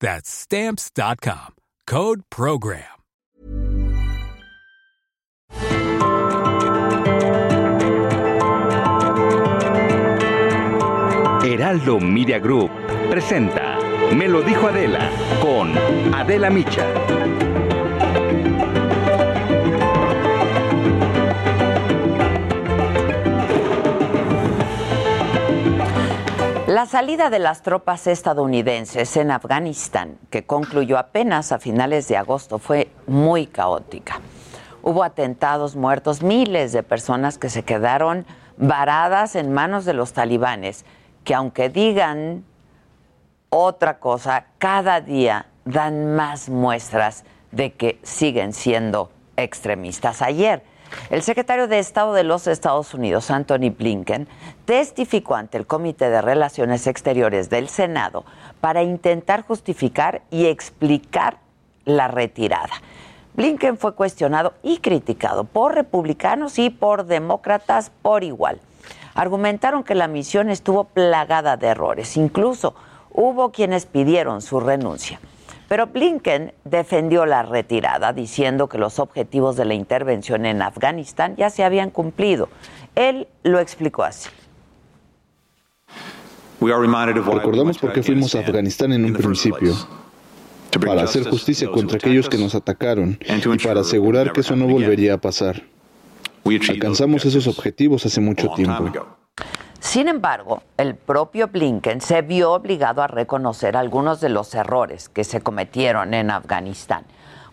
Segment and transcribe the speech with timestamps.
[0.00, 1.54] That's Stamps.com.
[1.86, 2.84] Code Program.
[11.42, 12.70] Heraldo Media Group
[13.08, 13.78] presenta
[14.12, 15.72] Me lo dijo Adela con
[16.12, 16.86] Adela Micha.
[26.76, 32.58] La salida de las tropas estadounidenses en Afganistán, que concluyó apenas a finales de agosto,
[32.58, 34.20] fue muy caótica.
[34.82, 38.26] Hubo atentados, muertos, miles de personas que se quedaron
[38.58, 40.84] varadas en manos de los talibanes,
[41.24, 42.44] que aunque digan
[43.48, 50.20] otra cosa, cada día dan más muestras de que siguen siendo extremistas.
[50.20, 50.62] Ayer,
[51.10, 54.28] el secretario de Estado de los Estados Unidos, Anthony Blinken,
[54.64, 58.24] testificó ante el Comité de Relaciones Exteriores del Senado
[58.60, 61.38] para intentar justificar y explicar
[61.84, 62.82] la retirada.
[63.34, 68.60] Blinken fue cuestionado y criticado por republicanos y por demócratas por igual.
[69.14, 72.16] Argumentaron que la misión estuvo plagada de errores.
[72.16, 72.74] Incluso
[73.10, 75.20] hubo quienes pidieron su renuncia.
[75.68, 81.50] Pero Blinken defendió la retirada, diciendo que los objetivos de la intervención en Afganistán ya
[81.50, 82.48] se habían cumplido.
[82.94, 84.28] Él lo explicó así.
[86.60, 89.74] Recordamos por qué fuimos a Afganistán en un principio,
[90.84, 95.14] para hacer justicia contra aquellos que nos atacaron y para asegurar que eso no volvería
[95.14, 95.62] a pasar.
[96.68, 98.92] Alcanzamos esos objetivos hace mucho tiempo.
[99.86, 105.22] Sin embargo, el propio Blinken se vio obligado a reconocer algunos de los errores que
[105.22, 107.04] se cometieron en Afganistán.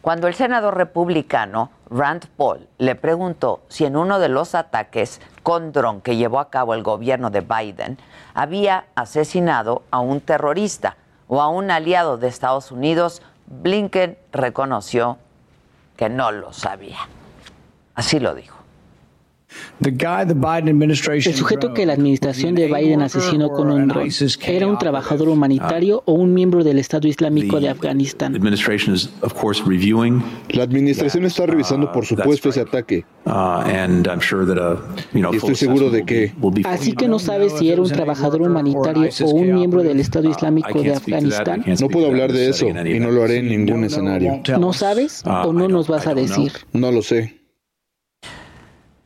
[0.02, 5.72] Cuando el senador republicano Rand Paul le preguntó si en uno de los ataques con
[5.72, 8.00] dron que llevó a cabo el gobierno de Biden
[8.34, 15.20] había asesinado a un terrorista o a un aliado de Estados Unidos, Blinken reconoció
[15.96, 16.98] que no lo sabía.
[17.94, 18.63] Así lo dijo.
[19.84, 24.10] El sujeto que la administración de Biden asesinó con un dron
[24.46, 28.34] era un trabajador humanitario o un miembro del Estado Islámico de Afganistán.
[30.50, 33.06] La administración está revisando, por supuesto, ese ataque.
[35.14, 36.34] Y estoy seguro de que...
[36.66, 40.82] Así que no sabes si era un trabajador humanitario o un miembro del Estado Islámico
[40.82, 41.64] de Afganistán.
[41.80, 44.42] No puedo hablar de eso y no lo haré en ningún escenario.
[44.60, 46.52] ¿No sabes o no nos vas a decir?
[46.72, 47.43] No lo sé.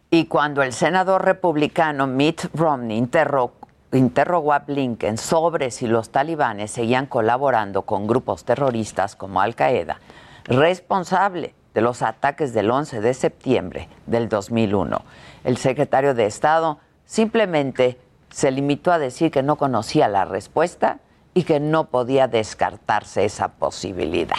[0.10, 7.08] Y cuando el senador republicano Mitt Romney interrogó, a Blinken sobre si los talibanes seguían
[7.08, 10.00] colaborando con grupos terroristas como Al Qaeda,
[10.46, 15.02] responsable de los ataques del 11 de septiembre del 2001,
[15.44, 21.00] el secretario de Estado simplemente se limitó a decir que no conocía la respuesta
[21.34, 24.38] y que no podía descartarse esa posibilidad.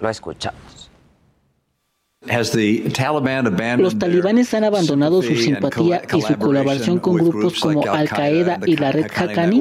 [0.00, 0.73] Lo escuchamos.
[2.26, 8.76] Los talibanes han abandonado su simpatía y su colaboración con grupos como Al Qaeda y
[8.76, 9.60] la red Haqqani.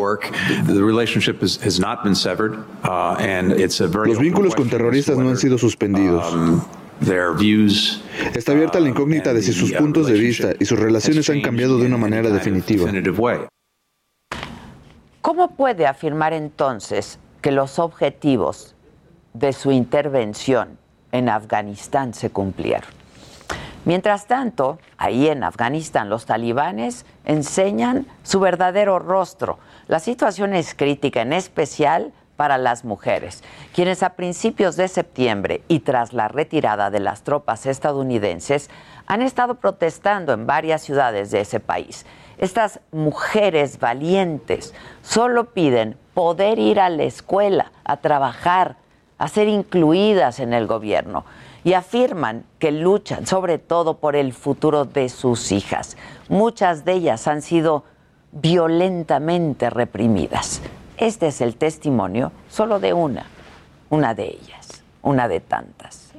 [4.06, 6.34] Los vínculos con terroristas no han sido suspendidos.
[6.34, 6.62] Um,
[8.34, 11.42] Está abierta la incógnita de si sus uh, puntos de vista y sus relaciones han
[11.42, 12.90] cambiado de una manera definitiva.
[15.22, 18.76] ¿Cómo puede afirmar entonces que los objetivos
[19.34, 20.78] de su intervención
[21.14, 22.90] en Afganistán se cumplieron.
[23.86, 29.60] Mientras tanto, ahí en Afganistán los talibanes enseñan su verdadero rostro.
[29.88, 33.44] La situación es crítica, en especial para las mujeres,
[33.76, 38.70] quienes a principios de septiembre y tras la retirada de las tropas estadounidenses
[39.06, 42.06] han estado protestando en varias ciudades de ese país.
[42.38, 44.74] Estas mujeres valientes
[45.04, 48.78] solo piden poder ir a la escuela, a trabajar,
[49.18, 51.26] a ser incluidas en el gobierno.
[51.66, 55.96] y afirman que luchan sobre todo por el futuro de sus hijas.
[56.28, 57.86] Muchas de ellas han sido
[58.34, 60.62] violentamente reprimidas.
[60.98, 63.26] Este es el testimonio solo de una,
[63.90, 66.12] una de ellas, una de tantas.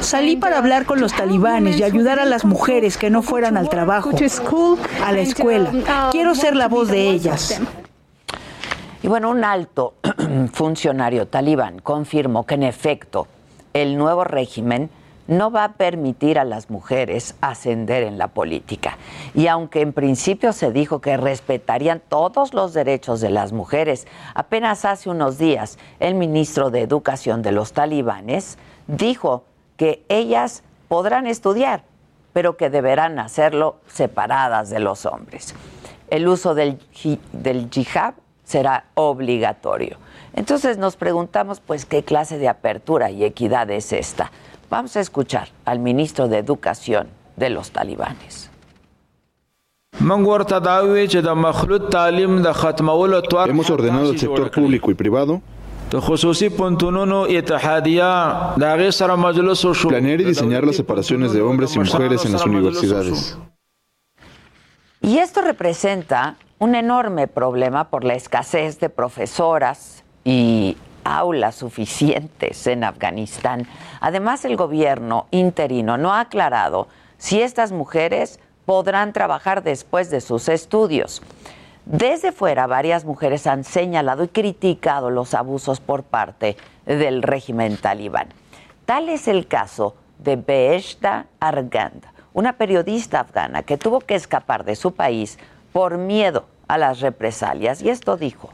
[0.00, 3.68] Salí para hablar con los talibanes y ayudar a las mujeres que no fueran al
[3.68, 4.10] trabajo,
[5.04, 5.70] a la escuela.
[6.10, 7.60] Quiero ser la voz de ellas.
[9.02, 9.94] Y bueno, un alto
[10.52, 13.26] funcionario talibán confirmó que en efecto
[13.72, 14.90] el nuevo régimen
[15.26, 18.98] no va a permitir a las mujeres ascender en la política.
[19.34, 24.84] Y aunque en principio se dijo que respetarían todos los derechos de las mujeres, apenas
[24.84, 28.56] hace unos días el ministro de Educación de los talibanes
[28.86, 29.44] dijo
[29.76, 31.82] que ellas podrán estudiar,
[32.32, 35.56] pero que deberán hacerlo separadas de los hombres.
[36.08, 36.78] El uso del,
[37.32, 38.14] del yihad
[38.52, 39.96] será obligatorio.
[40.34, 44.30] Entonces nos preguntamos, pues, ¿qué clase de apertura y equidad es esta?
[44.68, 48.50] Vamos a escuchar al ministro de Educación de los talibanes.
[53.50, 55.40] Hemos ordenado al sector público y privado
[59.88, 63.36] planear y diseñar las separaciones de hombres y mujeres en las universidades.
[65.02, 72.84] Y esto representa un enorme problema por la escasez de profesoras y aulas suficientes en
[72.84, 73.66] Afganistán.
[74.00, 76.86] Además, el gobierno interino no ha aclarado
[77.18, 81.20] si estas mujeres podrán trabajar después de sus estudios.
[81.84, 86.56] Desde fuera, varias mujeres han señalado y criticado los abusos por parte
[86.86, 88.28] del régimen talibán.
[88.84, 94.76] Tal es el caso de Beheshta Argand, una periodista afgana que tuvo que escapar de
[94.76, 95.40] su país
[95.72, 97.82] por miedo a las represalias.
[97.82, 98.50] Y esto dijo.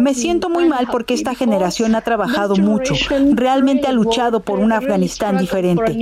[0.00, 2.94] Me siento muy mal porque esta generación ha trabajado mucho,
[3.34, 5.96] realmente ha luchado por un Afganistán diferente.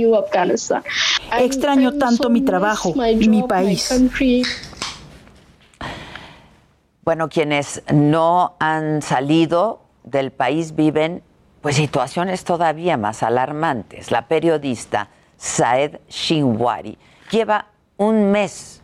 [1.39, 3.89] Extraño tanto mi trabajo, mi país.
[7.03, 11.21] Bueno, quienes no han salido del país viven
[11.61, 14.11] pues situaciones todavía más alarmantes.
[14.11, 16.97] La periodista Saed Shinwari
[17.31, 17.67] lleva
[17.97, 18.74] un mes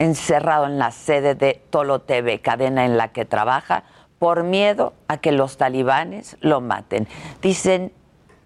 [0.00, 3.84] encerrado en la sede de Tolo TV, cadena en la que trabaja,
[4.18, 7.06] por miedo a que los talibanes lo maten.
[7.40, 7.92] Dicen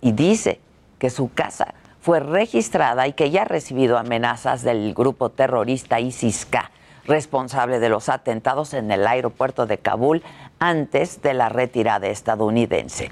[0.00, 0.60] y dice
[0.98, 6.70] que su casa fue registrada y que ya ha recibido amenazas del grupo terrorista ISIS-K,
[7.06, 10.22] responsable de los atentados en el aeropuerto de Kabul
[10.58, 13.10] antes de la retirada estadounidense.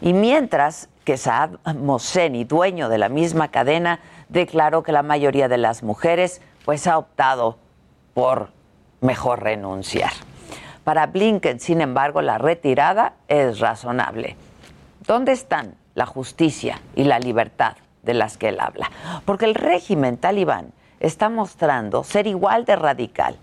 [0.00, 5.58] Y mientras que Saad Mohseni, dueño de la misma cadena, declaró que la mayoría de
[5.58, 7.58] las mujeres pues ha optado
[8.14, 8.50] por
[9.00, 10.12] mejor renunciar.
[10.84, 14.36] Para Blinken, sin embargo, la retirada es razonable.
[15.06, 18.90] ¿Dónde están la justicia y la libertad de las que él habla?
[19.24, 23.36] Porque el régimen talibán está mostrando ser igual de radical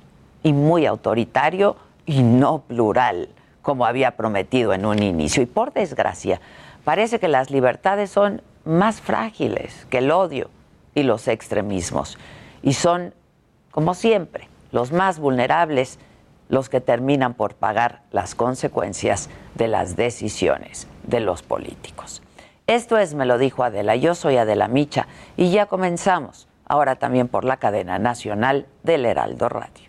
[0.44, 3.30] y muy autoritario y no plural,
[3.62, 5.42] como había prometido en un inicio.
[5.42, 6.42] Y por desgracia,
[6.83, 10.50] parece que las libertades son más frágiles que el odio
[10.94, 12.18] y los extremismos.
[12.62, 13.13] Y son,
[13.71, 16.00] como siempre, los más vulnerables
[16.50, 22.21] los que terminan por pagar las consecuencias de las decisiones de los políticos.
[22.68, 25.07] Esto es, me lo dijo Adela, yo soy Adela Micha
[25.38, 29.89] y ya comenzamos, ahora también por la cadena nacional del Heraldo Radio.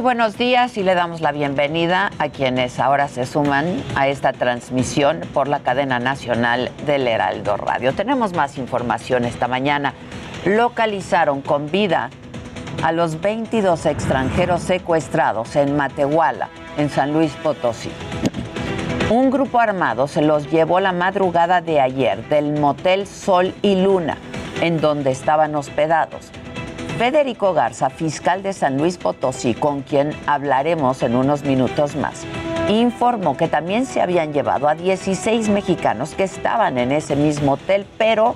[0.00, 5.20] Buenos días y le damos la bienvenida a quienes ahora se suman a esta transmisión
[5.34, 7.92] por la cadena nacional del Heraldo Radio.
[7.92, 9.92] Tenemos más información esta mañana.
[10.46, 12.08] Localizaron con vida
[12.82, 17.90] a los 22 extranjeros secuestrados en Matehuala, en San Luis Potosí.
[19.10, 24.16] Un grupo armado se los llevó la madrugada de ayer del motel Sol y Luna,
[24.62, 26.30] en donde estaban hospedados.
[27.00, 32.26] Federico Garza, fiscal de San Luis Potosí, con quien hablaremos en unos minutos más,
[32.68, 37.86] informó que también se habían llevado a 16 mexicanos que estaban en ese mismo hotel,
[37.96, 38.34] pero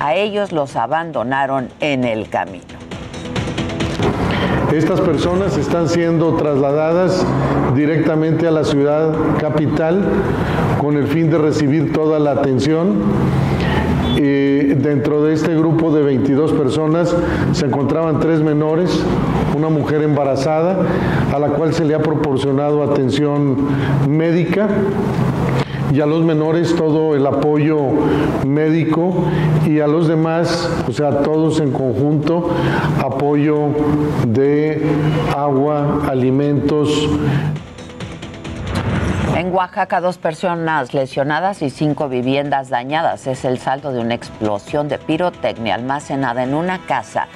[0.00, 2.64] a ellos los abandonaron en el camino.
[4.72, 7.24] Estas personas están siendo trasladadas
[7.76, 10.02] directamente a la ciudad capital
[10.80, 13.04] con el fin de recibir toda la atención
[14.22, 17.14] dentro de este grupo de 22 personas
[17.52, 19.00] se encontraban tres menores,
[19.56, 20.86] una mujer embarazada
[21.32, 23.56] a la cual se le ha proporcionado atención
[24.08, 24.68] médica
[25.92, 27.78] y a los menores todo el apoyo
[28.46, 29.24] médico
[29.66, 32.48] y a los demás, o sea, todos en conjunto,
[32.98, 33.68] apoyo
[34.26, 34.82] de
[35.36, 37.08] agua, alimentos,
[39.36, 43.26] en Oaxaca, dos personas lesionadas y cinco viviendas dañadas.
[43.26, 47.28] Es el saldo de una explosión de pirotecnia almacenada en una casa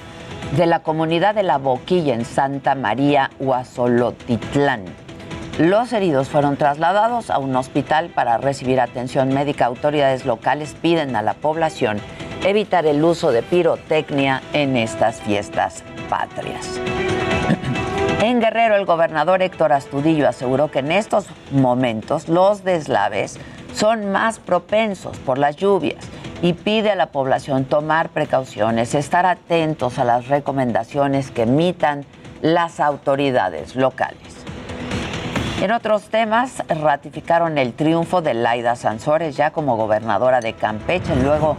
[0.57, 4.85] de la comunidad de La Boquilla en Santa María, Huazolotitlán.
[5.59, 9.67] Los heridos fueron trasladados a un hospital para recibir atención médica.
[9.67, 11.99] Autoridades locales piden a la población
[12.45, 16.81] evitar el uso de pirotecnia en estas fiestas patrias.
[18.21, 23.39] En Guerrero, el gobernador Héctor Astudillo aseguró que en estos momentos los deslaves
[23.75, 26.05] son más propensos por las lluvias
[26.41, 32.05] y pide a la población tomar precauciones, estar atentos a las recomendaciones que emitan
[32.41, 34.45] las autoridades locales.
[35.61, 41.57] En otros temas, ratificaron el triunfo de Laida Sansores ya como gobernadora de Campeche luego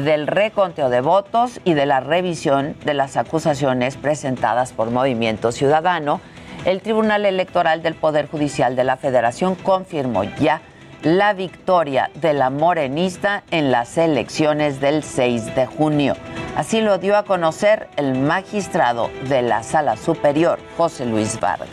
[0.00, 6.20] del reconteo de votos y de la revisión de las acusaciones presentadas por Movimiento Ciudadano,
[6.64, 10.62] el Tribunal Electoral del Poder Judicial de la Federación confirmó ya
[11.02, 16.16] la victoria de la morenista en las elecciones del 6 de junio.
[16.56, 21.68] Así lo dio a conocer el magistrado de la Sala Superior, José Luis Vargas.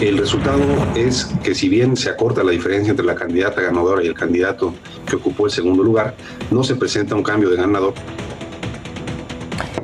[0.00, 0.62] El resultado
[0.94, 4.74] es que si bien se acorta la diferencia entre la candidata ganadora y el candidato
[5.06, 6.14] que ocupó el segundo lugar,
[6.50, 7.94] no se presenta un cambio de ganador.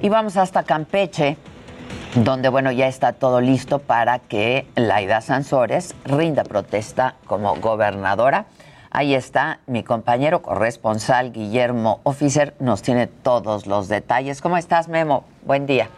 [0.00, 1.36] Y vamos hasta Campeche,
[2.16, 8.46] donde bueno ya está todo listo para que Laida Sansores rinda protesta como gobernadora.
[8.90, 14.42] Ahí está mi compañero corresponsal Guillermo Officer, nos tiene todos los detalles.
[14.42, 15.24] ¿Cómo estás, Memo?
[15.46, 15.88] Buen día.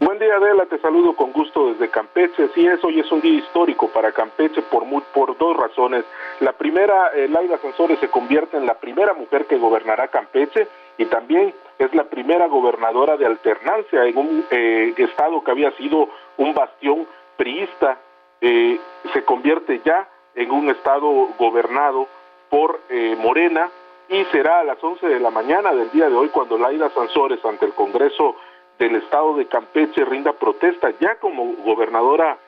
[0.00, 0.64] Buen día, Adela.
[0.66, 2.48] Te saludo con gusto desde Campeche.
[2.54, 6.04] Sí, es, hoy es un día histórico para Campeche por, por dos razones.
[6.38, 11.06] La primera, eh, Laida Sansores se convierte en la primera mujer que gobernará Campeche y
[11.06, 16.54] también es la primera gobernadora de alternancia en un eh, estado que había sido un
[16.54, 17.04] bastión
[17.36, 17.98] priista.
[18.40, 18.78] Eh,
[19.12, 22.06] se convierte ya en un estado gobernado
[22.48, 22.78] por
[23.18, 23.68] Morena
[24.08, 27.44] y será a las 11 de la mañana del día de hoy cuando Laida Sansores
[27.44, 28.36] ante el Congreso
[28.78, 32.38] del estado de Campeche rinda protesta ya como gobernadora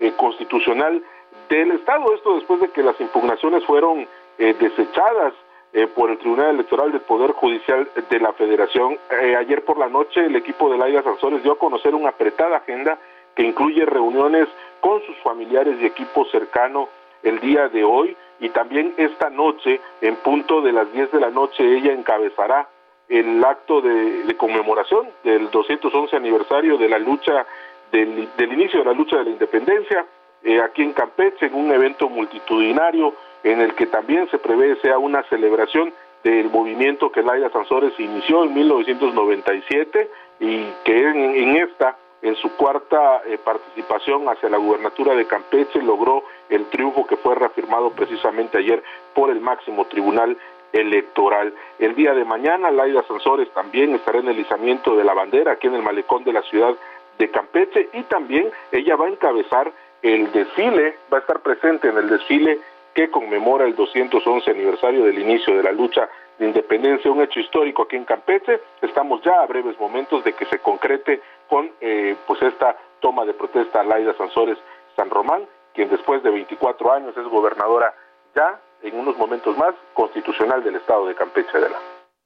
[0.00, 1.02] eh, constitucional
[1.48, 2.14] del estado.
[2.14, 4.06] Esto después de que las impugnaciones fueron
[4.38, 5.32] eh, desechadas
[5.72, 8.98] eh, por el Tribunal Electoral del Poder Judicial de la Federación.
[9.38, 12.98] ayer por la noche el equipo de Laida Sanzores dio a conocer una apretada agenda
[13.34, 14.48] que incluye reuniones
[14.80, 16.88] con sus familiares y equipo cercano
[17.22, 21.30] el día de hoy y también esta noche en punto de las 10 de la
[21.30, 22.68] noche ella encabezará
[23.08, 27.46] el acto de, conmemoración del 211 aniversario de la lucha,
[27.90, 30.06] del, inicio de la lucha de la independencia,
[30.44, 34.98] eh, aquí en Campeche, en un evento multitudinario en el que también se prevé sea
[34.98, 40.10] una celebración del movimiento que Laida Sansores inició en 1997
[40.40, 46.24] y que en, esta, en su cuarta eh, participación hacia la gubernatura de Campeche, logró
[46.48, 48.82] el triunfo que fue reafirmado precisamente ayer
[49.14, 50.36] por el máximo tribunal
[50.72, 51.54] electoral.
[51.78, 55.66] El día de mañana, Laida Sansores también estará en el izamiento de la bandera aquí
[55.66, 56.74] en el malecón de la ciudad
[57.18, 59.72] de Campeche y también ella va a encabezar
[60.02, 62.58] el desfile, va a estar presente en el desfile
[62.94, 66.08] que conmemora el 211 aniversario del inicio de la lucha
[66.38, 68.60] de independencia, un hecho histórico aquí en Campeche.
[68.80, 73.34] Estamos ya a breves momentos de que se concrete con eh, pues esta toma de
[73.34, 74.58] protesta a Laida Sansores
[74.96, 75.42] San Román,
[75.74, 77.94] quien después de 24 años es gobernadora
[78.34, 81.76] ya en unos momentos más, constitucional del Estado de Campeche de la.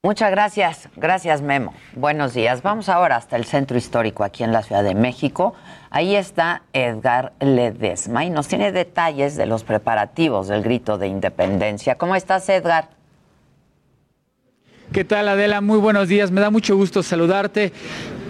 [0.05, 1.73] Muchas gracias, gracias Memo.
[1.95, 2.63] Buenos días.
[2.63, 5.55] Vamos ahora hasta el centro histórico aquí en la Ciudad de México.
[5.91, 11.99] Ahí está Edgar Ledesma y nos tiene detalles de los preparativos del grito de independencia.
[11.99, 12.89] ¿Cómo estás, Edgar?
[14.93, 15.61] ¿Qué tal, Adela?
[15.61, 16.33] Muy buenos días.
[16.33, 17.73] Me da mucho gusto saludarte.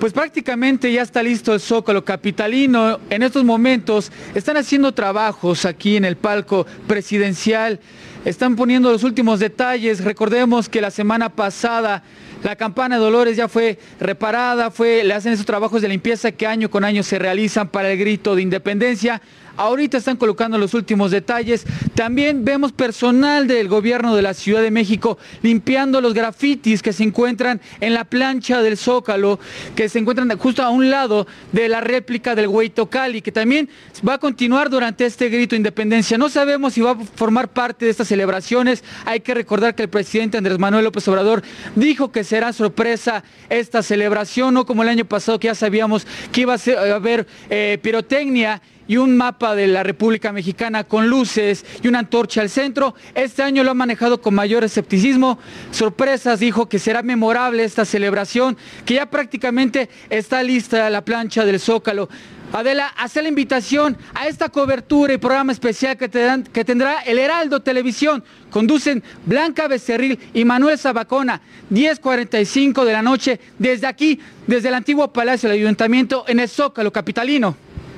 [0.03, 2.99] Pues prácticamente ya está listo el Zócalo Capitalino.
[3.09, 7.79] En estos momentos están haciendo trabajos aquí en el palco presidencial
[8.25, 10.05] están poniendo los últimos detalles.
[10.05, 12.03] Recordemos que la semana pasada
[12.43, 16.47] la campana de Dolores ya fue reparada, fue, le hacen esos trabajos de limpieza que
[16.47, 19.23] año con año se realizan para el grito de independencia.
[19.57, 21.65] Ahorita están colocando los últimos detalles.
[21.95, 27.05] También vemos personal del gobierno de la Ciudad de México limpiando los grafitis que se
[27.05, 29.39] encuentran en la plancha del Zócalo,
[29.77, 33.69] que se encuentran justo a un lado de la réplica del Hueito Cali, que también
[34.07, 36.19] va a continuar durante este grito de independencia.
[36.19, 38.83] No sabemos si va a formar parte de estas celebraciones.
[39.05, 41.43] Hay que recordar que el presidente Andrés Manuel López Obrador
[41.77, 46.43] dijo que será sorpresa esta celebración, no como el año pasado que ya sabíamos que
[46.43, 51.89] iba a, haber eh, pirotecnia y un mapa de la República Mexicana con luces y
[51.89, 52.95] una antorcha al centro.
[53.15, 55.39] Este año lo ha manejado con mayor escepticismo.
[55.71, 61.61] Sorpresas, dijo que será memorable esta celebración, que ya prácticamente está lista la plancha del
[61.61, 62.09] Zócalo.
[62.53, 68.23] Adela, hace la invitación a esta cobertura y programa especial que, tendrá el Heraldo Televisión.
[68.51, 75.11] Conducen Blanca Becerril y Manuel Zabacona, 10.45 de la noche, desde aquí, desde el antiguo
[75.13, 77.57] Palacio del Ayuntamiento en el Zócalo Capitalino.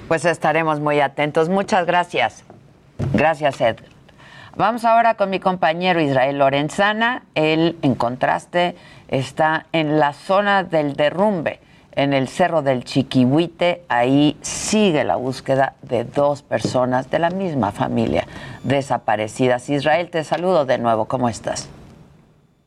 [0.08, 1.49] Pues estaremos muy atentos.
[1.49, 2.44] Muchas gracias.
[3.12, 3.76] Gracias, Ed.
[4.56, 7.23] Vamos ahora con mi compañero Israel Lorenzana.
[7.34, 8.76] Él, en contraste,
[9.08, 11.58] está en la zona del derrumbe,
[11.92, 13.82] en el Cerro del Chiquihuite.
[13.88, 18.28] Ahí sigue la búsqueda de dos personas de la misma familia
[18.62, 19.70] desaparecidas.
[19.70, 21.06] Israel, te saludo de nuevo.
[21.06, 21.68] ¿Cómo estás?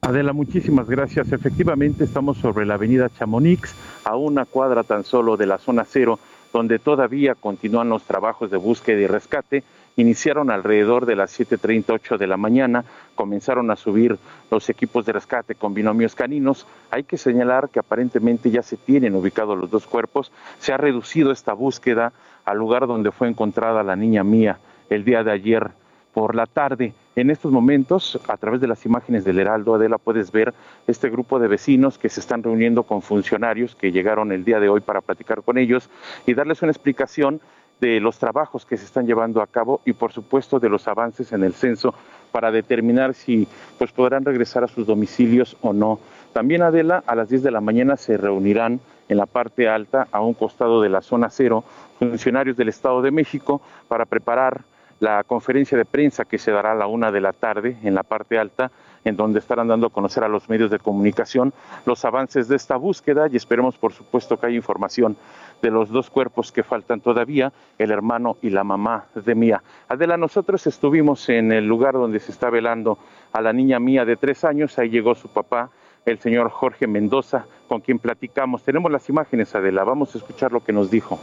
[0.02, 1.32] Adela, muchísimas gracias.
[1.32, 6.20] Efectivamente, estamos sobre la avenida Chamonix, a una cuadra tan solo de la zona cero
[6.54, 9.64] donde todavía continúan los trabajos de búsqueda y rescate.
[9.96, 12.86] Iniciaron alrededor de las 7.38 de la mañana,
[13.16, 14.18] comenzaron a subir
[14.52, 16.68] los equipos de rescate con binomios caninos.
[16.92, 20.32] Hay que señalar que aparentemente ya se tienen ubicados los dos cuerpos.
[20.60, 22.14] Se ha reducido esta búsqueda
[22.46, 25.72] al lugar donde fue encontrada la niña mía el día de ayer
[26.14, 26.94] por la tarde.
[27.18, 30.54] En estos momentos, a través de las imágenes del Heraldo, Adela, puedes ver
[30.86, 34.70] este grupo de vecinos que se están reuniendo con funcionarios que llegaron el día de
[34.70, 35.90] hoy para platicar con ellos
[36.28, 37.42] y darles una explicación
[37.82, 41.32] de los trabajos que se están llevando a cabo y por supuesto de los avances
[41.32, 41.96] en el censo
[42.32, 43.48] para determinar si
[43.80, 46.00] pues podrán regresar a sus domicilios o no.
[46.34, 50.22] También Adela, a las 10 de la mañana se reunirán en la parte alta, a
[50.22, 51.64] un costado de la zona cero,
[51.98, 54.62] funcionarios del Estado de México para preparar
[55.00, 58.04] la conferencia de prensa que se dará a la una de la tarde en la
[58.04, 58.72] parte alta,
[59.06, 61.54] en donde estarán dando a conocer a los medios de comunicación
[61.86, 65.18] los avances de esta búsqueda y esperemos, por supuesto, que haya información
[65.62, 69.64] de los dos cuerpos que faltan todavía, el hermano y la mamá de Mía.
[69.88, 72.98] Adela, nosotros estuvimos en el lugar donde se está velando
[73.32, 75.70] a la niña Mía de tres años, ahí llegó su papá,
[76.06, 78.64] el señor Jorge Mendoza, con quien platicamos.
[78.64, 81.20] Tenemos las imágenes, Adela, vamos a escuchar lo que nos dijo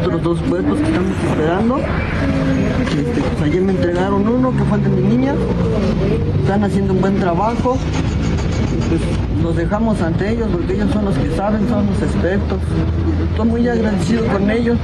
[0.00, 1.78] otros dos cuerpos que estamos esperando.
[1.78, 5.34] Este, pues ayer me entregaron uno que fue el de mi niña.
[6.42, 7.76] Están haciendo un buen trabajo.
[8.88, 9.00] Pues
[9.42, 12.58] los dejamos ante ellos porque ellos son los que saben, son los expertos.
[13.30, 14.78] Estoy muy agradecido con ellos.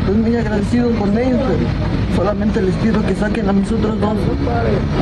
[0.00, 4.16] Estoy muy agradecido con ellos, pero solamente les pido que saquen a mis otros dos,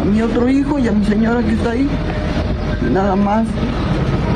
[0.00, 1.88] a mi otro hijo y a mi señora que está ahí.
[2.92, 3.46] Nada más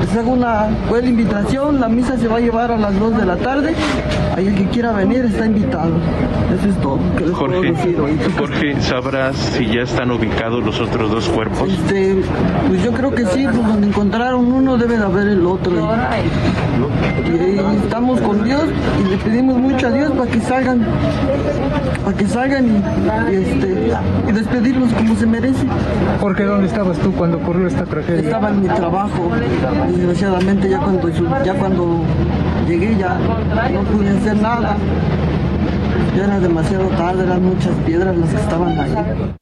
[0.01, 1.81] les hago una buena invitación.
[1.81, 3.75] La misa se va a llevar a las 2 de la tarde.
[4.37, 5.93] Ahí el que quiera venir está invitado.
[6.59, 6.99] Eso es todo.
[7.35, 7.97] Jorge,
[8.39, 11.69] Jorge, ¿sabrás si ya están ubicados los otros dos cuerpos?
[11.69, 12.23] Este,
[12.69, 15.73] pues yo creo que sí, pues donde encontraron uno debe de haber el otro.
[17.27, 18.65] Y, estamos con Dios
[19.05, 20.87] y le pedimos mucho a Dios para que salgan,
[22.05, 22.83] para que salgan
[23.31, 23.93] y, este,
[24.29, 25.67] y despedirlos como se merece.
[26.21, 28.23] Jorge, ¿dónde estabas tú cuando ocurrió esta tragedia?
[28.23, 29.31] Estaba en mi trabajo
[29.93, 31.09] desgraciadamente ya cuando,
[31.45, 32.05] ya cuando
[32.67, 34.77] llegué ya no pude hacer nada.
[36.17, 39.35] Ya era demasiado tarde, eran muchas piedras las que estaban ahí.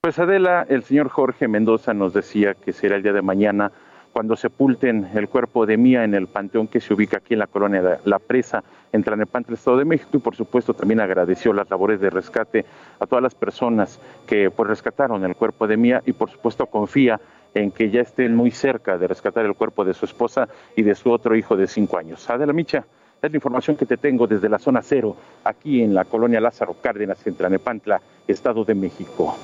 [0.00, 3.72] Pues Adela, el señor Jorge Mendoza nos decía que será el día de mañana
[4.12, 7.46] cuando sepulten el cuerpo de Mía en el panteón que se ubica aquí en la
[7.46, 12.00] colonia La Presa, en Tlanepantla, Estado de México, y por supuesto también agradeció las labores
[12.00, 12.64] de rescate
[12.98, 17.20] a todas las personas que pues rescataron el cuerpo de Mía y por supuesto confía
[17.54, 20.94] en que ya estén muy cerca de rescatar el cuerpo de su esposa y de
[20.94, 22.28] su otro hijo de cinco años.
[22.30, 22.84] Adela Micha,
[23.20, 26.74] es la información que te tengo desde la zona cero, aquí en la colonia Lázaro
[26.80, 29.36] Cárdenas, en Tlanepantla, Estado de México.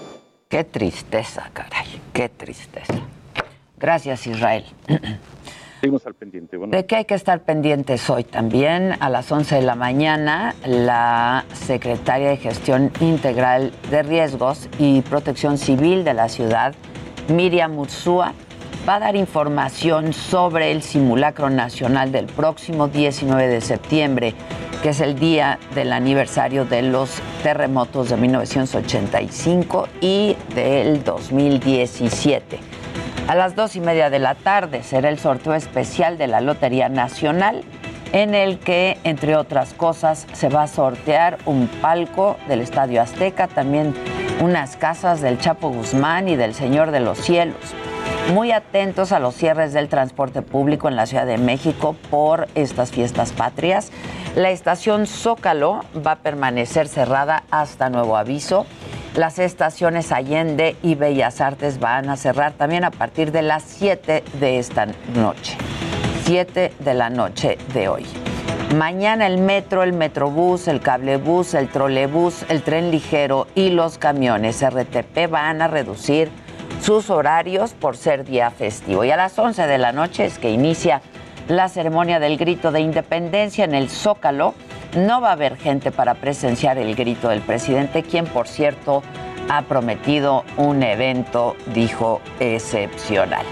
[0.48, 2.94] Qué tristeza, caray, qué tristeza.
[3.76, 4.64] Gracias, Israel.
[5.80, 6.56] Seguimos al pendiente.
[6.56, 11.44] De qué hay que estar pendientes hoy también, a las 11 de la mañana, la
[11.52, 16.74] secretaria de Gestión Integral de Riesgos y Protección Civil de la ciudad,
[17.28, 18.34] Miriam Ursúa
[18.87, 24.34] va a dar información sobre el simulacro nacional del próximo 19 de septiembre,
[24.82, 27.10] que es el día del aniversario de los
[27.42, 32.58] terremotos de 1985 y del 2017.
[33.26, 36.88] A las dos y media de la tarde será el sorteo especial de la Lotería
[36.88, 37.62] Nacional.
[38.12, 43.48] en el que, entre otras cosas, se va a sortear un palco del Estadio Azteca,
[43.48, 43.92] también
[44.40, 47.57] unas casas del Chapo Guzmán y del Señor de los Cielos.
[48.33, 52.90] Muy atentos a los cierres del transporte público en la Ciudad de México por estas
[52.90, 53.90] fiestas patrias.
[54.35, 58.66] La estación Zócalo va a permanecer cerrada hasta nuevo aviso.
[59.14, 64.25] Las estaciones Allende y Bellas Artes van a cerrar también a partir de las 7
[64.40, 65.57] de esta noche.
[66.25, 68.34] 7 de la noche de hoy.
[68.74, 74.68] Mañana el metro, el metrobús, el cablebús, el trolebús, el tren ligero y los camiones
[74.68, 76.28] RTP van a reducir
[76.82, 79.04] sus horarios por ser día festivo.
[79.04, 81.02] Y a las 11 de la noche es que inicia
[81.46, 84.54] la ceremonia del grito de independencia en el Zócalo.
[84.96, 89.04] No va a haber gente para presenciar el grito del presidente, quien por cierto
[89.48, 93.46] ha prometido un evento, dijo, excepcional.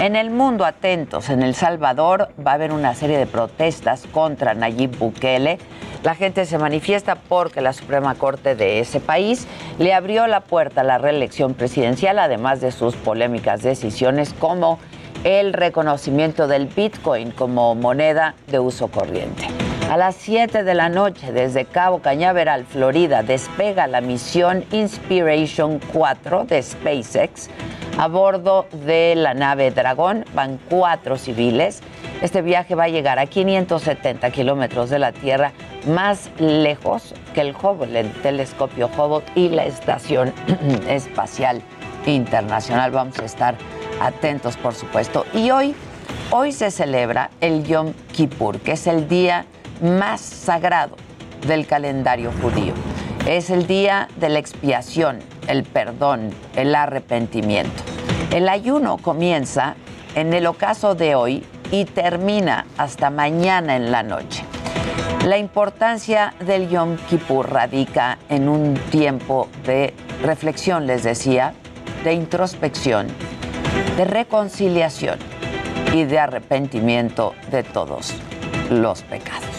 [0.00, 4.54] En el mundo, atentos, en El Salvador va a haber una serie de protestas contra
[4.54, 5.58] Nayib Bukele.
[6.02, 10.82] La gente se manifiesta porque la Suprema Corte de ese país le abrió la puerta
[10.82, 14.78] a la reelección presidencial, además de sus polémicas decisiones como
[15.24, 19.48] el reconocimiento del Bitcoin como moneda de uso corriente.
[19.88, 26.44] A las 7 de la noche, desde Cabo Cañaveral, Florida, despega la misión Inspiration 4
[26.44, 27.48] de SpaceX.
[27.96, 31.82] A bordo de la nave Dragón van cuatro civiles.
[32.20, 35.52] Este viaje va a llegar a 570 kilómetros de la Tierra,
[35.86, 40.34] más lejos que el Hubble, el telescopio Hubble y la Estación
[40.88, 41.62] Espacial
[42.06, 42.90] Internacional.
[42.90, 43.54] Vamos a estar
[44.00, 45.24] atentos, por supuesto.
[45.32, 45.76] Y hoy,
[46.32, 49.46] hoy se celebra el Yom Kippur, que es el día
[49.80, 50.96] más sagrado
[51.46, 52.74] del calendario judío.
[53.26, 57.82] Es el día de la expiación, el perdón, el arrepentimiento.
[58.30, 59.76] El ayuno comienza
[60.14, 64.44] en el ocaso de hoy y termina hasta mañana en la noche.
[65.24, 71.54] La importancia del Yom Kippur radica en un tiempo de reflexión, les decía,
[72.04, 73.08] de introspección,
[73.96, 75.18] de reconciliación
[75.92, 78.14] y de arrepentimiento de todos
[78.70, 79.55] los pecados.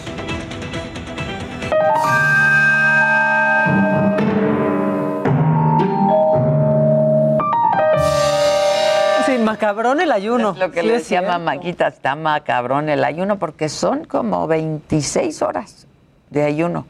[9.26, 10.52] Sí, macabrón el ayuno.
[10.52, 11.22] Es lo que Sí, le decía.
[11.22, 15.86] Mamáquita, está macabrón el ayuno porque son como 26 horas
[16.30, 16.86] de ayuno.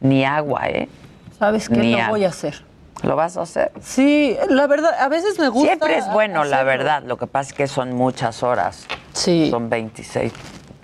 [0.00, 0.88] Ni agua, ¿eh?
[1.38, 1.76] ¿Sabes qué?
[1.76, 2.08] Ni Lo agua.
[2.10, 2.62] voy a hacer.
[3.02, 3.72] ¿Lo vas a hacer?
[3.82, 5.66] Sí, la verdad, a veces me gusta.
[5.66, 7.02] Siempre es bueno, la verdad.
[7.04, 8.86] Lo que pasa es que son muchas horas.
[9.12, 9.48] Sí.
[9.50, 10.32] Son 26,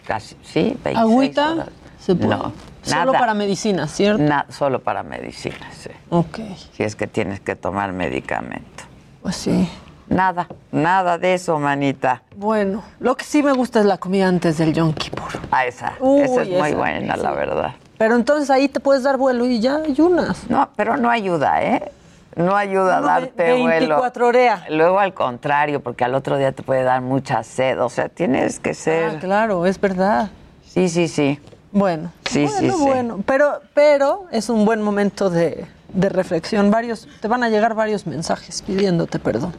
[0.07, 1.68] casi, sí, 26 Agüita, horas.
[2.00, 2.31] se puede.
[2.37, 4.23] No, Solo para medicina, ¿cierto?
[4.23, 5.90] Na- solo para medicina, sí.
[6.11, 6.38] Ok,
[6.73, 8.85] Si es que tienes que tomar medicamento.
[9.23, 9.69] pues sí.
[10.09, 12.23] Nada, nada de eso, manita.
[12.35, 15.29] Bueno, lo que sí me gusta es la comida antes del Yom Kippur.
[15.53, 15.93] Ah, esa.
[16.01, 17.75] Uy, esa es muy buena, la verdad.
[17.97, 20.51] Pero entonces ahí te puedes dar vuelo y ya ayunas.
[20.51, 21.93] No, pero no ayuda, ¿eh?
[22.35, 23.69] No ayuda a darte vuelo.
[23.97, 24.64] 24 horea.
[24.71, 27.81] Luego al contrario, porque al otro día te puede dar mucha sed.
[27.81, 29.12] O sea, tienes que ser.
[29.16, 30.31] Ah, claro, es verdad.
[30.66, 31.38] Sí, sí, sí.
[31.72, 32.83] Bueno, Sí, sí, bueno, sí.
[32.85, 33.20] bueno.
[33.26, 36.70] Pero, pero es un buen momento de, de reflexión.
[36.70, 39.54] Varios, te van a llegar varios mensajes pidiéndote perdón.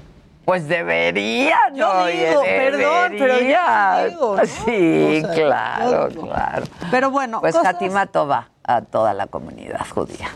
[0.46, 4.46] Pues debería, Yo oye, digo, perdón, pero yo digo, ¿no?
[4.46, 6.64] Sí, O sea, claro, yo- claro.
[6.90, 10.30] Pero bueno, Pues Hatima Toba a toda la comunidad judía.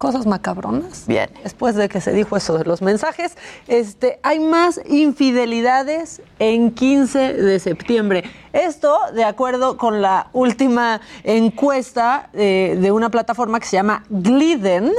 [0.00, 1.06] Cosas macabronas.
[1.06, 1.28] Bien.
[1.44, 3.36] Después de que se dijo eso de los mensajes,
[3.68, 8.24] este, hay más infidelidades en 15 de septiembre.
[8.54, 14.90] Esto, de acuerdo con la última encuesta eh, de una plataforma que se llama Gliden,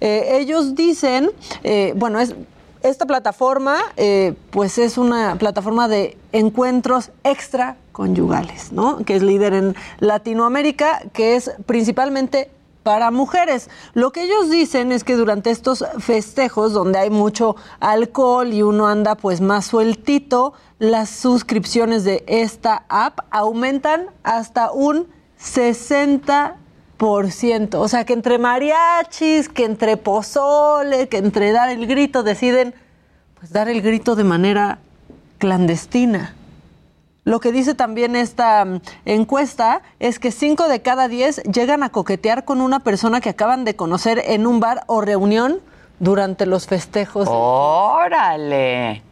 [0.00, 1.30] eh, ellos dicen,
[1.62, 2.34] eh, bueno, es
[2.82, 9.04] esta plataforma, eh, pues es una plataforma de encuentros extraconyugales, ¿no?
[9.04, 12.50] Que es líder en Latinoamérica, que es principalmente
[12.88, 13.68] para mujeres.
[13.92, 18.86] Lo que ellos dicen es que durante estos festejos, donde hay mucho alcohol y uno
[18.86, 25.06] anda pues más sueltito, las suscripciones de esta app aumentan hasta un
[25.38, 27.74] 60%.
[27.74, 32.74] O sea, que entre mariachis, que entre pozole, que entre dar el grito, deciden
[33.38, 34.78] pues dar el grito de manera
[35.36, 36.37] clandestina.
[37.28, 41.90] Lo que dice también esta mm, encuesta es que 5 de cada 10 llegan a
[41.90, 45.60] coquetear con una persona que acaban de conocer en un bar o reunión
[45.98, 47.28] durante los festejos.
[47.30, 49.02] ¡Órale!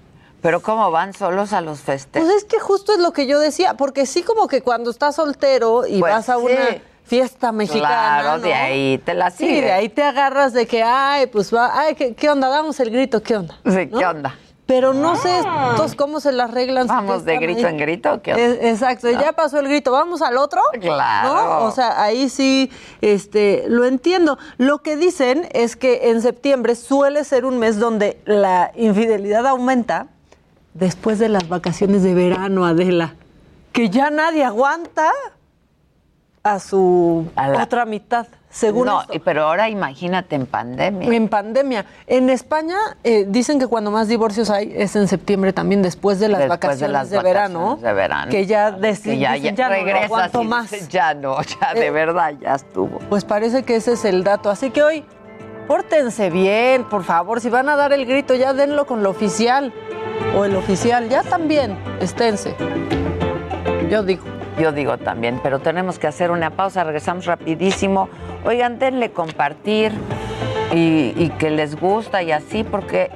[0.41, 2.27] Pero ¿cómo van solos a los festejos?
[2.27, 5.17] Pues es que justo es lo que yo decía, porque sí como que cuando estás
[5.17, 6.41] soltero y Pues vas a sí.
[6.43, 10.83] una fiesta mexicana, Claro, de ahí te la Sí, de ahí te agarras de que,
[10.83, 12.49] ay, pues va, ay, ¿qué, qué onda?
[12.49, 13.59] Damos el grito, ¿qué onda?
[13.67, 13.99] Sí, ¿No?
[13.99, 14.35] ¿qué onda?
[14.67, 16.89] Pero no sé estos cómo se las arreglan.
[16.89, 18.21] Vamos de grito en grito.
[18.25, 20.61] exacto, ya pasó el grito, vamos al otro.
[20.81, 21.65] Claro.
[21.65, 24.39] O sea, ahí sí este, lo entiendo.
[24.59, 30.09] Lo que dicen es que en septiembre suele ser un mes donde la infidelidad aumenta
[30.75, 33.15] después de las vacaciones de verano, Adela.
[33.73, 35.13] Que ya nadie aguanta
[36.43, 37.27] a su
[37.61, 38.27] otra mitad.
[38.51, 41.13] Según no, pero ahora imagínate en pandemia.
[41.13, 41.85] En pandemia.
[42.07, 46.29] En España eh, dicen que cuando más divorcios hay es en septiembre también, después de
[46.29, 47.79] las, vacaciones, de, verano,
[48.31, 50.71] Que ya, deciden, ya, ya, regresas no más.
[50.89, 52.99] Ya no, ya de eh, verdad ya estuvo.
[53.11, 54.49] Pues parece que ese es el dato.
[54.49, 55.05] Así que hoy,
[55.67, 57.41] pórtense bien, por favor.
[57.41, 59.73] Si van a dar el grito, ya denlo con lo oficial.
[60.35, 62.55] O el oficial, ya también, esténse.
[63.91, 64.25] Yo digo.
[64.59, 68.09] Yo digo también, pero tenemos que hacer una pausa, regresamos rapidísimo.
[68.47, 69.93] Oigan, denle compartir
[70.73, 73.11] y, que les gusta y así, porque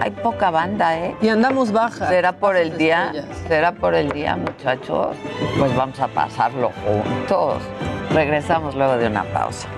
[0.00, 1.16] hay poca banda, ¿eh?
[1.20, 2.08] Y andamos baja.
[2.08, 3.12] ¿Será por el día?
[3.48, 5.16] ¿Será por el día, muchachos?
[5.58, 7.60] Pues vamos a pasarlo juntos.
[8.12, 9.68] Regresamos luego de una pausa.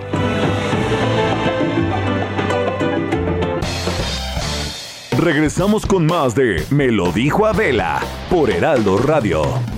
[5.18, 8.00] Regresamos con más de Me lo dijo Adela
[8.30, 9.77] por Heraldo Radio.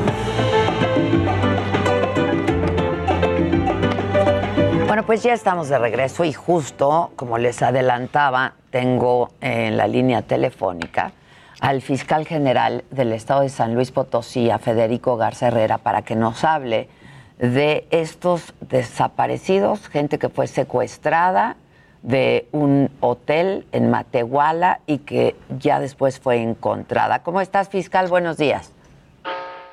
[5.05, 11.11] Pues ya estamos de regreso y justo, como les adelantaba, tengo en la línea telefónica
[11.59, 16.43] al fiscal general del estado de San Luis Potosí, Federico Garza Herrera, para que nos
[16.43, 16.87] hable
[17.39, 21.57] de estos desaparecidos, gente que fue secuestrada
[22.03, 27.23] de un hotel en Matehuala y que ya después fue encontrada.
[27.23, 28.07] ¿Cómo estás, fiscal?
[28.07, 28.73] Buenos días.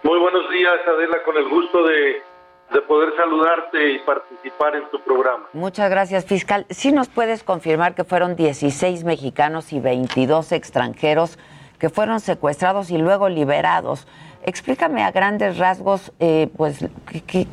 [0.02, 2.22] Muy buenos días, Adela, con el gusto de
[2.72, 5.48] de poder saludarte y participar en tu programa.
[5.52, 6.66] Muchas gracias, fiscal.
[6.68, 11.38] ¿Sí nos puedes confirmar que fueron 16 mexicanos y 22 extranjeros
[11.78, 14.06] que fueron secuestrados y luego liberados?
[14.44, 16.86] Explícame a grandes rasgos, eh, pues,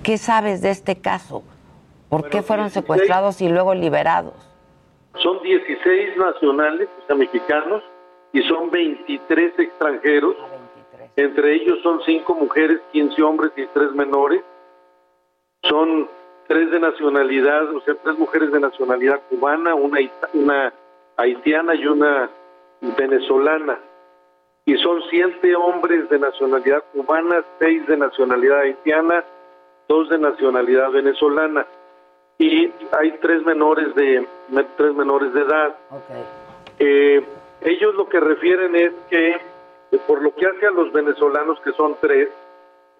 [0.03, 1.43] ¿qué, sabes de este caso?
[2.09, 4.33] ¿Por qué fueron secuestrados y luego liberados?
[5.17, 7.81] Son 16 nacionales, o sea, mexicanos,
[8.33, 10.35] y son 23 extranjeros.
[10.41, 14.43] Ah, Entre ellos son 5 mujeres, 15 hombres y 3 menores
[15.69, 16.07] son
[16.47, 19.99] tres de nacionalidad, o sea, tres mujeres de nacionalidad cubana, una,
[20.33, 20.73] una
[21.17, 22.29] haitiana y una
[22.97, 23.79] venezolana.
[24.65, 29.23] Y son siete hombres de nacionalidad cubana, seis de nacionalidad haitiana,
[29.87, 31.65] dos de nacionalidad venezolana.
[32.37, 34.27] Y hay tres menores de
[34.75, 35.75] tres menores de edad.
[36.79, 37.23] Eh,
[37.61, 39.37] ellos lo que refieren es que,
[40.07, 42.29] por lo que hace a los venezolanos, que son tres,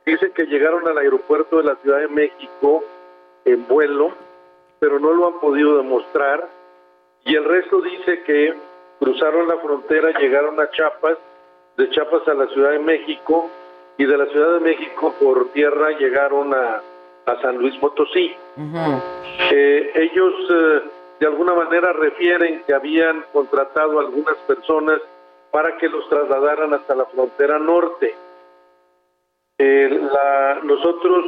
[0.05, 2.83] Dicen que llegaron al aeropuerto de la Ciudad de México
[3.43, 4.11] en vuelo,
[4.79, 6.47] pero no lo han podido demostrar.
[7.23, 8.53] Y el resto dice que
[8.99, 11.17] cruzaron la frontera, llegaron a Chiapas,
[11.77, 13.49] de Chiapas a la Ciudad de México,
[13.97, 16.81] y de la Ciudad de México por tierra llegaron a,
[17.41, 18.35] San Luis Potosí.
[19.51, 20.81] Eh, ellos eh,
[21.19, 25.01] de alguna manera refieren que habían contratado a algunas personas
[25.49, 28.13] para que los trasladaran hasta la frontera norte.
[29.57, 30.01] Eh,
[30.63, 31.25] nosotros,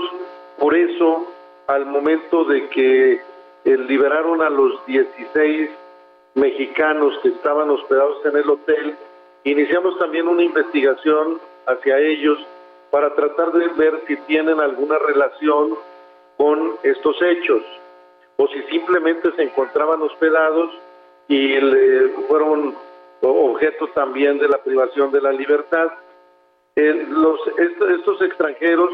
[0.59, 1.27] por eso,
[1.67, 5.69] al momento de que eh, liberaron a los 16
[6.35, 8.95] mexicanos que estaban hospedados en el hotel,
[9.43, 12.37] iniciamos también una investigación hacia ellos
[12.91, 15.75] para tratar de ver si tienen alguna relación
[16.37, 17.63] con estos hechos
[18.37, 20.71] o si simplemente se encontraban hospedados
[21.27, 21.55] y
[22.27, 22.75] fueron
[23.21, 25.89] objeto también de la privación de la libertad.
[26.77, 28.91] Eh, los, estos, extranjeros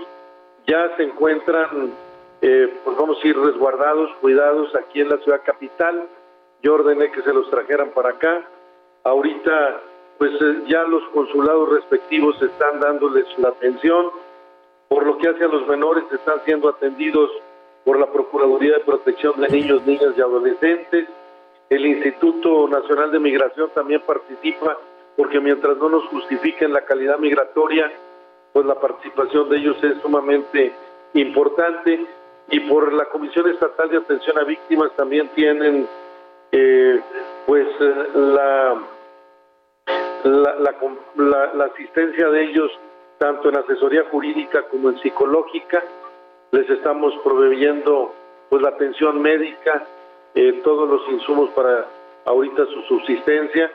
[0.65, 1.91] ya se encuentran,
[2.41, 6.07] eh, pues vamos a ir resguardados, cuidados aquí en la ciudad capital.
[6.61, 8.41] Yo ordené que se los trajeran para acá.
[9.03, 9.81] Ahorita,
[10.17, 14.11] pues eh, ya los consulados respectivos están dándoles la atención.
[14.87, 17.29] Por lo que hace a los menores, están siendo atendidos
[17.83, 21.09] por la Procuraduría de Protección de Niños, Niñas y Adolescentes.
[21.69, 24.77] El Instituto Nacional de Migración también participa
[25.15, 27.91] porque mientras no nos justifiquen la calidad migratoria,
[28.51, 30.73] pues la participación de ellos es sumamente
[31.13, 32.05] importante.
[32.49, 35.87] Y por la Comisión Estatal de Atención a Víctimas también tienen
[36.51, 37.01] eh,
[37.45, 38.77] pues eh, la,
[41.53, 42.71] la, asistencia de ellos
[43.17, 45.83] tanto en asesoría jurídica como en psicológica.
[46.51, 48.13] Les estamos proveyendo
[48.49, 49.85] pues la atención médica,
[50.35, 51.87] eh, todos los insumos para
[52.25, 53.71] ahorita su subsistencia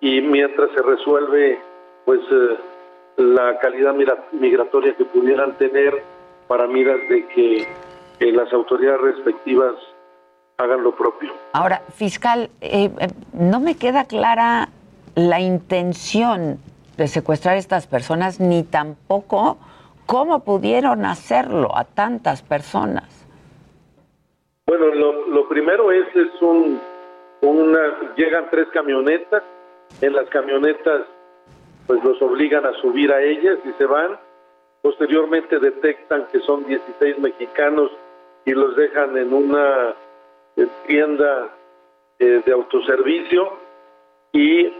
[0.00, 1.60] y mientras se resuelve
[2.04, 2.58] pues eh,
[3.18, 3.94] la calidad
[4.32, 6.02] migratoria que pudieran tener
[6.48, 9.74] para miras de que las autoridades respectivas
[10.58, 11.32] hagan lo propio.
[11.52, 14.68] Ahora, fiscal, eh, eh, no me queda clara
[15.14, 16.58] la intención
[16.96, 19.58] de secuestrar a estas personas, ni tampoco
[20.06, 23.04] cómo pudieron hacerlo a tantas personas.
[24.66, 24.86] Bueno,
[25.28, 26.80] lo, primero es, es un,
[27.42, 29.42] una, llegan tres camionetas,
[30.00, 31.06] en las camionetas
[31.86, 34.18] pues los obligan a subir a ellas y se van,
[34.82, 37.90] posteriormente detectan que son 16 mexicanos
[38.44, 39.94] y los dejan en una
[40.86, 41.48] tienda
[42.18, 43.58] eh, de autoservicio
[44.32, 44.72] y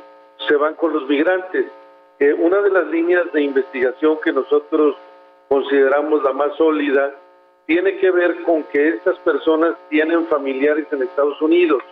[0.49, 1.67] se van con los migrantes.
[2.19, 4.97] Eh, una de las líneas de investigación que nosotros
[5.49, 7.15] consideramos la más sólida
[7.67, 11.83] tiene que ver con que estas personas tienen familiares en Estados Unidos.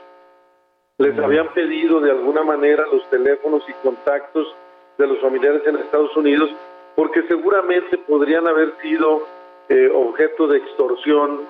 [0.98, 4.54] Les habían pedido de alguna manera los teléfonos y contactos
[4.98, 6.50] de los familiares en Estados Unidos
[6.96, 9.22] porque seguramente podrían haber sido
[9.68, 11.42] eh, objeto de extorsión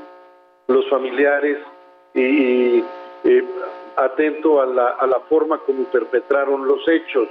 [0.66, 1.58] los familiares
[2.14, 2.84] y,
[3.96, 7.28] atento a la, a la forma como perpetraron los hechos.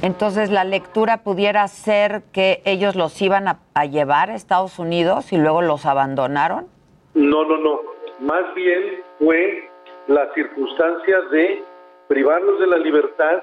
[0.00, 5.38] Entonces la lectura pudiera ser que ellos los iban a, llevar a Estados Unidos y
[5.38, 6.66] luego los abandonaron.
[7.14, 7.80] No, no, no.
[8.20, 9.70] Más bien fue
[10.06, 11.62] la circunstancia de
[12.08, 13.42] privarlos de la libertad,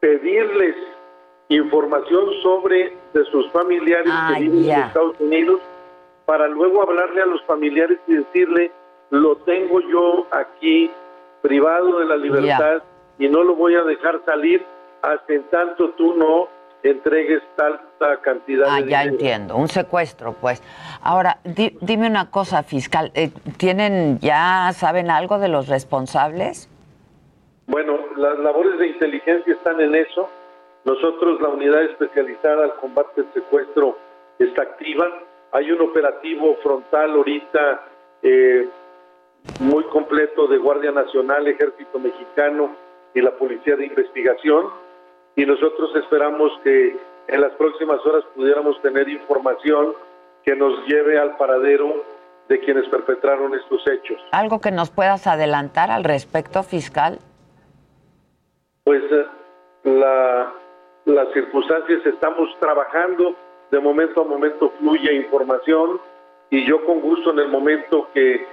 [0.00, 0.74] pedirles
[1.48, 5.60] información sobre de sus familiares que ah, viven en Estados Unidos
[6.24, 8.72] para luego hablarle a los familiares y decirle,
[9.10, 10.90] lo tengo yo aquí
[11.42, 12.82] privado de la libertad
[13.18, 14.64] y no lo voy a dejar salir
[15.02, 16.48] hasta en tanto tú no
[16.82, 20.62] entregues tanta cantidad ah, de ya entiendo, un secuestro, pues.
[21.02, 26.68] Ahora, dime una cosa, fiscal, eh, ¿tienen, ya saben algo de los responsables?
[27.66, 30.28] Bueno, las labores de inteligencia están en eso.
[30.84, 33.96] Nosotros, la unidad especializada al combate del secuestro,
[34.38, 35.06] está activa.
[35.52, 37.82] Hay un operativo frontal ahorita
[38.22, 38.68] eh,
[39.60, 42.74] muy completo de Guardia Nacional, Ejército Mexicano
[43.14, 44.66] y la Policía de Investigación.
[45.36, 46.96] Y nosotros esperamos que
[47.28, 49.94] en las próximas horas pudiéramos tener información
[50.44, 52.04] que nos lleve al paradero
[52.48, 54.20] de quienes perpetraron estos hechos.
[54.32, 57.18] ¿Algo que nos puedas adelantar al respecto, fiscal?
[58.84, 59.26] Pues eh,
[59.84, 60.52] la,
[61.06, 63.34] las circunstancias estamos trabajando
[63.70, 66.00] de momento a momento fluye información
[66.50, 68.46] y yo con gusto en el momento que,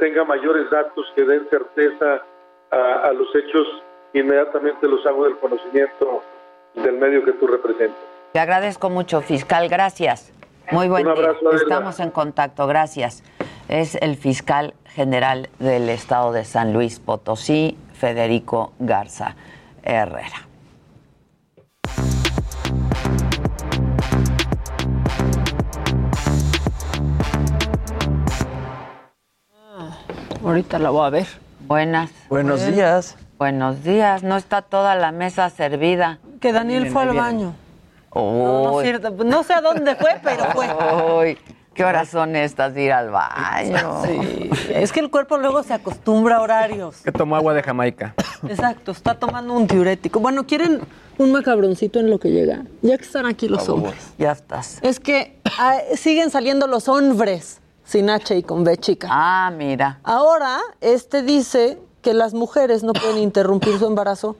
[0.00, 2.22] tenga mayores datos que den certeza
[2.70, 3.66] a, los hechos,
[4.14, 6.22] inmediatamente los hago del conocimiento
[6.74, 7.98] del medio que tú representas.
[8.32, 10.32] Te agradezco mucho, fiscal, gracias.
[10.70, 11.34] Muy buen Un día.
[11.54, 13.22] Estamos en contacto, gracias.
[13.68, 19.36] Es el fiscal general del estado de San Luis Potosí, Federico Garza
[19.82, 20.48] Herrera.
[30.44, 31.26] Ahorita la voy a ver.
[31.66, 32.10] Buenas.
[32.28, 33.16] Buenos días.
[33.42, 34.22] Buenos días.
[34.22, 36.20] No está toda la mesa servida.
[36.40, 37.56] Que Daniel fue al baño.
[38.14, 38.80] No,
[39.24, 41.36] no, sé a dónde fue, pero fue.
[41.74, 44.04] ¿Qué horas son estas de ir al baño?
[44.04, 44.48] Sí.
[44.72, 46.98] Es que el cuerpo luego se acostumbra a horarios.
[46.98, 48.14] Que tomó agua de Jamaica.
[48.48, 50.20] Exacto, está tomando un diurético.
[50.20, 50.80] Bueno, ¿quieren
[51.18, 52.62] un macabroncito en lo que llega?
[52.80, 54.12] Ya que están aquí los hombres.
[54.18, 54.78] Ya estás.
[54.82, 59.08] Es que ah, siguen saliendo los hombres sin H y con B chica.
[59.10, 59.98] Ah, mira.
[60.04, 64.36] Ahora, este dice que las mujeres no pueden interrumpir su embarazo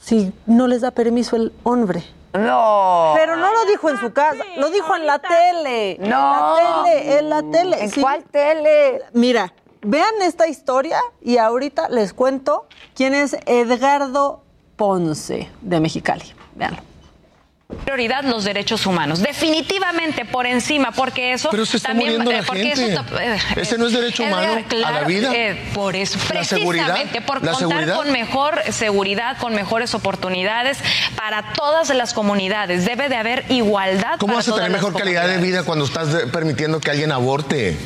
[0.00, 2.04] si no les da permiso el hombre.
[2.34, 3.14] No.
[3.16, 5.96] Pero no lo dijo en su casa, lo dijo en la tele.
[6.00, 6.06] No.
[6.06, 7.84] En la tele, en la tele.
[7.84, 9.02] ¿En cuál tele?
[9.12, 14.42] Mira, vean esta historia y ahorita les cuento quién es Edgardo
[14.76, 16.24] Ponce de Mexicali.
[16.54, 16.87] Veanlo
[17.84, 22.38] prioridad los derechos humanos, definitivamente por encima, porque eso Pero se está también, muriendo la
[22.38, 22.94] eh, gente.
[23.20, 25.30] Eh, Ese no es derecho humano a la vida.
[25.34, 30.78] Eh, por eso, precisamente por contar con mejor seguridad, con mejores oportunidades
[31.14, 32.86] para todas las comunidades.
[32.86, 34.16] Debe de haber igualdad.
[34.18, 37.76] ¿Cómo vas a tener mejor calidad de vida cuando estás permitiendo que alguien aborte?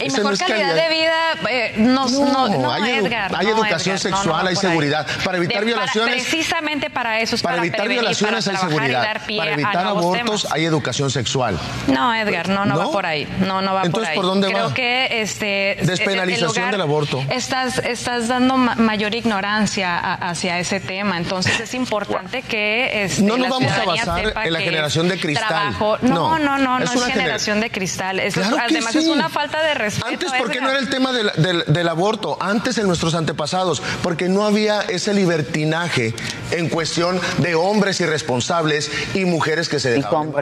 [0.00, 5.06] Y mejor calidad, de vida, no, no, hay, Edgar, hay educación sexual, hay seguridad.
[5.22, 6.14] Para evitar violaciones.
[6.14, 11.58] precisamente para eso es para, evitar violaciones hay seguridad para evitar abortos hay educación sexual.
[11.86, 13.26] No, Edgar, no, no, va por ahí.
[13.40, 14.16] No, no va por ahí.
[14.16, 14.74] ¿por dónde Creo va?
[14.74, 17.22] que este despenalización del aborto.
[17.30, 23.48] Estás estás dando mayor ignorancia hacia ese tema, entonces es importante que este, no nos
[23.48, 25.76] vamos a basar en la generación de cristal.
[26.02, 28.20] No, no, no, no, es, generación de cristal.
[28.20, 30.06] además es una falta de respeto.
[30.08, 32.36] Antes, ¿por qué no era el tema del, del aborto?
[32.40, 36.14] Antes en nuestros antepasados, porque no había ese libertinaje
[36.50, 40.32] en cuestión de hombres irresponsables y mujeres que se dejaban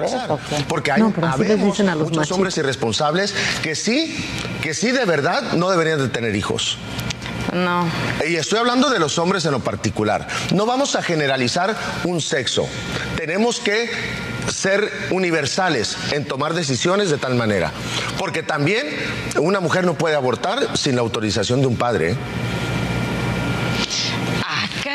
[0.68, 4.24] Porque hay muchos hombres irresponsables que sí,
[4.62, 6.78] que sí de verdad no deberían de tener hijos.
[7.52, 7.88] No.
[8.26, 10.26] Y estoy hablando de los hombres en lo particular.
[10.52, 12.68] No vamos a generalizar un sexo.
[13.16, 13.88] Tenemos que
[14.52, 17.72] ser universales en tomar decisiones de tal manera.
[18.18, 18.86] Porque también
[19.38, 22.16] una mujer no puede abortar sin la autorización de un padre.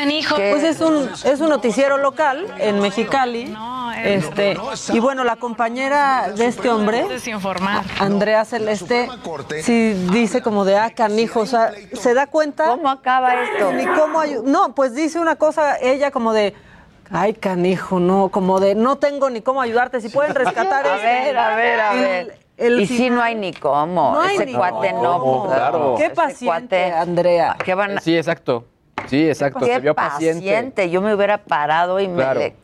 [0.02, 0.36] Canijo.
[0.36, 3.56] Pues es un, es un noticiero local en Mexicali.
[4.04, 4.58] este,
[4.94, 7.06] y bueno, la compañera de este hombre,
[8.00, 9.08] Andrea Celeste,
[9.62, 12.66] si dice como de ah, canijo, o sea, se da cuenta.
[12.66, 13.72] ¿Cómo acaba esto?
[13.74, 16.56] Ni cómo no, pues dice una cosa ella como de
[17.14, 21.38] Ay, canijo, no, como de no tengo ni cómo ayudarte, si pueden rescatar A ver,
[21.38, 22.38] a ver, a ver.
[22.58, 24.14] y si no hay ni cómo.
[24.14, 25.04] No hay Ese ni cuate cómo.
[25.04, 25.54] no.
[25.54, 25.96] Claro.
[25.98, 27.58] Qué paciente, Andrea.
[27.66, 28.66] ¿Qué van a- Sí, exacto.
[29.08, 29.60] Sí, exacto.
[29.66, 30.40] Qué Se vio paciente.
[30.46, 30.90] paciente.
[30.90, 32.56] Yo me hubiera parado y me le-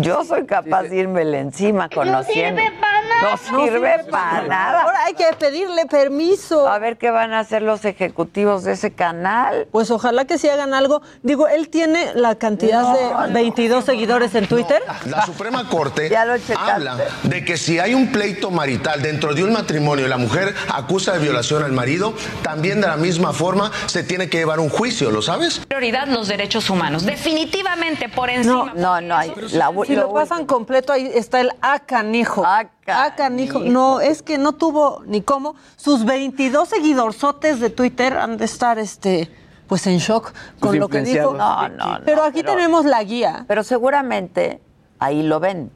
[0.00, 2.60] Yo soy capaz de irme encima conociendo.
[2.60, 2.76] sirve.
[3.22, 4.82] No sirve para nada.
[4.82, 6.68] Ahora hay que pedirle permiso.
[6.68, 9.66] A ver qué van a hacer los ejecutivos de ese canal.
[9.70, 11.02] Pues ojalá que sí hagan algo.
[11.22, 14.82] Digo, él tiene la cantidad de 22 seguidores en Twitter.
[15.06, 16.70] La Suprema Corte Ya lo checaste.
[16.70, 20.54] habla de que si hay un pleito marital dentro de un matrimonio y la mujer
[20.72, 24.68] acusa de violación al marido, también de la misma forma se tiene que llevar un
[24.68, 25.60] juicio, ¿lo sabes?
[25.66, 27.04] Prioridad los derechos humanos.
[27.04, 28.72] Definitivamente por encima.
[28.74, 29.32] No, no hay.
[29.52, 32.44] La, Si lo pasan completo, ahí está el acanijo.
[32.90, 33.60] Acanijo.
[33.60, 35.54] No, es que no tuvo ni cómo.
[35.76, 39.30] Sus 22 seguidorzotes de Twitter han de estar, este,
[39.66, 41.34] pues en shock con lo que dijo.
[41.34, 43.44] No, no, no, Pero aquí tenemos la guía.
[43.48, 44.60] Pero seguramente
[44.98, 45.70] ahí lo ven.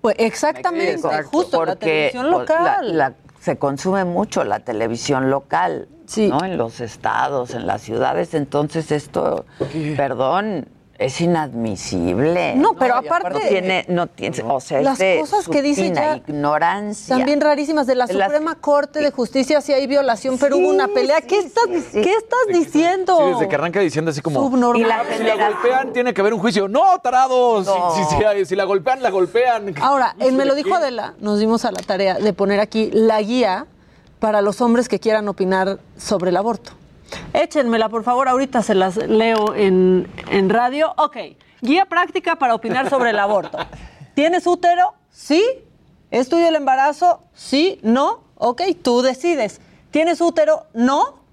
[0.00, 2.64] Pues exactamente, Exacto, justo la televisión pues, local.
[2.64, 6.44] la- la- se consume mucho la televisión local, ¿no?
[6.44, 8.32] En los estados, en las ciudades.
[8.34, 9.44] Entonces esto,
[9.96, 10.66] perdón,
[10.98, 12.54] es inadmisible.
[12.56, 15.48] No, pero No, y aparte- no tiene, no tiene, o sea, es Las de cosas
[15.48, 17.16] que dice ya- ignorancia.
[17.16, 20.68] También rarísimas de la De las- Suprema Corte de Justicia si hay violación, pero hubo
[20.68, 21.20] una pelea.
[21.20, 23.18] ¿Qué estás, ¿qué estás diciendo?
[23.18, 24.40] Sí, desde que arranca diciendo así como.
[24.40, 24.80] Subnormal.
[24.80, 26.68] Y la- si la golpean, tiene que haber un juicio.
[26.68, 27.66] ¡No, tarados!
[27.66, 27.94] No.
[27.94, 29.74] Si, si- si- si la golpean, la golpean.
[29.80, 30.74] Ahora, él me lo dijo qué.
[30.76, 33.66] Adela, nos dimos a la tarea de poner aquí la guía
[34.20, 36.72] para los hombres que quieran opinar sobre el aborto.
[37.32, 40.94] Échenmela, por favor, ahorita se las leo en, en radio.
[40.96, 41.16] Ok,
[41.60, 43.58] guía práctica para opinar sobre el aborto.
[44.14, 44.94] ¿Tienes útero?
[45.10, 45.42] Sí.
[46.10, 47.20] ¿Es tuyo el embarazo?
[47.34, 48.20] Sí, no.
[48.36, 49.60] Ok, tú decides.
[49.90, 50.66] ¿Tienes útero?
[50.74, 51.24] No.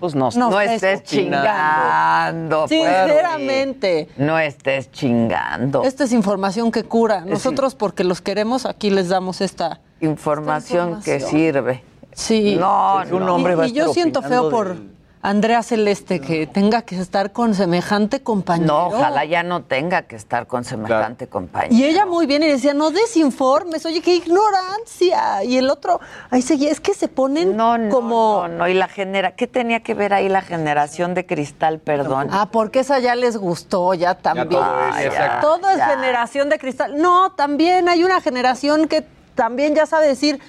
[0.00, 2.68] Pues no, No, No estés chingando.
[2.68, 4.08] Sinceramente.
[4.16, 5.82] No estés chingando.
[5.84, 7.22] Esta es información que cura.
[7.22, 11.30] Nosotros, porque los queremos, aquí les damos esta información, que información.
[11.30, 11.84] sirve.
[12.16, 12.56] Sí.
[12.58, 13.34] No, un no.
[13.34, 17.32] hombre va a y yo siento feo por del- Andrea Celeste que tenga que estar
[17.32, 18.66] con semejante compañero.
[18.72, 21.74] No, ojalá ya no tenga que estar con semejante compañero.
[21.74, 25.42] Y ella muy bien y decía, no desinformes, oye, qué ignorancia.
[25.42, 26.00] Y el otro,
[26.30, 27.56] ahí seguía, es que se ponen
[27.90, 28.46] como...
[28.46, 32.28] No, no, y la genera, ¿qué tenía que ver ahí la generación de cristal, perdón?
[32.30, 34.48] Ah, porque esa ya les gustó, ya también.
[34.48, 35.56] todo es, Ah, exacto.
[35.58, 35.88] Todo es Ya.
[35.88, 36.96] generación de cristal.
[37.02, 39.04] No, también hay una generación que
[39.34, 40.40] también ya sabe decir,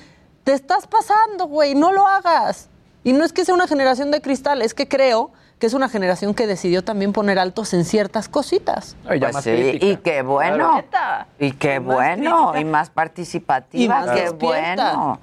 [0.47, 2.69] te estás pasando, güey, no lo hagas.
[3.03, 5.89] Y no es que sea una generación de cristal, es que creo que es una
[5.89, 8.95] generación que decidió también poner altos en ciertas cositas.
[9.05, 10.81] Pues sí, y qué bueno.
[11.37, 12.61] Y qué bueno, crítica.
[12.61, 14.93] y más participativa, Y más qué despierta.
[14.93, 15.19] bueno.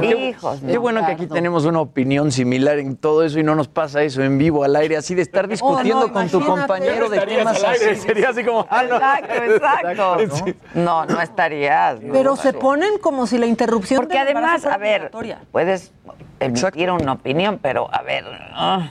[0.00, 3.54] Pero- Hijos, Qué bueno que aquí tenemos una opinión similar en todo eso y no
[3.54, 7.08] nos pasa eso en vivo al aire, así de estar discutiendo no, con tu compañero
[7.08, 8.00] de Estarías temas al aire, así.
[8.00, 8.66] Sería así como.
[8.70, 8.96] ah, no.
[8.96, 10.44] Exacto, exacto.
[10.74, 12.00] No, no estarías.
[12.00, 12.12] no.
[12.12, 15.10] Pero se ponen como si la interrupción Porque además, a ver,
[15.50, 15.92] puedes
[16.40, 18.24] emitir una opinión, pero a ver.
[18.52, 18.90] ah,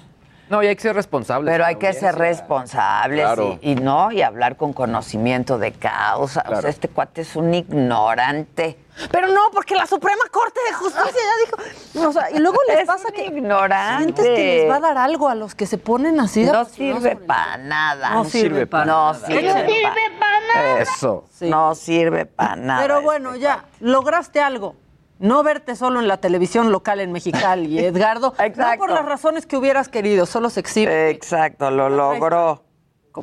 [0.49, 1.51] No, y hay que ser responsables.
[1.53, 3.59] Pero hay que ser responsables Claro.
[3.61, 6.43] y, y no, y hablar con conocimiento de causa.
[6.49, 8.77] O sea, este cuate es un ignorante.
[9.11, 11.45] Pero no, porque la Suprema Corte de Justicia ya
[11.93, 12.07] dijo.
[12.09, 13.25] O sea, y luego les Es pasa que.
[13.25, 14.03] ignorante.
[14.03, 16.65] Sientes que les va a dar algo a los que se ponen así de No
[16.65, 18.09] sirve para nada.
[18.11, 19.25] No sirve para no nada.
[19.27, 20.81] Sirve No sirve pa- nada.
[20.81, 21.25] Eso.
[21.41, 22.81] No sirve para nada.
[22.81, 24.75] Pero bueno, ya, lograste algo.
[25.19, 28.33] No verte solo en la televisión local en Mexicali, Edgardo.
[28.37, 28.79] No Exacto.
[28.79, 31.09] por las razones que hubieras querido, solo se exhibe.
[31.09, 32.63] Exacto, lo logró.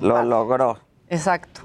[0.01, 0.79] Lo logró.
[1.09, 1.61] Exacto.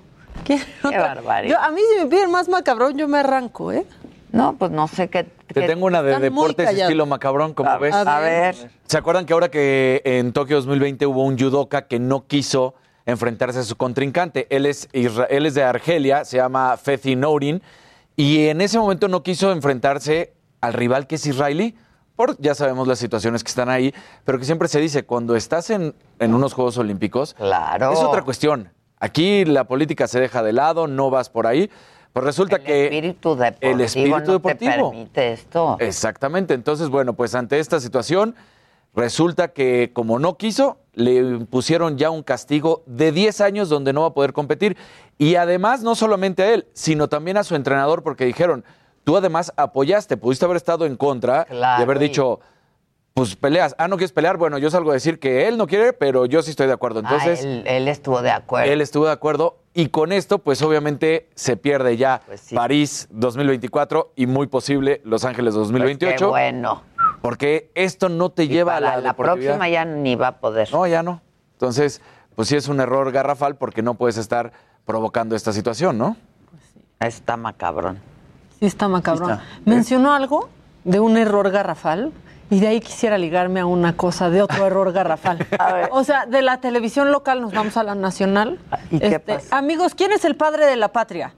[0.46, 1.58] Qué barbaridad.
[1.60, 3.86] Yo, a mí si me piden más macabrón, yo me arranco, ¿eh?
[4.32, 5.24] No, pues no sé qué.
[5.24, 7.94] Te tengo una de deportes estilo macabrón, como ves.
[7.94, 8.56] A ver.
[8.86, 12.76] ¿Se acuerdan que ahora que en Tokio 2020 hubo un judoka que no quiso
[13.06, 14.48] enfrentarse a su contrincante?
[14.50, 17.62] Él es, él es de Argelia, se llama Fethi Nourin,
[18.16, 21.76] y en ese momento no quiso enfrentarse al rival que es israelí.
[22.16, 23.94] Por, ya sabemos las situaciones que están ahí,
[24.26, 27.94] pero que siempre se dice, cuando estás en, en unos Juegos Olímpicos, claro.
[27.94, 28.74] es otra cuestión.
[29.00, 31.72] Aquí la política se deja de lado, no vas por ahí.
[32.14, 35.78] Pues resulta el que espíritu deportivo el espíritu no deportivo te permite esto.
[35.80, 36.54] Exactamente.
[36.54, 38.36] Entonces, bueno, pues ante esta situación
[38.96, 44.02] resulta que como no quiso, le impusieron ya un castigo de 10 años donde no
[44.02, 44.76] va a poder competir
[45.18, 48.66] y además no solamente a él, sino también a su entrenador porque dijeron,
[49.04, 52.40] tú además apoyaste, pudiste haber estado en contra y haber dicho
[53.14, 53.76] pues peleas.
[53.78, 54.38] Ah, no quieres pelear.
[54.38, 57.02] Bueno, yo salgo a decir que él no quiere, pero yo sí estoy de acuerdo.
[57.02, 57.44] Entonces.
[57.44, 58.72] Ah, él, estuvo de acuerdo.
[58.72, 59.58] Él estuvo de acuerdo.
[59.74, 62.56] Y con esto, pues obviamente se pierde ya Pues sí.
[62.56, 66.10] París 2024 y muy posible Los Ángeles 2028.
[66.10, 66.84] Pues qué bueno.
[67.22, 70.40] Porque esto no te Y lleva para a la, la próxima ya ni va a
[70.40, 70.70] poder.
[70.72, 71.22] No, ya no.
[71.54, 72.02] Entonces,
[72.36, 74.54] pues sí es un error garrafal porque no puedes estar
[74.86, 76.18] provocando esta situación, ¿no?
[77.00, 78.00] Está macabrón.
[78.60, 79.30] Sí está macabrón.
[79.30, 79.70] Sí está.
[79.70, 80.50] Mencionó algo
[80.84, 82.12] de un error garrafal
[82.50, 85.46] y de ahí quisiera ligarme a una cosa de otro error garrafal.
[85.92, 88.60] O sea, de la televisión local nos vamos a la nacional.
[88.92, 91.34] ¿Y qué Este, Amigos, ¿quién es el padre de la patria?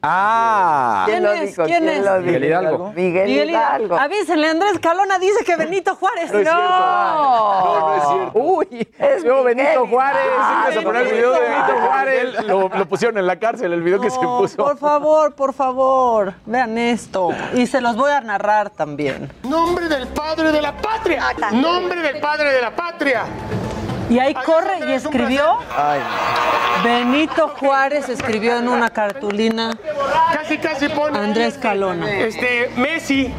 [0.00, 1.04] Ah.
[1.06, 1.40] ¿Quién lo es?
[1.48, 1.64] dijo?
[1.64, 2.04] ¿Quién ¿Quién es?
[2.04, 2.26] lo dijo?
[2.26, 2.92] Miguel Hidalgo.
[2.94, 3.98] Miguel, Hidalgo.
[3.98, 6.32] Avísenle, Andrés Calona dice que Benito Juárez.
[6.32, 6.62] No es cierto.
[6.68, 8.38] No, no es cierto.
[8.38, 10.22] Uy, es Yo, Benito Juárez.
[10.36, 12.44] Ibas a poner el video de Benito Juárez.
[12.44, 14.56] Lo, lo pusieron en la cárcel, el video que se puso.
[14.56, 17.30] Por favor, por favor, vean esto.
[17.54, 19.32] Y se los voy a narrar también.
[19.42, 21.24] Nombre del padre de la patria.
[21.52, 23.24] Nombre del padre de la patria.
[24.08, 25.58] Y ahí corre y escribió.
[25.76, 26.00] Ay,
[26.82, 29.76] Benito Juárez escribió en una cartulina
[30.32, 31.18] Casi, casi pone.
[31.18, 32.10] Andrés Calona.
[32.10, 33.32] Este, Messi.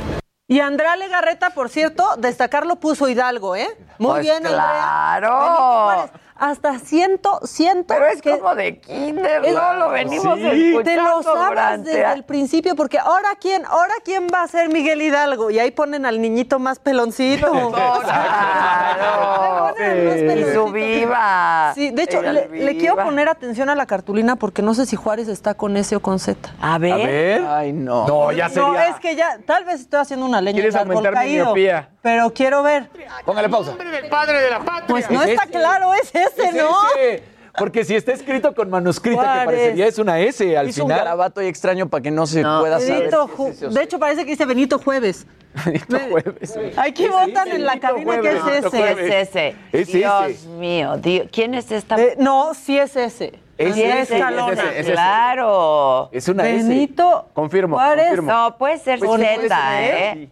[0.48, 3.68] Y Andrea Legarreta, por cierto, destacarlo puso Hidalgo, ¿eh?
[4.00, 4.56] Muy Pues bien, Andrea.
[4.56, 5.40] claro.
[5.40, 6.12] Benito Juárez.
[6.40, 7.94] Hasta ciento, ciento.
[7.94, 9.74] Pero es que- como de kinder, es- ¿no?
[9.74, 10.46] Lo venimos Sí.
[10.48, 14.48] escuchando Te lo sabes durante- desde el principio, porque ahora quién, ahora quién va a
[14.48, 15.50] ser Miguel Hidalgo.
[15.52, 17.52] Y ahí ponen al niñito más peloncito.
[18.10, 19.76] Claro.
[19.80, 21.72] Y su viva.
[21.76, 25.28] Sí, de hecho, le, quiero poner atención a la cartulina porque no sé si Juárez
[25.28, 26.50] está con S o con Z.
[26.62, 26.94] A ver.
[26.94, 27.46] A ver.
[27.48, 28.08] Ay, no.
[28.08, 28.68] No, ya sería.
[28.68, 31.90] No, es que ya, tal vez estoy haciendo una leña ¿Quieres aumentar mi miopía?
[32.02, 32.90] Pero quiero ver.
[33.26, 33.72] Póngale pausa.
[33.72, 34.88] Nombre del padre de la patria.
[34.88, 35.52] Pues no Es está ese.
[35.52, 36.70] claro, es ese, Es ¿no?
[36.96, 37.24] ese.
[37.58, 41.00] Porque si está escrito con manuscrita, que parecería es una S al Hizo un final.
[41.04, 42.62] garabato y extraño para que no se No.
[42.62, 43.10] pueda saber.
[43.10, 45.26] Benito es de hecho, parece que dice Benito Jueves.
[45.66, 46.58] Benito Jueves.
[46.78, 49.18] Aquí votan en la Benito cabina que Jueves, es Benito ese.
[49.18, 49.56] Es ese.
[49.74, 50.48] Es Dios ese.
[50.48, 50.98] mío.
[50.98, 51.28] Dios.
[51.34, 52.00] ¿Quién es esta?
[52.00, 53.34] Eh, no, sí es ese.
[53.58, 54.92] Es Sí, es ese, es ese.
[54.94, 56.10] Claro.
[56.14, 56.66] Es una S.
[56.66, 58.06] Benito Confirmo, Juárez.
[58.06, 58.32] confirmo.
[58.32, 59.82] No, puede ser Pues, Z.
[59.84, 60.30] ¿eh?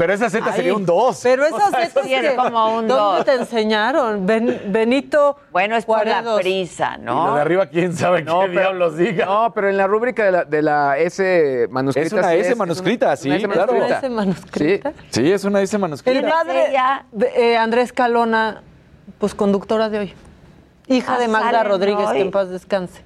[0.00, 1.20] Pero esa Z Ay, sería un 2.
[1.22, 3.24] Pero esas veces sí es como un ¿Dónde dos.
[3.26, 4.24] te enseñaron?
[4.24, 7.34] Ben- Benito Bueno, es por la prisa, Y lo ¿no?
[7.34, 9.26] de arriba, quién sabe No, qué pero- diablos diga.
[9.26, 12.06] No, pero en la rúbrica de la, de la S manuscrita.
[12.06, 13.74] Es una sí S manuscrita, sí, una S claro.
[14.10, 14.92] manuscrita.
[15.10, 16.28] Sí, es una S El manuscrita.
[16.30, 17.04] padre, ella?
[17.12, 18.62] de- eh, Andrés Calona,
[19.18, 20.14] pues conductora de hoy.
[20.86, 22.16] Hija Ah, de Magda Rodríguez, hoy.
[22.16, 23.02] que en paz descanse.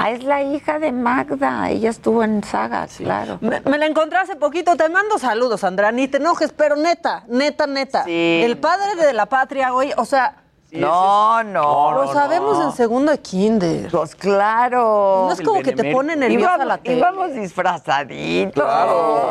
[0.00, 1.70] Ah, es la hija de Magda.
[1.70, 3.38] Ella estuvo en Saga, claro.
[3.40, 4.76] Me, me la encontré hace poquito.
[4.76, 5.90] Te mando saludos, Andrea.
[5.90, 8.04] Ni te enojes, pero neta, neta, neta.
[8.04, 8.40] Sí.
[8.44, 10.36] El padre de la patria hoy, o sea,
[10.70, 11.92] no, no.
[11.92, 13.90] lo sabemos en segundo de kinder.
[13.90, 15.24] Pues claro.
[15.28, 16.98] No es como que te pone nerviosa Íbamos- la tele.
[16.98, 18.64] Íbamos disfrazaditos.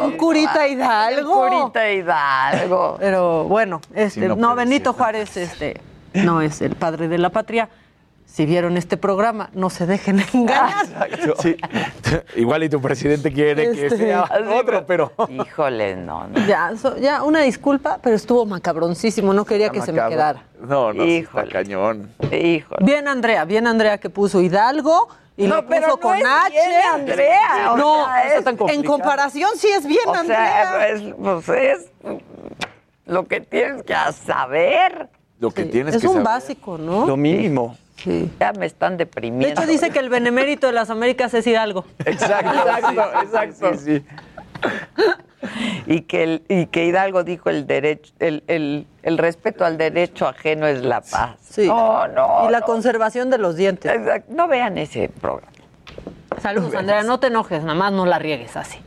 [0.03, 1.39] Un curita Hidalgo.
[1.39, 2.97] Un curita Hidalgo.
[2.99, 4.97] Pero bueno, este, Sí, no no, Benito ser.
[4.97, 5.79] Juárez, este,
[6.13, 7.69] no es el padre de la patria.
[8.37, 10.85] Si vieron este programa, no se dejen engañar.
[11.39, 11.57] Sí.
[12.35, 14.25] Igual y tu presidente quiere que Este, sea
[14.59, 15.11] otro, pero.
[15.27, 16.45] Híjole, no, no.
[16.45, 19.33] Ya, so- ya, una disculpa, pero estuvo macabroncísimo.
[19.33, 20.43] No quería que se me quedara.
[20.61, 21.45] No, no, sí Híjole.
[21.47, 22.11] está cañón.
[22.31, 22.85] Híjole.
[22.85, 26.23] Bien, Andrea, bien, Andrea, que puso Hidalgo y No, lo pero puso no con es
[26.23, 26.51] H.
[26.51, 28.87] bien, Andrea, o no, sea, es en tan complicado.
[28.93, 30.37] comparación sí es bien, O Andrea.
[30.77, 31.01] sea, es,
[31.43, 31.89] pues es
[33.07, 33.95] lo que tienes que
[34.27, 35.09] saber.
[35.39, 36.25] Lo que Sí, tienes es que un saber.
[36.27, 37.07] básico, ¿no?
[37.07, 37.75] Lo mínimo.
[37.97, 38.31] Sí.
[38.39, 39.61] Ya me están De deprimiendo.
[39.61, 41.85] hecho, dice que el benemérito de las Américas es Hidalgo.
[42.05, 43.73] Exacto, exacto, exacto.
[43.77, 44.05] Sí, sí.
[45.85, 50.27] y que el, y que Hidalgo dijo el derecho, el, el, el respeto al derecho
[50.27, 51.37] ajeno es la paz.
[51.49, 51.67] Sí.
[51.67, 52.47] No, no.
[52.47, 52.65] y la no.
[52.65, 53.91] conservación de los dientes.
[53.91, 54.31] Exacto.
[54.33, 55.51] No vean ese programa.
[56.41, 57.03] Saludos, Andrea.
[57.03, 58.79] No te enojes, nada más no la riegues así.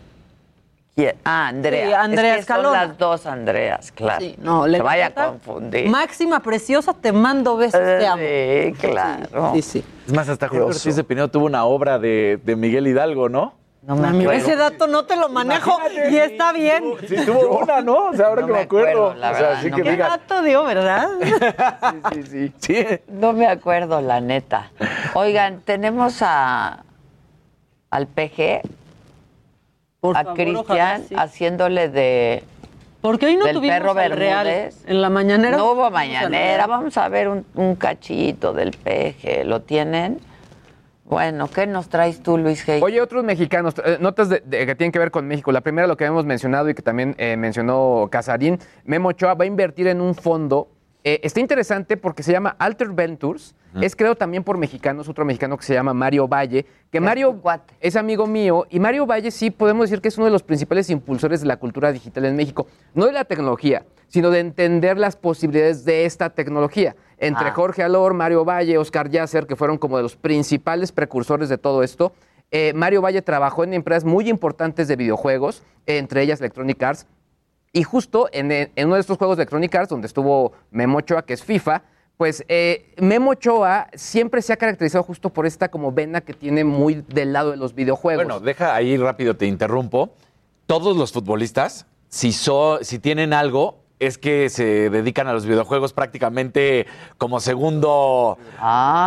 [1.24, 1.86] Ah, Andrea.
[1.86, 4.20] Sí, Andrea es que son las dos Andreas, claro.
[4.20, 5.88] Sí, no, le Se vaya a confundir.
[5.88, 8.22] Máxima preciosa, te mando besos, te amo.
[8.22, 9.52] Sí, claro.
[9.54, 9.84] Sí, sí.
[10.06, 13.54] Es más, hasta Jorge Ortiz de Pinedo tuvo una obra de, de Miguel Hidalgo, ¿no?
[13.82, 14.32] No me acuerdo.
[14.32, 15.78] ese dato no te lo manejo
[16.10, 16.84] y está bien.
[17.08, 18.08] Sí, tuvo una, ¿no?
[18.08, 19.06] O sea, ahora No que me acuerdo.
[19.06, 21.08] acuerdo, la o sea, verdad, así no que me ¿Qué dato dio, verdad?
[22.12, 22.86] Sí, sí, sí.
[23.08, 24.70] No me acuerdo, la neta.
[25.14, 26.84] Oigan, tenemos a
[27.90, 28.60] al PG,
[30.00, 31.14] Por a favor, Cristian, ojalá sí.
[31.16, 32.42] haciéndole de
[33.00, 34.46] Porque hoy no del tuvimos perro al Real.
[34.86, 35.56] En la mañanera.
[35.56, 39.44] No hubo mañanera, vamos a ver un, un cachito del PG.
[39.44, 40.18] ¿Lo tienen?
[41.04, 42.80] Bueno, ¿qué nos traes tú, Luis Hey?
[42.82, 45.50] Oye, otros mexicanos, eh, notas de- de- que tienen que ver con México.
[45.50, 49.42] La primera, lo que habíamos mencionado y que también eh, mencionó Casarín, Memo Ochoa va
[49.44, 50.68] a invertir en un fondo.
[51.04, 53.54] Eh, está interesante porque se llama Alter Ventures.
[53.80, 57.40] Es creado también por mexicanos, otro mexicano que se llama Mario Valle, que Mario
[57.78, 60.90] es amigo mío y Mario Valle sí podemos decir que es uno de los principales
[60.90, 62.66] impulsores de la cultura digital en México.
[62.94, 66.96] No de la tecnología, sino de entender las posibilidades de esta tecnología.
[67.18, 67.52] Entre Ah.
[67.52, 71.84] Jorge Alor, Mario Valle, Oscar Yasser, que fueron como de los principales precursores de todo
[71.84, 72.12] esto.
[72.50, 77.06] Eh, Mario Valle trabajó en empresas muy importantes de videojuegos, entre ellas Electronic Arts.
[77.72, 81.22] Y justo en, en uno de estos juegos de Electronic Arts, donde estuvo Memo Ochoa,
[81.24, 81.82] que es FIFA,
[82.16, 86.64] pues eh, Memo Ochoa siempre se ha caracterizado justo por esta como vena que tiene
[86.64, 88.24] muy del lado de los videojuegos.
[88.24, 90.10] Bueno, deja ahí rápido, te interrumpo.
[90.66, 95.92] Todos los futbolistas, si, so- si tienen algo, es que se dedican a los videojuegos
[95.92, 96.86] prácticamente
[97.18, 98.38] como segundo.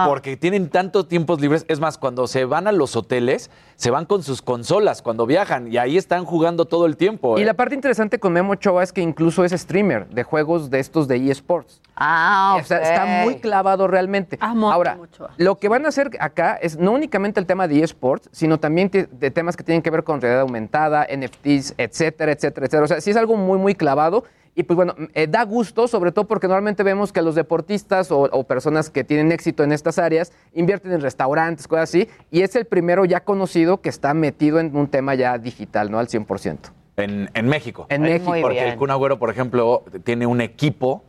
[0.07, 1.65] Porque tienen tantos tiempos libres.
[1.67, 5.71] Es más, cuando se van a los hoteles, se van con sus consolas cuando viajan
[5.71, 7.37] y ahí están jugando todo el tiempo.
[7.37, 7.45] Y ¿eh?
[7.45, 11.07] la parte interesante con Memo Ochoa es que incluso es streamer de juegos de estos
[11.07, 11.81] de eSports.
[11.95, 14.37] Ah, O sea, está muy clavado realmente.
[14.39, 14.97] Ahora,
[15.37, 18.89] lo que van a hacer acá es no únicamente el tema de eSports, sino también
[18.91, 22.83] de temas que tienen que ver con realidad aumentada, NFTs, etcétera, etcétera, etcétera.
[22.83, 24.23] O sea, sí es algo muy, muy clavado.
[24.55, 28.19] Y pues bueno, eh, da gusto, sobre todo porque normalmente vemos que los deportistas o,
[28.31, 32.55] o personas que tienen éxito en estas áreas invierten en restaurantes, cosas así, y es
[32.55, 35.97] el primero ya conocido que está metido en un tema ya digital, ¿no?
[35.97, 36.57] Al 100%.
[36.97, 37.87] En, en México.
[37.89, 38.29] En México.
[38.29, 38.73] Muy Porque bien.
[38.73, 41.03] el Kun Agüero, por ejemplo, tiene un equipo.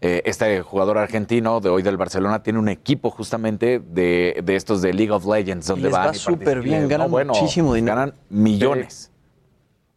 [0.00, 4.80] eh, este jugador argentino de hoy del Barcelona tiene un equipo justamente de, de estos
[4.82, 7.96] de League of Legends, donde les van va y súper bien, ganan bueno, muchísimo dinero.
[7.96, 9.10] Ganan millones.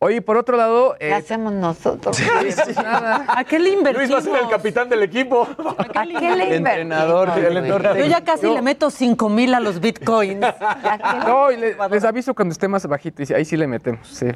[0.02, 0.96] Oye, por otro lado...
[0.98, 2.18] ¿Qué hacemos nosotros?
[3.28, 4.10] ¿A qué le invertimos?
[4.10, 5.46] Luis va a ser el capitán del equipo.
[5.78, 7.98] ¿A qué le entrenador, invertimos, el entrenador.
[7.98, 10.40] Yo ya casi le meto 5 mil a los bitcoins.
[11.28, 14.08] No, y le- les aviso cuando esté más bajito, y sí, ahí sí le metemos,
[14.08, 14.28] sí.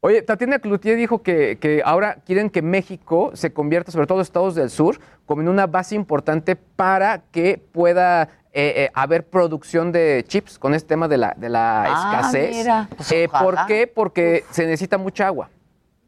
[0.00, 4.54] Oye, Tatiana Cloutier dijo que, que ahora quieren que México se convierta, sobre todo estados
[4.54, 10.24] del sur, como en una base importante para que pueda eh, eh, haber producción de
[10.26, 12.56] chips con este tema de la, de la Ah, escasez.
[12.56, 13.28] mira, pues Eh.
[13.28, 13.86] ¿Por qué?
[13.86, 15.50] Porque se necesita mucha agua.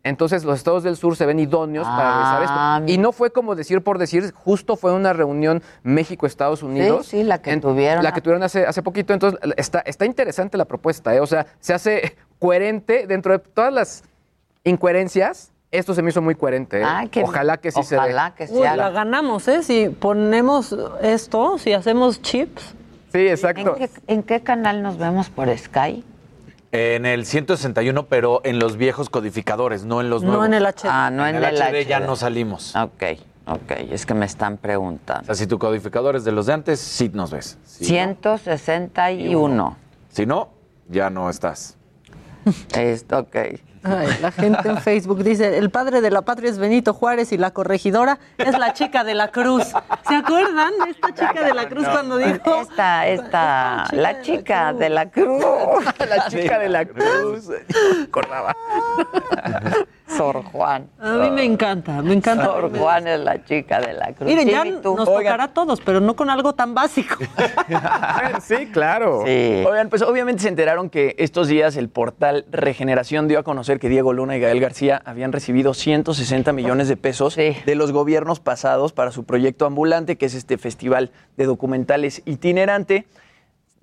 [0.03, 2.93] Entonces los estados del sur se ven idóneos para realizar Ah, esto.
[2.93, 7.07] Y no fue como decir por decir, justo fue una reunión México-Estados Unidos.
[7.07, 8.03] sí, la que tuvieron.
[8.03, 9.13] La que tuvieron hace, hace poquito.
[9.13, 11.15] Entonces está, está interesante la propuesta.
[11.15, 11.21] ¿eh?
[11.21, 14.05] O sea, se hace coherente dentro de todas las
[14.65, 15.53] incoherencias.
[15.73, 16.81] Esto se me hizo muy coherente.
[16.81, 16.85] ¿eh?
[16.85, 18.01] Ah, que- ojalá que sí se dé.
[18.01, 19.63] ojalá que Uy, la ganamos, ¿eh?
[19.63, 22.75] Si ponemos esto, si hacemos chips.
[23.13, 23.77] Sí, exacto.
[23.77, 26.05] ¿En qué, en qué canal nos vemos por Sky?
[26.73, 30.47] En el 161, pero en los viejos codificadores, no en los No nuevos.
[30.47, 30.89] en el HD.
[30.89, 32.75] Ah, no en, el, HD ya no salimos.
[32.77, 33.03] Ok,
[33.47, 35.23] ok, es que me están preguntando.
[35.23, 37.59] O sea, si tu codificador es de los de antes, sí nos ves.
[37.65, 39.77] Si no- 161.
[40.11, 40.51] Si no,
[40.89, 41.77] ya no estás.
[42.77, 43.37] Esto, ok.
[43.83, 47.39] Ay, la gente en Facebook dice, el padre de la patria es Benito Juárez y
[47.39, 49.65] la corregidora es la chica de la cruz.
[50.07, 52.61] ¿Se acuerdan de esta chica de la cruz cuando dijo?
[52.61, 55.45] Esta, esta, la chica de la cruz.
[55.99, 57.49] la chica de la cruz.
[58.05, 58.55] Acordaba.
[60.17, 60.89] Sor Juan.
[61.01, 62.45] A mí me encanta, me encanta.
[62.45, 64.29] Sor Juan es la chica de la cruz.
[64.29, 67.17] Miren, ya nos tocará a todos, pero no con algo tan básico.
[68.43, 69.21] sí, claro.
[69.67, 73.89] Oigan, pues obviamente se enteraron que estos días el portal Regeneración dio a conocer que
[73.89, 78.93] Diego Luna y Gael García habían recibido 160 millones de pesos de los gobiernos pasados
[78.93, 83.07] para su proyecto ambulante, que es este festival de documentales itinerante.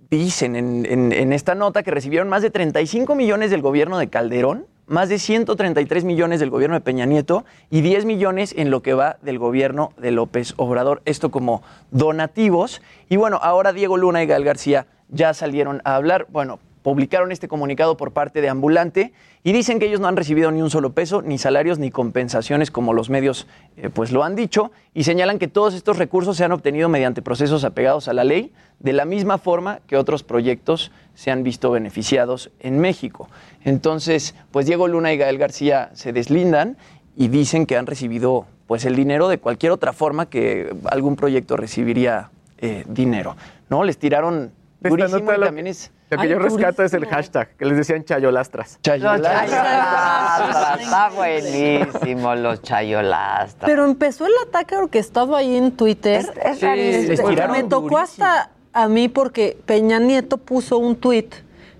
[0.09, 4.07] Dicen en, en- en esta nota que recibieron más de 35 millones del gobierno de
[4.07, 8.81] Calderón, más de 133 millones del gobierno de Peña Nieto y 10 millones en lo
[8.81, 11.01] que va del gobierno de López Obrador.
[11.05, 11.61] Esto como
[11.91, 12.81] donativos.
[13.09, 16.27] Y bueno, ahora Diego Luna y Gael García ya salieron a hablar.
[16.29, 19.11] Bueno, publicaron este comunicado por parte de Ambulante
[19.43, 22.71] y dicen que ellos no han recibido ni un solo peso, ni salarios, ni compensaciones
[22.71, 26.45] como los medios eh, pues lo han dicho y señalan que todos estos recursos se
[26.45, 30.93] han obtenido mediante procesos apegados a la ley, de la misma forma que otros proyectos
[31.13, 33.27] se han visto beneficiados en México.
[33.65, 36.77] Entonces, pues Diego Luna y Gael García se deslindan
[37.17, 41.57] y dicen que han recibido pues el dinero de cualquier otra forma que algún proyecto
[41.57, 42.29] recibiría
[42.59, 43.35] eh, dinero.
[43.69, 43.83] ¿No?
[43.83, 47.78] Les tiraron durísimo y también es lo que yo rescato es el hashtag, que les
[47.78, 48.80] decían chayolastras.
[48.82, 50.80] Chayolastras.
[50.80, 53.70] Está buenísimo los chayolastras.
[53.70, 56.26] Pero empezó el ataque orquestado ahí en Twitter.
[56.43, 61.30] Es, es Me tocó hasta a mí porque Peña Nieto puso un tweet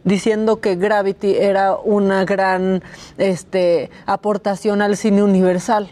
[0.04, 2.84] diciendo que Gravity era una gran
[3.18, 5.90] este, aportación al cine universal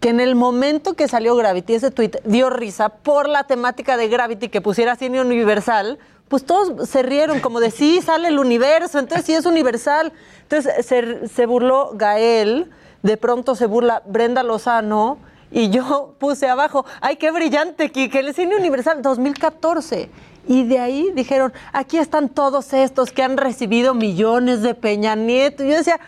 [0.00, 4.08] que en el momento que salió Gravity, ese tweet dio risa por la temática de
[4.08, 5.98] Gravity que pusiera cine universal,
[6.28, 10.12] pues todos se rieron como de sí, sale el universo, entonces sí es universal.
[10.42, 12.70] Entonces se, se burló Gael,
[13.02, 15.18] de pronto se burla Brenda Lozano
[15.50, 20.10] y yo puse abajo, ay, qué brillante, que el cine universal 2014.
[20.46, 25.62] Y de ahí dijeron, aquí están todos estos que han recibido millones de Peña Nieto.
[25.62, 26.00] Y yo decía,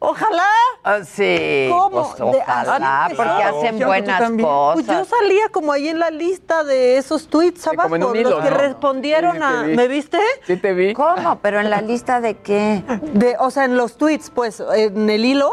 [0.00, 0.48] Ojalá.
[0.84, 1.68] Ah, sí.
[1.70, 2.14] ¿Cómo?
[2.16, 4.74] Pues ojalá, porque hacen buenas cosas.
[4.74, 9.42] Pues yo salía como ahí en la lista de esos tweets abajo, los que respondieron
[9.42, 9.64] a.
[9.64, 10.18] ¿Me viste?
[10.46, 10.94] Sí, te vi.
[10.94, 11.38] ¿Cómo?
[11.40, 12.82] ¿Pero en la lista de qué?
[13.12, 15.50] De, o sea, en los tweets, pues, en el hilo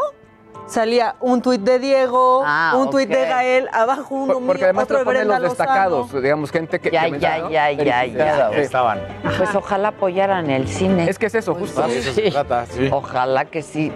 [0.66, 4.84] salía un tuit de Diego, ah, un tuit de Gael, abajo uno Por, Porque además
[4.84, 6.90] otro de los destacados, digamos, gente que...
[6.90, 9.00] Ya, ya, ya, ya, ya, Estaban.
[9.36, 11.08] Pues ojalá apoyaran el cine.
[11.08, 11.88] Es que es eso, pues justo.
[11.88, 12.02] Sí.
[12.02, 12.88] se trata, sí.
[12.90, 13.92] Ojalá que sí.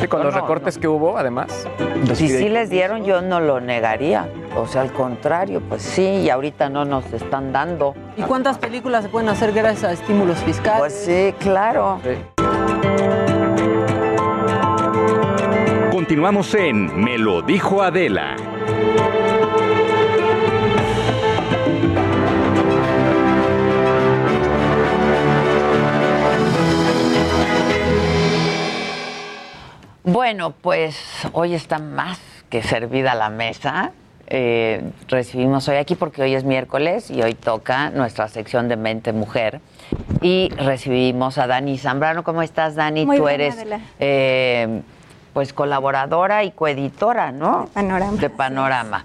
[0.00, 1.66] Sí, con los recortes que hubo, además.
[2.14, 4.28] Si sí les dieron, yo no lo negaría.
[4.56, 7.94] O sea, al contrario, pues sí, y ahorita no nos están dando.
[8.16, 10.78] ¿Y cuántas películas se pueden hacer gracias a estímulos fiscales?
[10.78, 12.00] Pues sí, claro.
[15.90, 18.36] Continuamos en Me lo dijo Adela.
[30.04, 30.98] Bueno, pues
[31.32, 32.18] hoy está más
[32.50, 33.92] que servida la mesa.
[34.26, 39.12] Eh, recibimos hoy aquí porque hoy es miércoles y hoy toca nuestra sección de Mente
[39.12, 39.60] Mujer.
[40.20, 42.24] Y recibimos a Dani Zambrano.
[42.24, 43.06] ¿Cómo estás, Dani?
[43.06, 43.56] Muy Tú bien, eres
[44.00, 44.82] eh,
[45.32, 47.66] pues colaboradora y coeditora, ¿no?
[47.66, 48.20] De Panorama.
[48.20, 49.04] De Panorama.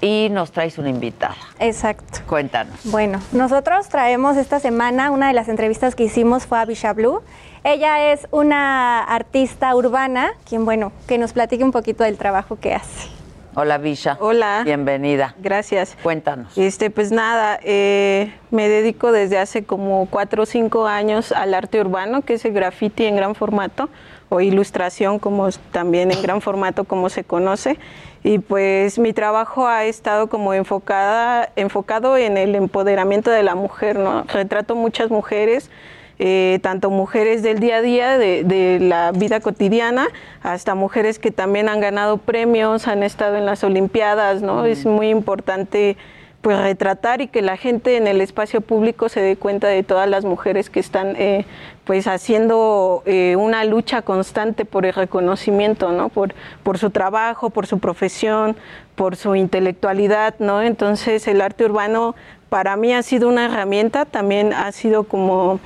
[0.00, 1.36] Y nos traes una invitada.
[1.58, 2.20] Exacto.
[2.26, 2.78] Cuéntanos.
[2.84, 7.20] Bueno, nosotros traemos esta semana, una de las entrevistas que hicimos fue a Bisha Blue.
[7.64, 12.74] Ella es una artista urbana, quien, bueno, que nos platique un poquito del trabajo que
[12.74, 13.08] hace.
[13.54, 14.16] Hola, Bisha.
[14.20, 14.62] Hola.
[14.64, 15.34] Bienvenida.
[15.40, 15.96] Gracias.
[16.02, 16.56] Cuéntanos.
[16.56, 21.80] Este, pues nada, eh, me dedico desde hace como cuatro o cinco años al arte
[21.80, 23.88] urbano, que es el graffiti en gran formato
[24.28, 27.78] o ilustración como también en gran formato como se conoce
[28.22, 33.98] y pues mi trabajo ha estado como enfocada enfocado en el empoderamiento de la mujer
[33.98, 35.70] no retrato muchas mujeres
[36.18, 40.08] eh, tanto mujeres del día a día, de, de, la vida cotidiana,
[40.42, 44.64] hasta mujeres que también han ganado premios, han estado en las Olimpiadas, ¿no?
[44.64, 45.96] Es muy importante
[46.40, 50.08] pues retratar y que la gente en el espacio público se dé cuenta de todas
[50.08, 51.44] las mujeres que están eh,
[51.84, 56.10] pues haciendo eh, una lucha constante por el reconocimiento, ¿no?
[56.10, 58.56] Por, por su trabajo, por su profesión,
[58.94, 60.62] por su intelectualidad, ¿no?
[60.62, 62.14] Entonces el arte urbano
[62.48, 65.58] para mí ha sido una herramienta, también ha sido como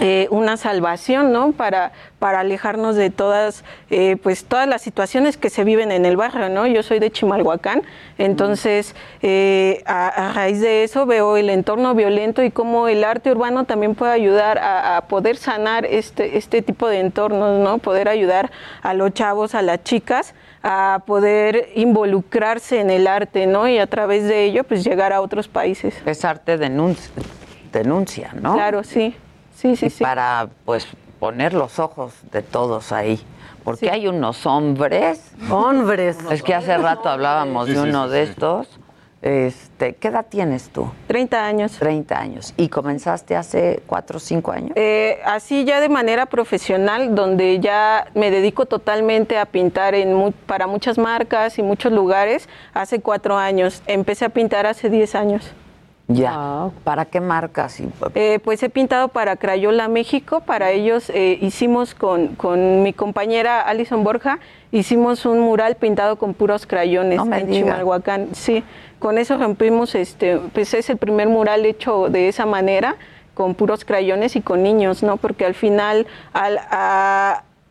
[0.00, 1.52] eh, una salvación, ¿no?
[1.52, 6.16] Para, para alejarnos de todas, eh, pues todas las situaciones que se viven en el
[6.16, 6.66] barrio, ¿no?
[6.66, 7.82] Yo soy de Chimalhuacán,
[8.16, 13.30] entonces eh, a, a, raíz de eso veo el entorno violento y cómo el arte
[13.32, 17.78] urbano también puede ayudar a, a, poder sanar este, este tipo de entornos, ¿no?
[17.78, 18.50] Poder ayudar
[18.82, 23.68] a los chavos, a las chicas a poder involucrarse en el arte, ¿no?
[23.68, 25.94] Y a través de ello, pues llegar a otros países.
[26.04, 27.10] Es arte denuncia,
[27.72, 28.54] denuncia ¿no?
[28.54, 29.14] Claro, sí.
[29.58, 30.04] Sí, sí, y sí.
[30.04, 30.86] Para pues
[31.18, 33.20] poner los ojos de todos ahí.
[33.64, 33.88] Porque sí.
[33.88, 35.32] hay unos hombres.
[35.50, 36.16] Hombres.
[36.30, 38.78] Es que hace rato hablábamos sí, de uno sí, de estos.
[39.20, 40.88] Este, ¿Qué edad tienes tú?
[41.08, 41.72] 30 años.
[41.72, 42.54] 30 años.
[42.56, 44.72] ¿Y comenzaste hace 4 o 5 años?
[44.76, 50.30] Eh, así ya de manera profesional, donde ya me dedico totalmente a pintar en mu
[50.30, 53.82] para muchas marcas y muchos lugares, hace 4 años.
[53.88, 55.52] Empecé a pintar hace 10 años.
[56.08, 56.36] Ya.
[56.36, 56.72] Wow.
[56.84, 57.80] ¿Para qué marcas?
[58.14, 60.40] Eh, pues he pintado para Crayola México.
[60.40, 64.38] Para ellos eh, hicimos con, con, mi compañera Alison Borja,
[64.72, 68.28] hicimos un mural pintado con puros crayones no en Chimalhuacán.
[68.32, 68.64] Sí,
[68.98, 72.96] con eso rompimos, este, pues es el primer mural hecho de esa manera
[73.34, 75.16] con puros crayones y con niños, ¿no?
[75.16, 76.58] Porque al final, al,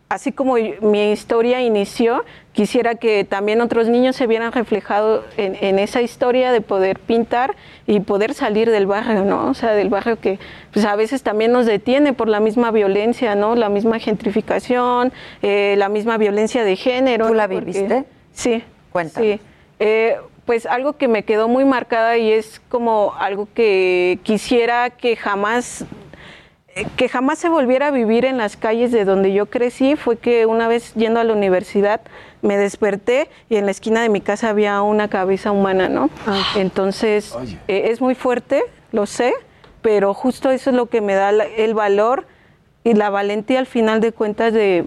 [0.09, 6.01] así como mi historia inició, quisiera que también otros niños se vieran reflejados en, esa
[6.01, 7.55] historia de poder pintar
[7.85, 9.49] y poder salir del barrio, ¿no?
[9.49, 10.39] O sea, del barrio que
[10.71, 13.55] pues a veces también nos detiene por la misma violencia, ¿no?
[13.55, 17.27] La misma gentrificación, eh, la misma violencia de género.
[17.27, 18.05] ¿Tú la viviste?
[18.33, 18.63] sí.
[18.91, 19.33] Cuéntame.
[19.33, 19.41] Sí.
[19.79, 25.17] Eh, pues algo que me quedó muy marcada y es como algo que quisiera que
[25.17, 25.85] jamás
[26.95, 30.45] que jamás se volviera a vivir en las calles de donde yo crecí fue que
[30.45, 32.01] una vez yendo a la universidad
[32.41, 36.09] me desperté y en la esquina de mi casa había una cabeza humana, ¿no?
[36.25, 36.43] Ah.
[36.55, 37.35] Entonces
[37.67, 39.33] eh, es muy fuerte, lo sé,
[39.81, 42.25] pero justo eso es lo que me da el valor
[42.83, 44.85] y la valentía al final de cuentas de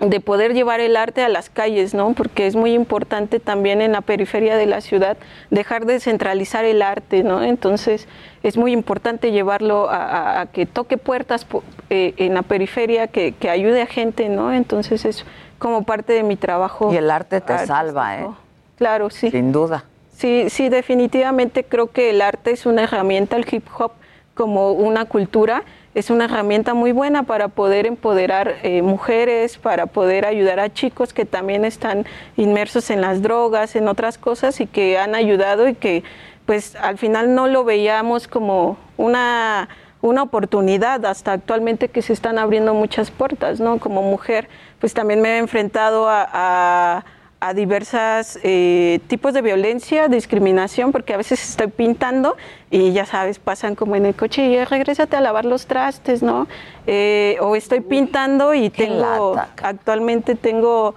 [0.00, 2.12] de poder llevar el arte a las calles, ¿no?
[2.12, 5.16] Porque es muy importante también en la periferia de la ciudad
[5.50, 7.42] dejar de centralizar el arte, ¿no?
[7.42, 8.06] Entonces
[8.44, 11.46] es muy importante llevarlo a, que toque puertas
[11.90, 14.52] eh, en la periferia, que, ayude a gente, ¿no?
[14.52, 15.24] Entonces es
[15.58, 16.92] como parte de mi trabajo.
[16.92, 18.28] Y el arte te salva, ¿eh?
[18.76, 19.32] Claro, sí.
[19.32, 19.84] Sin duda.
[20.12, 23.92] Sí, sí, definitivamente creo que el arte es una herramienta, el hip hop
[24.34, 25.64] como una cultura
[25.98, 31.12] es una herramienta muy buena para poder empoderar eh, mujeres, para poder ayudar a chicos
[31.12, 35.74] que también están inmersos en las drogas, en otras cosas y que han ayudado y
[35.74, 36.04] que
[36.46, 39.68] pues al final no lo veíamos como una
[40.00, 43.80] una oportunidad hasta actualmente que se están abriendo muchas puertas, ¿no?
[43.80, 47.04] Como mujer, pues también me he enfrentado a a
[47.54, 52.36] diversos eh, tipos de violencia, discriminación, porque a veces estoy pintando
[52.70, 56.48] y ya sabes, pasan como en el coche y regrésate a lavar los trastes, ¿no?
[56.86, 60.94] Eh, o estoy pintando y tengo, actualmente tengo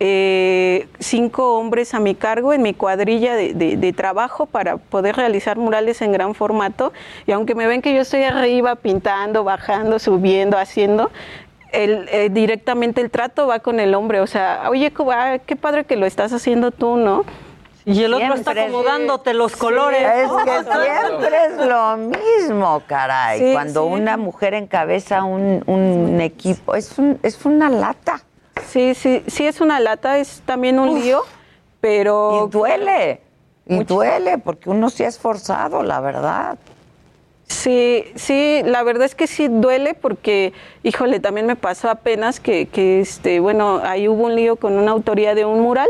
[0.00, 5.56] eh, cinco hombres a mi cargo en mi cuadrilla de, de, trabajo para poder realizar
[5.56, 6.92] murales en gran formato.
[7.26, 11.10] Y aunque me ven que yo estoy arriba pintando, bajando, subiendo, haciendo,
[11.72, 14.92] el, eh, directamente el trato va con el hombre, o sea, oye,
[15.46, 17.24] qué padre que lo estás haciendo tú, ¿no?
[17.84, 20.02] Y el otro está acomodándote los colores.
[20.02, 23.54] Es que siempre es lo mismo, caray.
[23.54, 28.20] Cuando una mujer encabeza un, un equipo, es, un, es una lata.
[28.66, 31.22] Sí, sí, sí es una lata, es también un lío,
[31.80, 32.46] pero...
[32.46, 33.22] Y duele,
[33.66, 36.58] y duele, porque uno se ha esforzado, la verdad.
[37.48, 42.66] Sí, sí, la verdad es que sí duele porque, híjole, también me pasó apenas que,
[42.66, 45.88] que este, bueno, ahí hubo un lío con una autoría de un mural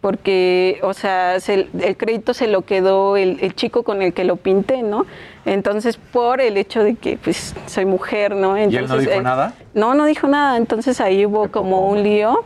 [0.00, 4.82] porque, o sea, el crédito se lo quedó el, chico con el que lo pinté,
[4.82, 5.04] ¿no?
[5.44, 8.56] Entonces, por el hecho de que, pues, soy mujer, ¿no?
[8.56, 9.52] ¿Y él no dijo nada?
[9.74, 12.44] No, no dijo nada, entonces ahí hubo como un lío.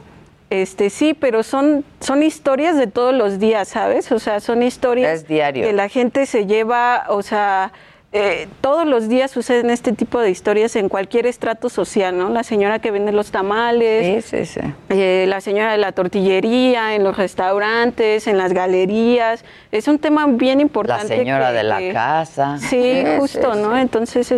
[0.51, 4.11] Este, sí, pero son, son historias de todos los días, ¿sabes?
[4.11, 5.65] O sea, son historias es diario.
[5.65, 7.73] que la gente se lleva, o sea
[8.17, 12.29] eh, todos los días suceden este tipo de historias en cualquier estrato social, ¿no?
[12.29, 14.33] La señora que vende los tamales,
[14.89, 19.45] eh, la señora de la tortillería, en los restaurantes, en las galerías.
[19.73, 21.09] Es un tema bien importante.
[21.09, 22.59] La señora de la casa.
[22.59, 23.77] Sí, justo, ¿no?
[23.77, 24.33] Entonces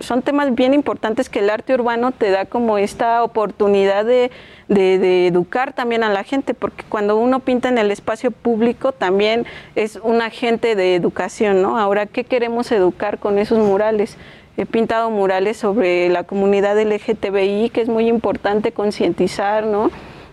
[0.00, 4.30] son temas bien importantes que el arte urbano te da como esta oportunidad de
[4.68, 9.46] de, educar también a la gente, porque cuando uno pinta en el espacio público también
[9.74, 11.78] es un agente de educación, ¿no?
[11.78, 14.16] Ahora, ¿qué queremos educar con esos murales?
[14.56, 19.90] He pintado murales sobre la comunidad LGTBI, que es muy importante concientizar, ¿no?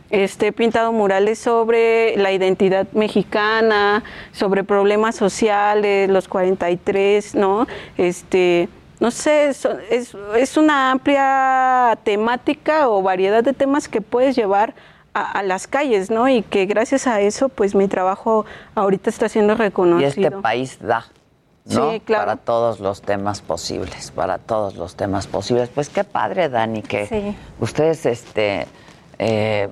[0.09, 7.67] Este, he pintado murales sobre la identidad mexicana, sobre problemas sociales, los 43, ¿no?
[7.97, 8.69] Este,
[8.99, 9.67] no sé, es,
[10.35, 14.73] es, una amplia temática o variedad de temas que puedes llevar
[15.13, 16.27] a, las calles, ¿no?
[16.27, 20.21] Y que gracias a eso, pues mi trabajo ahorita está siendo reconocido.
[20.21, 21.05] Y este país da,
[21.65, 21.91] ¿no?
[21.91, 22.25] Sí, claro.
[22.25, 25.69] Para todos los temas posibles, para todos los temas posibles.
[25.73, 28.67] Pues qué padre, Dani, que ustedes, este,
[29.17, 29.69] eh,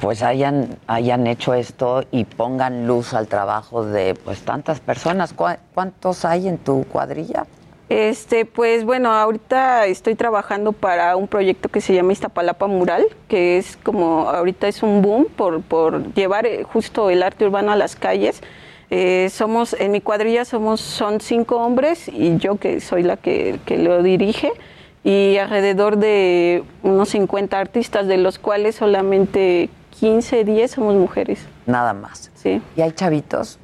[0.00, 5.34] pues hayan, hayan hecho esto y pongan luz al trabajo de, pues, tantas personas.
[5.34, 7.46] ¿Cuántos hay en tu cuadrilla?
[7.88, 13.56] Este, pues bueno, ahorita estoy trabajando para un proyecto que se llama Iztapalapa Mural, que
[13.56, 17.76] es como ahorita es un boom por, por llevar eh, justo el arte urbano a
[17.76, 18.42] las calles.
[18.90, 23.58] Eh, somos, en mi cuadrilla somos, son cinco hombres y yo que soy la que,
[23.64, 24.52] que lo dirige
[25.02, 29.70] y alrededor de unos 50 artistas, de los cuales solamente
[30.00, 31.40] 15, 10 somos mujeres.
[31.66, 32.30] Nada más.
[32.34, 32.60] Sí.
[32.76, 33.58] ¿Y hay chavitos?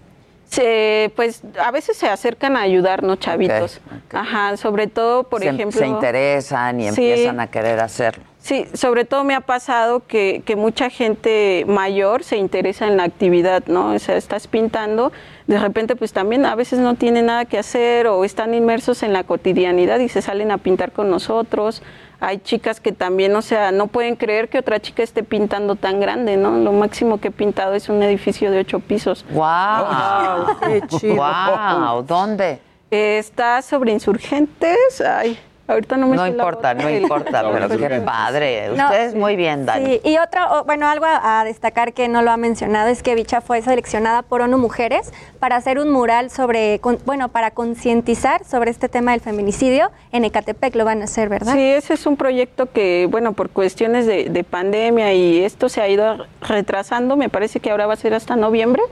[1.16, 3.80] Pues a veces se acercan a ayudarnos chavitos.
[4.12, 5.78] Ajá, sobre todo, por ejemplo.
[5.78, 8.24] Se interesan y empiezan a querer hacerlo.
[8.38, 13.04] Sí, sobre todo me ha pasado que, que, mucha gente mayor se interesa en la
[13.04, 13.94] actividad, ¿no?
[13.94, 15.12] O sea, estás pintando,
[15.46, 19.14] de repente pues también a veces no tienen nada que hacer o están inmersos en
[19.14, 21.82] la cotidianidad y se salen a pintar con nosotros.
[22.20, 26.00] Hay chicas que también, o sea, no pueden creer que otra chica esté pintando tan
[26.00, 26.52] grande, ¿no?
[26.58, 29.24] Lo máximo que he pintado es un edificio de ocho pisos.
[29.30, 30.58] ¡Wow!
[30.60, 31.16] ¡Qué chido!
[31.16, 32.02] ¡Wow!
[32.02, 32.60] ¿Dónde?
[32.90, 35.00] está sobre insurgentes.
[35.00, 38.70] Ay, Ahorita no me No importa, no importa, pero qué padre.
[38.70, 39.86] Ustedes muy bien, Dani.
[39.86, 43.40] Sí, y otra, bueno, algo a, destacar que no lo ha mencionado es que Bicha
[43.40, 48.88] fue seleccionada por ONU Mujeres para hacer un mural sobre, bueno, para concientizar sobre este
[48.88, 49.90] tema del feminicidio.
[50.12, 51.54] En Ecatepec lo van a hacer, ¿verdad?
[51.54, 55.80] Sí, ese es un proyecto que, bueno, por cuestiones de, de pandemia y esto se
[55.80, 58.82] ha ido retrasando, me parece que ahora va a ser hasta noviembre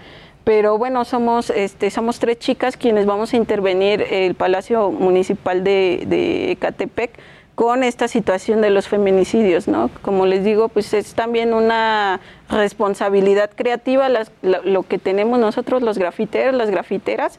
[0.44, 6.04] pero bueno, somos, este, somos tres chicas quienes vamos a intervenir el Palacio Municipal de,
[6.06, 7.18] de Ecatepec
[7.54, 9.90] con esta situación de los feminicidios, ¿no?
[10.00, 14.08] Como les digo, pues es también una responsabilidad creativa
[14.42, 17.38] lo que tenemos nosotros los grafiteros, las grafiteras,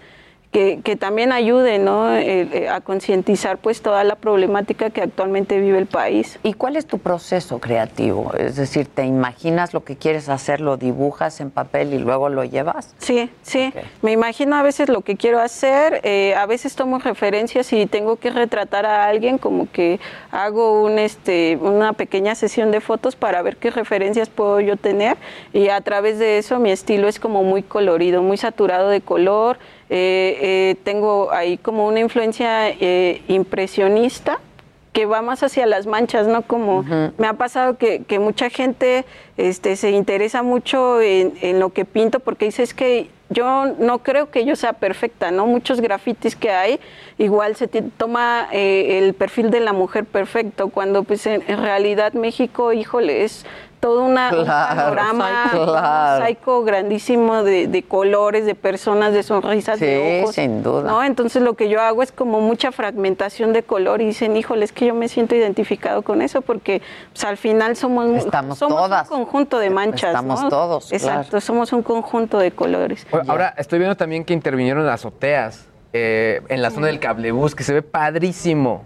[0.54, 2.16] que, también ayude ¿no?
[2.16, 6.40] Eh, eh, a concientizar pues toda la problemática que actualmente vive el país.
[6.44, 8.32] ¿Y cuál es tu proceso creativo?
[8.38, 12.44] Es decir, ¿te imaginas lo que quieres hacer, lo dibujas en papel y luego lo
[12.44, 12.94] llevas?
[13.00, 13.74] Sí, sí.
[14.04, 18.18] Me imagino a veces lo que quiero hacer, eh, a veces tomo referencias y tengo
[18.18, 20.00] que retratar a alguien, como que
[20.32, 25.18] hago un, este, una pequeña sesión de fotos para ver qué referencias puedo yo tener
[25.52, 29.58] y a través de eso mi estilo es como muy colorido, muy saturado de color
[29.90, 34.40] eh, eh, tengo ahí como una influencia eh, impresionista
[34.92, 36.44] que va más hacia las manchas, ¿no?
[36.44, 36.84] Como
[37.18, 39.06] me ha pasado que, mucha gente
[39.38, 44.04] este, se interesa mucho en, en, lo que pinto porque dice es que yo no
[44.04, 45.48] creo que yo sea perfecta, ¿no?
[45.48, 46.80] Muchos grafitis que hay,
[47.18, 52.72] igual se toma el perfil de la mujer perfecto, cuando pues en, en realidad México,
[52.72, 53.48] híjole, es
[53.84, 55.52] todo una, un panorama,
[56.46, 60.36] un grandísimo de, colores, de personas, de sonrisas, de ojos.
[60.36, 60.90] sin duda.
[60.90, 61.04] ¿no?
[61.04, 64.72] Entonces lo que yo hago es como mucha fragmentación de color y dicen, híjole, es
[64.72, 66.82] que yo me siento identificado con eso porque
[67.12, 70.12] pues, al final somos, Estamos somos un conjunto de manchas.
[70.12, 70.94] Estamos todos.
[70.94, 73.06] Exacto, somos un conjunto de colores.
[73.28, 77.64] Ahora, estoy viendo también que intervinieron las azoteas eh, en la zona del cablebús, que
[77.64, 78.86] se ve padrísimo.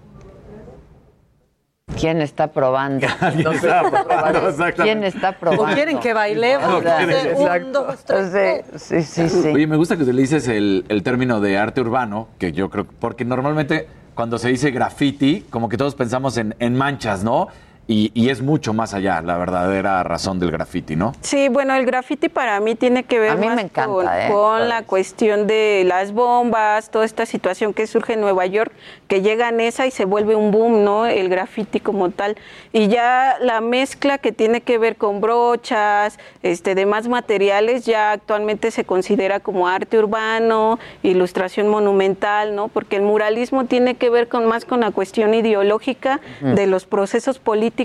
[1.95, 3.07] ¿Quién está probando?
[4.75, 5.63] ¿Quién está probando?
[5.63, 6.83] ¿O quieren que bailemos?
[6.83, 11.57] Un, dos, tres, sí, sí, sí, Oye, me gusta que utilices el, el término de
[11.57, 16.37] arte urbano, que yo creo, porque normalmente cuando se dice graffiti, como que todos pensamos
[16.37, 17.47] en, en manchas, ¿no?
[17.89, 21.13] Y, es mucho más allá, la verdadera razón del graffiti, ¿no?
[21.21, 24.29] Sí, bueno, el graffiti para mí tiene que ver más con, ¿eh?
[24.67, 28.73] la cuestión de las bombas, toda esta situación que surge en Nueva York,
[29.07, 31.05] que llega en esa y se vuelve un boom, ¿no?
[31.05, 32.35] El graffiti como tal.
[32.73, 38.71] Y ya la mezcla que tiene que ver con brochas, este, demás materiales, ya actualmente
[38.71, 42.67] se considera como arte urbano, ilustración monumental, ¿no?
[42.67, 47.39] Porque el muralismo tiene que ver con más con la cuestión ideológica de los procesos
[47.39, 47.76] políticos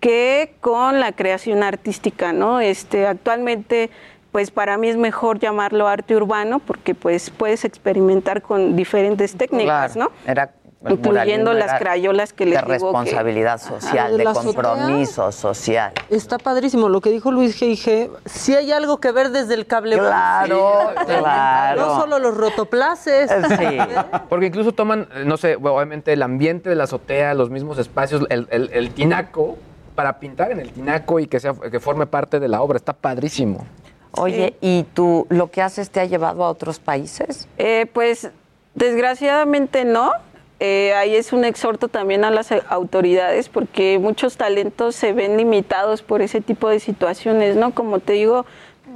[0.00, 2.60] que con la creación artística, ¿no?
[2.60, 3.90] Este, actualmente
[4.32, 9.96] pues para mí es mejor llamarlo arte urbano porque pues puedes experimentar con diferentes técnicas,
[9.96, 10.10] ¿no?
[10.26, 10.52] Era
[10.88, 15.92] incluyendo las crayolas que les de responsabilidad social, de, compromiso social.
[16.08, 18.10] Está padrísimo lo que dijo Luis G.I.G.
[18.26, 19.98] Si hay algo que ver desde el cable.
[19.98, 21.86] Claro, claro.
[21.86, 23.30] No solo los rotoplaces.
[23.30, 23.78] Sí.
[24.28, 28.46] Porque incluso toman, no sé, obviamente el ambiente de la azotea, los mismos espacios, el,
[28.50, 29.56] el, tinaco,
[29.94, 32.76] para pintar en el tinaco y que, sea, que forme parte de la obra.
[32.76, 33.66] Está padrísimo.
[34.12, 37.48] Oye, ¿y tú lo que haces te ha llevado a otros países?
[37.58, 38.30] Eh, pues
[38.74, 40.12] desgraciadamente no.
[40.60, 46.02] Eh, ahí es un exhorto también a las autoridades porque muchos talentos se ven limitados
[46.02, 47.72] por ese tipo de situaciones, ¿no?
[47.72, 48.44] Como te digo,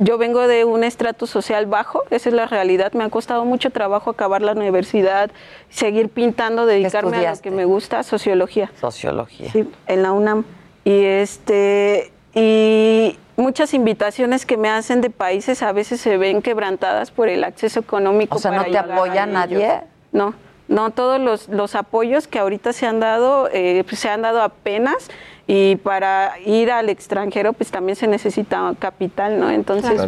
[0.01, 2.93] yo vengo de un estrato social bajo, esa es la realidad.
[2.95, 5.31] Me ha costado mucho trabajo acabar la universidad,
[5.69, 8.73] seguir pintando, dedicarme a lo que me gusta, sociología.
[8.81, 9.51] Sociología.
[9.53, 10.45] Sí, en la UNAM.
[10.85, 17.11] Y este y muchas invitaciones que me hacen de países a veces se ven quebrantadas
[17.11, 18.37] por el acceso económico.
[18.37, 19.83] O sea, ¿no te apoya nadie?
[20.11, 20.35] No.
[20.69, 24.43] No, todos los, los apoyos que ahorita se han dado, eh, pues, se han dado
[24.43, 25.11] apenas
[25.47, 29.51] y para ir al extranjero pues también se necesita capital, ¿no?
[29.51, 30.01] Entonces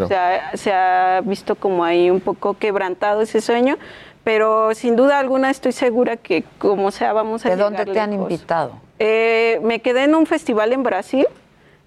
[0.54, 3.76] se, ha, visto como ahí un poco quebrantado ese sueño,
[4.22, 8.12] pero sin duda alguna estoy segura que como sea vamos a ¿De dónde te han
[8.12, 8.80] invitado?
[8.98, 11.26] Eh, me quedé en un festival en Brasil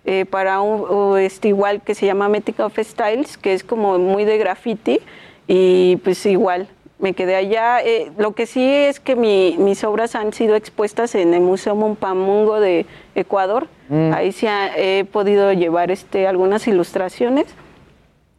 [0.06, 4.26] eh, para un este, igual que se llama Metica of Styles, que es como muy
[4.26, 5.00] de graffiti
[5.48, 6.68] y pues igual
[7.00, 7.82] me quedé allá.
[7.82, 12.60] Eh, lo que sí es que mis obras han sido expuestas en el Museo Mompamungo
[12.60, 12.86] de
[13.16, 13.68] Ecuador.
[13.90, 14.14] Mm.
[14.14, 17.48] Ahí sí he podido llevar este, algunas ilustraciones.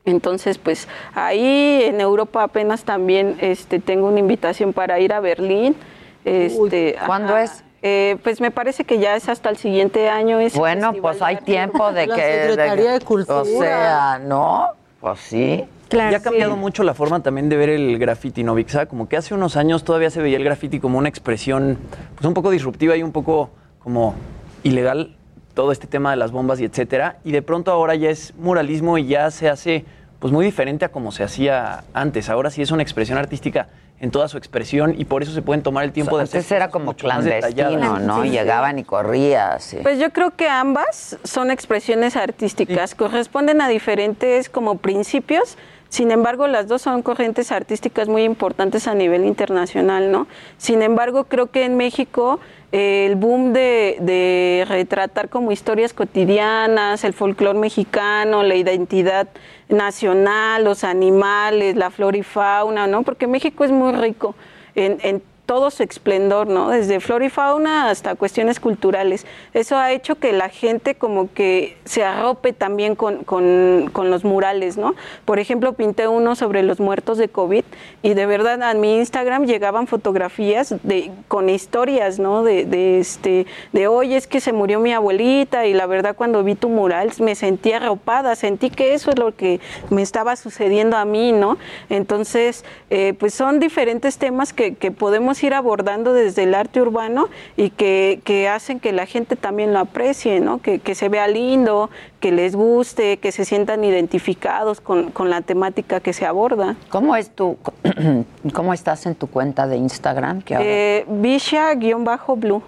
[0.05, 5.77] Entonces, pues ahí en Europa apenas también este, tengo una invitación para ir a Berlín.
[6.25, 7.63] Este, ¿Cuándo es?
[7.81, 10.39] Eh, pues me parece que ya es hasta el siguiente año.
[10.55, 12.15] bueno, pues hay tiempo de que...
[12.15, 13.43] Secretaría de, Cultura.
[13.43, 14.71] O sea, ¿no?
[15.01, 15.65] Pues sí.
[15.89, 18.87] Claro, ya ha cambiado mucho la forma también de ver el graffiti, ¿no, Vixa?
[18.87, 21.79] Como que hace unos años todavía se veía el graffiti como una expresión
[22.15, 24.15] pues un poco disruptiva y un poco como
[24.63, 25.17] ilegal,
[25.55, 27.19] todo este tema de las bombas y etcétera.
[27.25, 29.85] Y de pronto ahora ya es muralismo y ya se hace
[30.19, 32.29] pues muy diferente a como se hacía antes.
[32.29, 33.69] Ahora sí es una expresión artística
[34.01, 36.39] en toda su expresión y por eso se pueden tomar el tiempo de hacer.
[36.39, 38.25] Antes era como clandestino, ¿no?
[38.25, 39.59] Llegaban y corrían.
[39.83, 45.57] Pues yo creo que ambas son expresiones artísticas, corresponden a diferentes como principios
[45.89, 50.27] sin embargo, las dos son corrientes artísticas muy importantes a nivel internacional, ¿no?
[50.59, 52.41] Sin embargo, creo que en México
[52.73, 59.29] eh, el boom de, retratar como historias cotidianas, el folclore mexicano, la identidad
[59.71, 63.03] nacional, los animales, la flora y fauna, ¿no?
[63.03, 64.35] Porque México es muy rico
[64.75, 66.69] en, en todo su esplendor, ¿no?
[66.69, 69.25] Desde flora y fauna hasta cuestiones culturales.
[69.55, 73.25] Eso ha hecho que la gente como que se arrope también con,
[73.95, 74.95] los murales, ¿no?
[75.25, 77.65] Por ejemplo, pinté uno sobre los muertos de COVID
[78.03, 82.43] y de verdad a mi Instagram llegaban fotografías de, con historias, ¿no?
[82.43, 86.45] De, de, este, de hoy es que se murió mi abuelita y la verdad cuando
[86.45, 90.99] vi tu mural me sentí arropada, sentí que eso es lo que me estaba sucediendo
[90.99, 91.57] a mí, ¿no?
[91.89, 97.29] Entonces, eh, pues son diferentes temas que, que podemos ir abordando desde el arte urbano
[97.57, 100.59] y que, que hacen que la gente también lo aprecie, ¿no?
[100.61, 105.41] que, que, se vea lindo, que les guste, que se sientan identificados con, con la
[105.43, 106.77] temática que se aborda.
[106.89, 107.57] ¿Cómo es tu,
[108.53, 110.43] cómo estás en tu cuenta de Instagram?
[110.49, 112.63] Eh, Visha-Blue,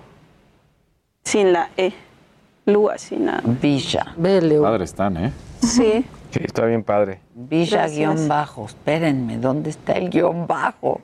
[1.25, 1.93] sin la E.
[2.67, 3.43] Blue así nada.
[3.45, 4.15] Visha.
[4.17, 5.33] Padre están, ¿eh?
[5.63, 6.05] Sí.
[6.31, 7.21] Sí, está bien padre.
[7.35, 8.67] Villa guion bajo.
[8.67, 11.01] Espérenme, ¿dónde está el guion bajo?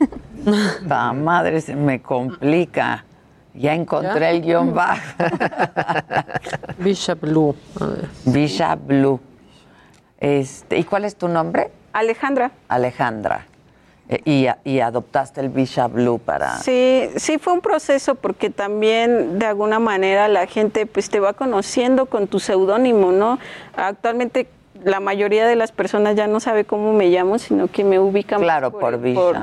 [0.86, 3.04] La madre se me complica.
[3.52, 5.02] Ya encontré el guion bajo.
[6.78, 7.56] Villa Blue.
[8.24, 9.20] Villa Blue.
[10.20, 11.70] Este, ¿Y cuál es tu nombre?
[11.92, 12.52] Alejandra.
[12.68, 13.46] Alejandra.
[14.08, 16.58] Eh, y, y, adoptaste el Villa Blue para...
[16.58, 21.32] Sí, sí fue un proceso porque también de alguna manera la gente pues te va
[21.32, 23.40] conociendo con tu seudónimo, ¿no?
[23.76, 24.46] Actualmente
[24.84, 28.40] la mayoría de las personas ya no sabe cómo me llamo, sino que me ubican
[28.40, 29.00] claro, por,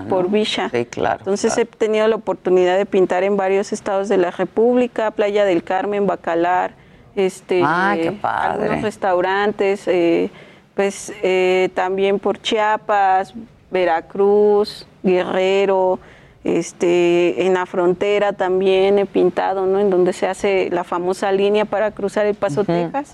[0.09, 0.69] por, Villa.
[0.69, 1.19] Sí, claro.
[1.19, 5.63] Entonces he tenido la oportunidad de pintar en varios estados de la República, Playa del
[5.63, 6.73] Carmen, Bacalar,
[7.15, 10.31] este, ah, algunos restaurantes, eh,
[10.75, 13.33] pues eh, también por Chiapas,
[13.69, 15.99] Veracruz, Guerrero,
[16.43, 19.79] este, en la frontera también he pintado, ¿no?
[19.79, 23.13] En donde se hace la famosa línea para cruzar el Paso Texas.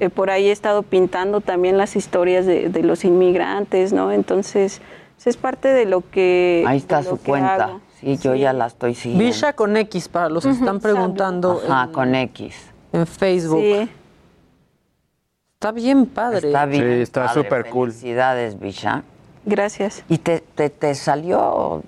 [0.00, 4.10] Eh, por ahí he estado pintando también las historias de, los inmigrantes, ¿no?
[4.10, 4.80] Entonces,
[5.16, 6.64] pues, es parte de lo que.
[6.66, 7.78] Ahí está su cuenta.
[8.00, 9.24] Sí, yo ya la estoy siguiendo.
[9.24, 11.60] Villa con X, para los que están preguntando.
[11.68, 12.56] Ajá, con X.
[12.92, 13.60] En Facebook.
[13.60, 13.88] Sí.
[15.54, 16.48] Está bien padre.
[16.48, 16.82] Está bien.
[16.82, 17.92] Sí, está súper cool.
[17.92, 19.04] Felicidades, Villa.
[19.44, 20.04] Gracias.
[20.08, 21.82] ¿Y te, te, salió,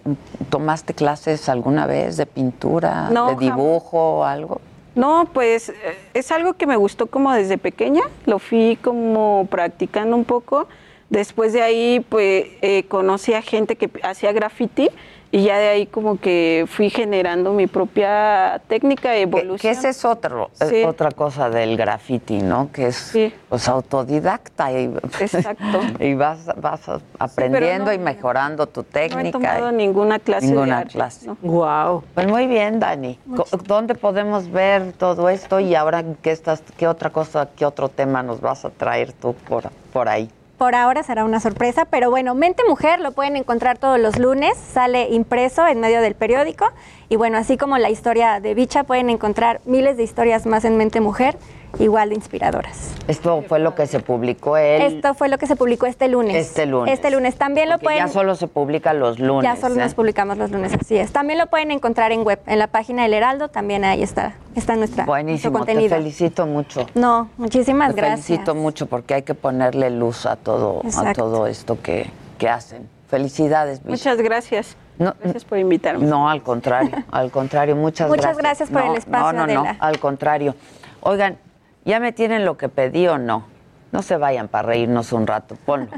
[0.51, 4.61] tomaste clases alguna vez de pintura, de dibujo o algo?
[4.95, 5.75] No, pues eh,
[6.15, 10.67] es algo que me gustó como desde pequeña, lo fui como practicando un poco.
[11.11, 14.89] Después de ahí, pues eh, conocí a gente que hacía graffiti
[15.35, 19.59] y ya de ahí como que fui generando mi propia técnica evolución.
[19.59, 20.49] Que esa es otro,
[20.87, 22.71] otra cosa del graffiti, ¿no?
[22.71, 23.13] Que es
[23.49, 24.85] pues, autodidacta y,
[25.19, 25.81] Exacto.
[25.99, 26.83] y vas, vas
[27.19, 29.23] aprendiendo y mejorando tu técnica.
[29.23, 31.29] No he tomado ninguna clase ninguna de arte, clase.
[31.43, 32.05] Wow.
[32.15, 33.19] Pues muy bien, Dani.
[33.67, 38.23] ¿Dónde podemos ver todo esto y ahora qué estás, qué otra cosa, qué otro tema
[38.23, 40.31] nos vas a traer tú por, por ahí?
[40.65, 44.57] Por ahora será una sorpresa, pero bueno, Mente Mujer lo pueden encontrar todos los lunes,
[44.57, 46.73] sale impreso en medio del periódico.
[47.15, 50.77] Y bueno, así como la historia de Bicha, pueden encontrar miles de historias más en
[50.77, 51.37] Mente Mujer
[51.79, 52.93] igual de inspiradoras.
[53.07, 54.83] Esto fue lo que se publicó él.
[54.83, 56.35] Esto fue lo que se publicó este lunes.
[56.35, 56.93] Este lunes.
[56.93, 57.37] Este lunes.
[57.37, 58.01] También lo pueden.
[58.01, 59.45] Ya solo se publica los lunes.
[59.45, 59.95] Ya solo nos ¿eh?
[59.95, 61.13] publicamos los lunes, así es.
[61.13, 64.75] También lo pueden encontrar en web, en la página del Heraldo, también ahí está, está
[64.75, 65.91] nuestra, Buenísimo, nuestro contenido.
[65.91, 66.85] te felicito mucho.
[66.97, 68.27] No, muchísimas te gracias.
[68.27, 72.89] felicito mucho porque hay que ponerle luz a todo, a todo esto que, que hacen.
[73.07, 74.77] Felicidades, Muchas gracias.
[74.99, 76.07] Gracias por invitarme.
[76.07, 78.35] No, al contrario, al contrario, muchas, gracias.
[78.35, 79.33] Muchas gracias por el espacio.
[79.33, 80.55] No, no, no, al contrario.
[81.01, 81.39] Oigan,
[81.85, 83.45] ¿Ya me tienen lo que pedí o no?
[83.93, 85.89] No se vayan para reírnos un rato, ponlo.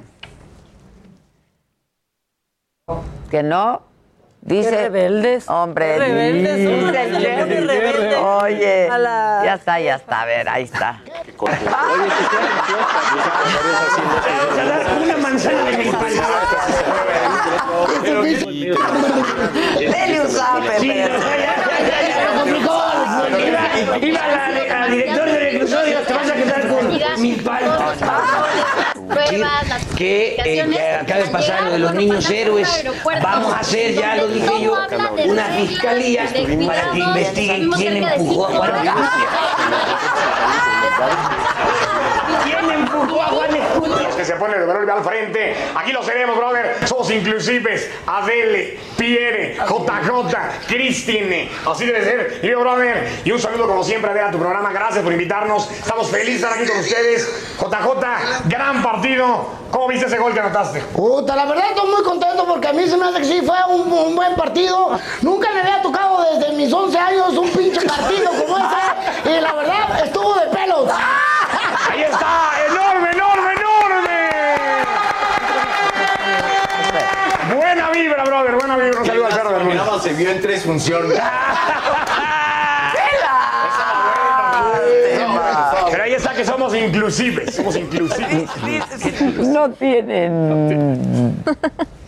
[3.31, 3.83] ¿Que no?
[4.47, 4.71] Dice.
[4.71, 5.49] Qué rebeldes.
[5.49, 8.15] Hombre, Qué rebeldes, dice Jerry.
[8.15, 10.23] Oye, la- ya está, ya está.
[10.23, 11.01] A ver, ahí está.
[15.03, 15.85] Una manzana de mi
[19.79, 21.55] Dele un zape, Sí, pero- ya, ya,
[21.89, 22.83] ya, ya lo complicó.
[23.39, 26.91] Iba, iba a la- al director de reclusorio, te vas a quedar con
[29.97, 32.85] que eh, acaba de pasar lo de los niños héroes.
[33.23, 34.75] Vamos a hacer, ya lo dije yo,
[35.27, 36.25] una fiscalía
[36.67, 39.29] para que investiguen quién empujó a Juan Escutia.
[42.47, 44.09] ¿Quién empujó a Juan Escutia?
[44.17, 45.55] que se pone de valor al frente.
[45.75, 46.77] Aquí lo seremos, brother.
[46.87, 47.91] Somos inclusives.
[48.07, 51.51] Adele, Pierre, JJ, Cristine.
[51.67, 52.41] Así debe ser.
[52.43, 53.21] Y yo, brother.
[53.25, 54.73] Y un saludo como siempre, Adele, a tu programa.
[54.73, 55.71] Gracias por invitarnos.
[55.71, 57.57] Estamos felices de estar aquí con ustedes.
[57.59, 59.47] JJ, gran partido.
[59.71, 60.81] ¿Cómo viste ese gol que anotaste?
[60.81, 63.57] Puta, la verdad estoy muy contento porque a mí se me hace que sí fue
[63.69, 64.99] un, un buen partido.
[65.23, 69.31] Nunca me había tocado desde mis 11 años un pinche partido como ese.
[69.31, 70.89] Y la verdad estuvo de pelos.
[71.91, 74.31] Ahí está, enorme, enorme, enorme.
[77.55, 79.01] Buena vibra, brother, buena vibra.
[79.01, 79.85] Un saludo al perro del mundo.
[80.67, 81.19] Funciones.
[85.91, 88.51] Pero ahí está que somos inclusives, somos inclusives.
[89.39, 91.43] No tienen.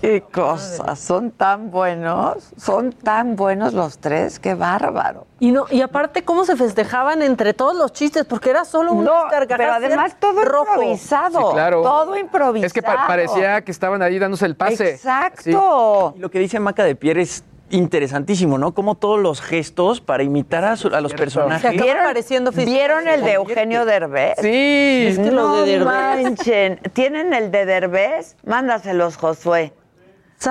[0.00, 0.98] Qué cosas.
[0.98, 2.50] Son tan buenos.
[2.56, 4.38] Son tan buenos los tres.
[4.38, 5.26] Qué bárbaro.
[5.40, 9.08] Y no, y aparte cómo se festejaban entre todos los chistes, porque era solo un
[9.48, 11.38] pero además todo improvisado.
[11.38, 11.82] Sí, claro.
[11.82, 12.66] Todo improvisado.
[12.66, 14.90] Es que pa- parecía que estaban ahí dándose el pase.
[14.90, 16.14] Exacto.
[16.16, 18.72] Y lo que dice Maca de Pierre es interesantísimo, ¿no?
[18.74, 21.70] Como todos los gestos para imitar a, su- a los personajes.
[21.72, 22.04] ¿Vieron,
[22.54, 24.34] ¿Vieron el de Eugenio Derbez?
[24.40, 25.04] Sí.
[25.08, 25.86] Es que no de Derbez.
[25.86, 26.80] manchen.
[26.92, 28.36] ¿Tienen el de Derbez?
[28.44, 29.72] Mándaselos, Josué.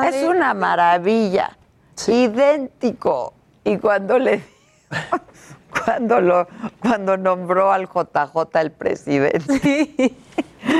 [0.06, 1.58] Es una maravilla.
[2.08, 3.34] Idéntico.
[3.64, 4.42] Y cuando le
[5.86, 6.48] cuando lo
[6.82, 10.14] cuando nombró al JJ el presidente.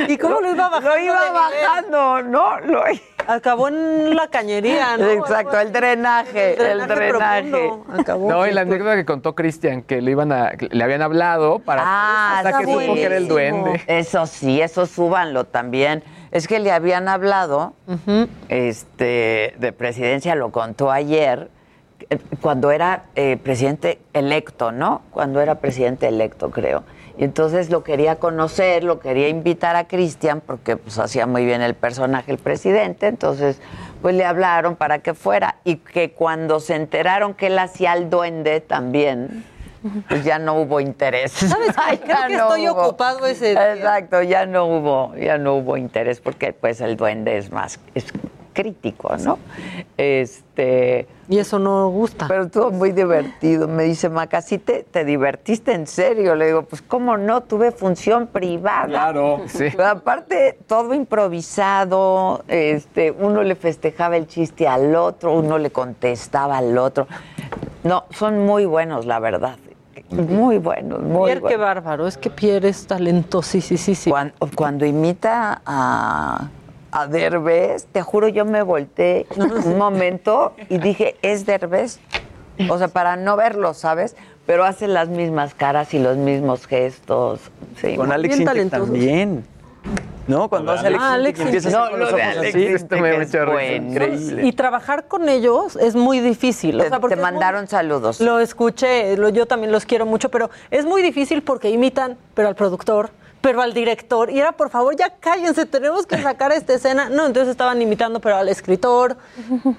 [0.08, 0.90] ¿Y cómo lo iba bajando?
[0.90, 2.60] Lo iba bajando, ¿no?
[2.62, 2.84] Lo...
[3.28, 5.10] Acabó en la cañería, ¿no?
[5.10, 7.72] Exacto, el drenaje, el El drenaje.
[8.00, 8.30] Acabó.
[8.30, 11.82] No, y la anécdota que contó Cristian, que le iban a, le habían hablado para
[11.86, 13.64] Ah, hasta que está supo que era el buenísimo.
[13.66, 13.84] duende.
[13.88, 16.04] Eso sí, eso súbanlo también.
[16.32, 17.74] Es que le habían hablado,
[18.50, 21.50] este, de presidencia, lo contó ayer,
[22.10, 25.02] eh, cuando era eh, presidente electo, ¿no?
[25.12, 26.84] Cuando era presidente electo, creo.
[27.18, 31.62] Y entonces lo quería conocer, lo quería invitar a Cristian, porque pues hacía muy bien
[31.64, 33.60] el personaje el presidente, entonces
[34.04, 35.56] pues le hablaron para que fuera.
[35.64, 39.44] Y que cuando se enteraron que él hacía el duende también,
[40.10, 41.32] pues ya no hubo interés.
[41.32, 41.82] ¿Sabes qué?
[41.84, 42.82] Ay, Creo ya que no estoy hubo.
[42.84, 43.74] ocupado ese día.
[43.74, 48.06] Exacto, ya no hubo, ya no hubo interés porque pues el duende es más es
[48.58, 49.38] crítico, ¿no?
[49.98, 52.28] Este y eso no gusta.
[52.28, 53.68] Pero estuvo muy divertido.
[53.68, 56.36] Me dice Maca, ¿sí te, te divertiste en serio?
[56.36, 58.88] Le digo, pues cómo no, tuve función privada.
[58.88, 59.66] Claro, sí.
[59.72, 66.58] Pero aparte, todo improvisado, este, uno le festejaba el chiste al otro, uno le contestaba
[66.58, 67.08] al otro.
[67.84, 69.58] No, son muy buenos, la verdad.
[70.10, 71.66] Muy buenos, muy Pierre, qué buenos.
[71.66, 74.14] bárbaro, es que Pierre es talentosísimo.
[74.14, 76.48] Cuando, cuando imita a,
[76.92, 82.00] a Derbez, te juro, yo me volteé un momento y dije, ¿es Derbez?
[82.70, 84.16] O sea, para no verlo, ¿sabes?
[84.46, 87.40] Pero hace las mismas caras y los mismos gestos.
[87.82, 89.46] Sí, Con Alex también.
[90.28, 90.50] ¿No?
[90.50, 92.58] Cuando hace Alex, Ah, Alex a No, hacer con lo los de Alex así.
[93.00, 93.92] Me es buenísimo.
[93.92, 94.46] Increíble.
[94.46, 96.80] Y trabajar con ellos es muy difícil.
[96.82, 98.20] o Te- sea, porque te muy- mandaron saludos.
[98.20, 102.50] Lo escuché, lo- yo también los quiero mucho, pero es muy difícil porque imitan, pero
[102.50, 103.10] al productor,
[103.48, 104.30] pero al director.
[104.30, 107.08] Y era, por favor, ya cállense, tenemos que sacar esta escena.
[107.08, 109.16] No, entonces estaban imitando, pero al escritor.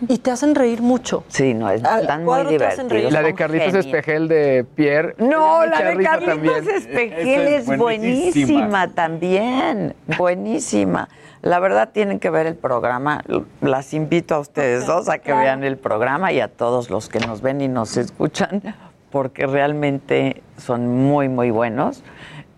[0.09, 1.23] Y te hacen reír mucho.
[1.29, 3.13] Sí, no, es- están muy reír.
[3.13, 3.75] La de Carlitos.
[3.75, 5.17] Espejel de Pierre.
[5.19, 6.67] No, la de Carlitos también.
[6.67, 7.77] Espejel es es buenísima.
[7.83, 8.89] buenísima.
[8.95, 11.11] también, buenísima.
[11.43, 13.23] La verdad tienen que ver el programa.
[13.61, 17.21] Las invito a ustedes dos a que vean el programa y a todos los que
[17.21, 18.63] nos ven y nos escuchan,
[19.11, 22.03] porque realmente son muy, muy buenos.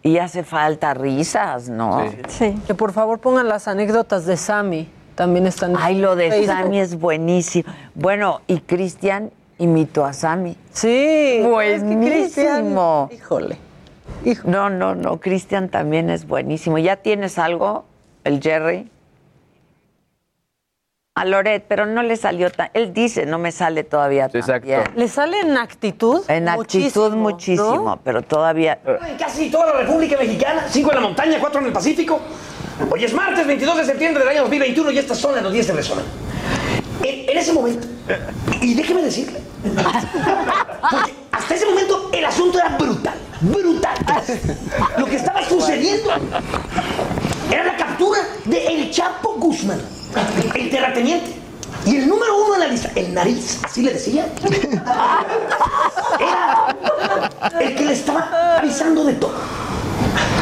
[0.03, 2.03] Y hace falta risas, ¿no?
[2.29, 2.57] Sí.
[2.67, 4.89] Que por favor pongan las anécdotas de Sammy.
[5.15, 5.73] También están.
[5.73, 6.47] en Ay, lo de Facebook.
[6.47, 7.71] Sammy es buenísimo.
[7.95, 10.57] Bueno, y Cristian imitó a Sammy.
[10.73, 11.41] Sí.
[11.47, 11.91] Buenísimo.
[11.91, 13.59] es que Cristian- híjole.
[14.45, 16.79] No, no, no, Cristian también es buenísimo.
[16.79, 17.85] ¿Ya tienes algo,
[18.25, 18.91] el Jerry?
[21.17, 22.71] A Loret, pero no le salió tan...
[22.73, 24.67] Él dice, no me sale todavía tan Exacto.
[24.69, 24.83] bien.
[24.95, 26.23] ¿Le sale en actitud?
[26.29, 28.79] En actitud muchísimo, pero todavía...
[29.09, 32.21] En casi toda la República Mexicana, cinco en la montaña, cuatro en el Pacífico.
[32.89, 35.73] Hoy es martes 22 de septiembre del año 2021 y estas son las noticias que
[35.73, 36.05] resuenan.
[37.03, 37.87] en, ese momento,
[38.63, 39.41] y déjeme decirle,
[40.91, 43.97] porque hasta ese momento el asunto era brutal, brutal.
[44.99, 46.11] Lo que estaba sucediendo
[47.51, 49.81] era la captura de El Chapo Guzmán,
[50.55, 51.37] el terrateniente.
[51.87, 54.27] Y el número uno en la lista, el nariz, así le decía,
[56.19, 56.77] era
[57.59, 59.33] el que le estaba avisando de todo.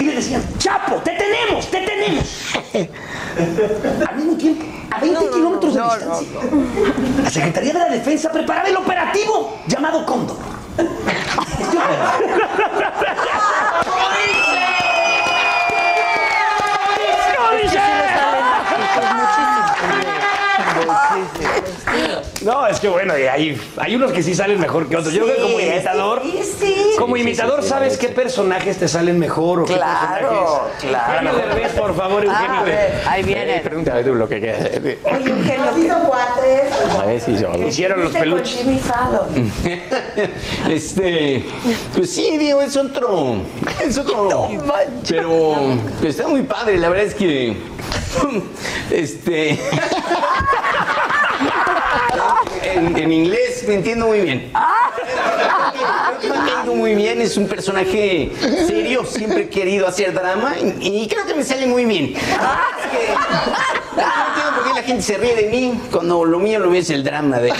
[0.01, 2.55] Y le decían, Chapo, te tenemos, te tenemos.
[4.09, 6.41] Al mismo tiempo, a 20 kilómetros de distancia,
[7.23, 10.37] la Secretaría de la Defensa preparaba el operativo llamado Cóndor.
[22.43, 25.13] No, es que bueno, hay, hay unos que sí salen mejor que otros.
[25.13, 26.23] Yo creo que como imitador,
[26.99, 31.29] como imitador sabes qué personajes te salen mejor o qué Claro, claro.
[31.29, 32.61] Eugenio Derbez, por favor, Eugenio.
[32.61, 33.61] A ver, ahí viene.
[33.61, 34.71] Pregúntame tú lo que quieras.
[34.73, 34.99] Oye,
[35.31, 35.65] Eugenio.
[37.01, 37.53] A ver si yo.
[37.67, 38.59] Hicieron los peluches.
[40.69, 41.45] Este,
[41.95, 43.37] pues sí, Diego, es otro,
[43.83, 44.49] es otro,
[45.09, 45.55] pero
[46.01, 47.57] pues, está muy padre, la verdad es que,
[48.91, 49.59] este,
[52.63, 54.51] en, en inglés me entiendo muy bien.
[56.23, 58.31] Me entiendo muy bien, es un personaje
[58.67, 62.15] serio, siempre he querido hacer drama y, y creo que me sale muy bien.
[62.17, 63.13] Es que,
[63.97, 66.81] no entiendo por qué la gente se ríe de mí cuando lo mío lo mío
[66.81, 67.53] es el drama de...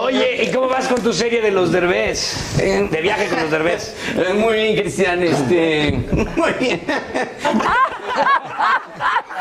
[0.00, 2.56] Oye, ¿y cómo vas con tu serie de los Derbez?
[2.56, 3.94] De viaje con los Derbez.
[4.16, 5.92] Eh, Muy bien, Cristian, este.
[6.36, 6.82] Muy bien.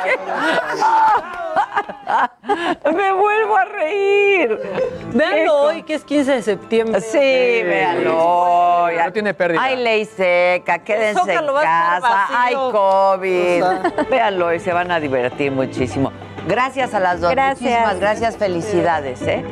[2.96, 4.60] Me vuelvo a reír.
[5.14, 7.02] Véanlo hoy, que es 15 de septiembre.
[7.02, 8.96] Sí, véanlo hoy.
[8.98, 9.64] No tiene pérdida.
[9.64, 12.72] Hay ley seca, quédense en casa, hay vacío.
[12.72, 13.64] COVID.
[13.64, 13.82] O sea.
[14.10, 16.12] Véanlo hoy, se van a divertir muchísimo.
[16.48, 17.32] Gracias a las dos.
[17.32, 17.62] Gracias.
[17.62, 19.22] Muchísimas gracias, felicidades.
[19.24, 19.44] ¿eh?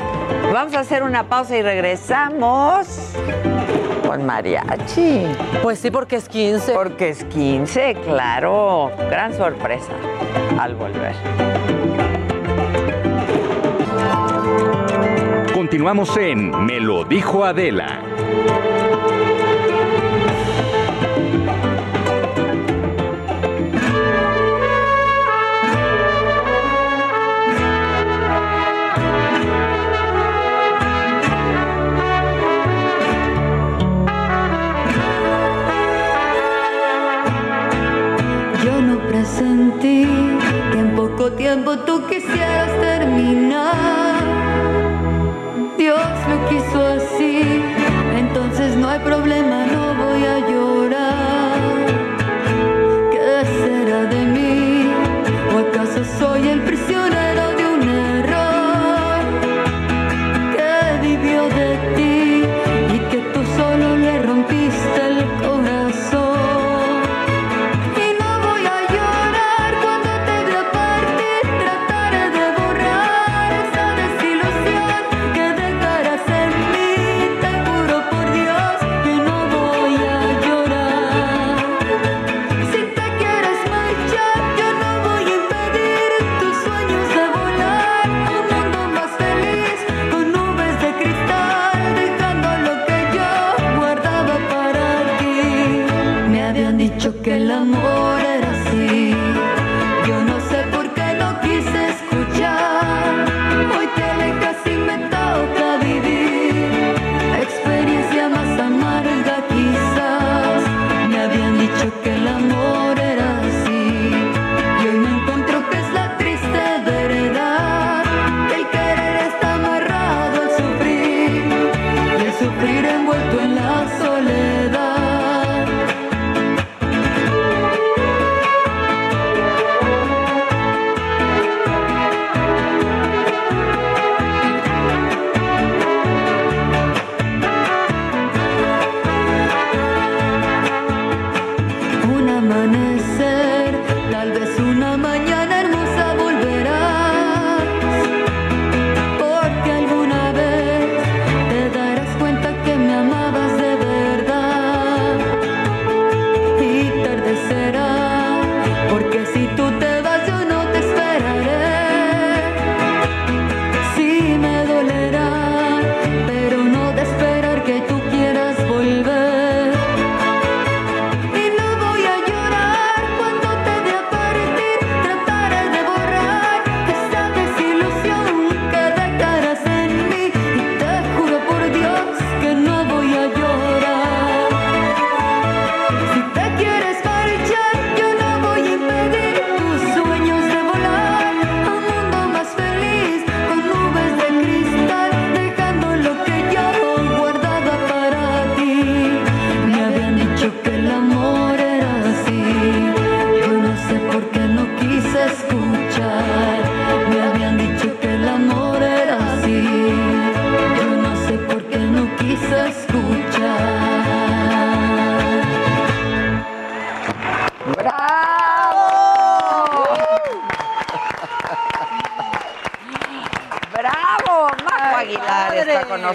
[0.52, 2.88] Vamos a hacer una pausa y regresamos
[4.10, 5.28] con mariachi.
[5.62, 6.74] Pues sí, porque es 15.
[6.74, 8.92] Porque es 15, claro.
[9.08, 9.92] Gran sorpresa
[10.58, 11.14] al volver.
[15.54, 18.02] Continuamos en Me lo dijo Adela.
[41.32, 44.24] Tiempo tú quisieras terminar.
[45.78, 46.00] Dios
[46.30, 47.64] lo quiso así,
[48.18, 51.60] entonces no hay problema, no voy a llorar.
[53.12, 54.92] ¿Qué será de mí?
[55.54, 57.59] ¿O acaso soy el prisionero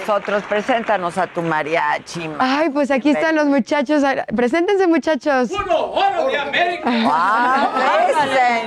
[0.06, 0.42] nosotros.
[0.44, 2.30] Preséntanos a tu mariachi.
[2.38, 4.02] Ay, pues aquí están los muchachos.
[4.34, 5.50] Preséntense, muchachos.
[5.50, 6.82] ¡Uno, oro de América!
[6.86, 8.12] ¡Ah, sí,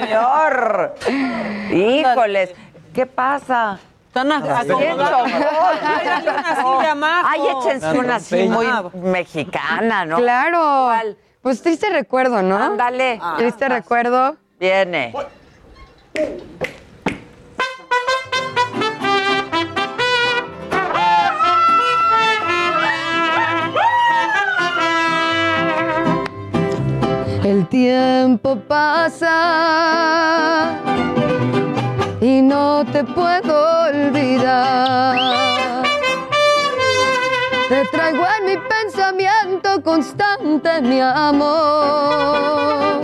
[0.03, 0.95] señor!
[1.72, 2.51] Híjoles,
[2.93, 3.80] ¿qué pasa?
[4.07, 5.31] Están acomodados.
[7.26, 10.18] Ay, échense una así muy mexicana, ¿no?
[10.18, 10.91] Claro.
[11.41, 12.57] Pues triste recuerdo, ¿no?
[12.57, 13.19] Ándale.
[13.38, 14.35] Triste recuerdo.
[14.59, 15.14] Viene.
[27.69, 30.76] Tiempo pasa
[32.22, 35.84] y no te puedo olvidar.
[37.68, 43.02] Te traigo en mi pensamiento constante, mi amor.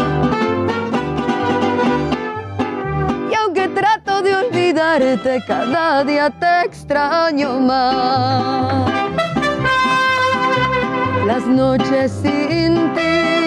[3.30, 8.90] Y aunque trato de olvidarte, cada día te extraño más.
[11.26, 13.43] Las noches sin ti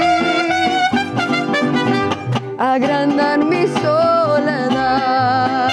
[2.58, 5.68] agrandan mi soledad.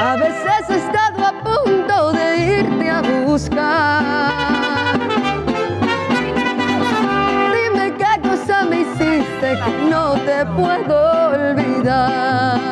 [0.00, 4.98] A veces he estado a punto de irte a buscar.
[7.52, 12.67] Dime qué cosa me hiciste que no te puedo olvidar.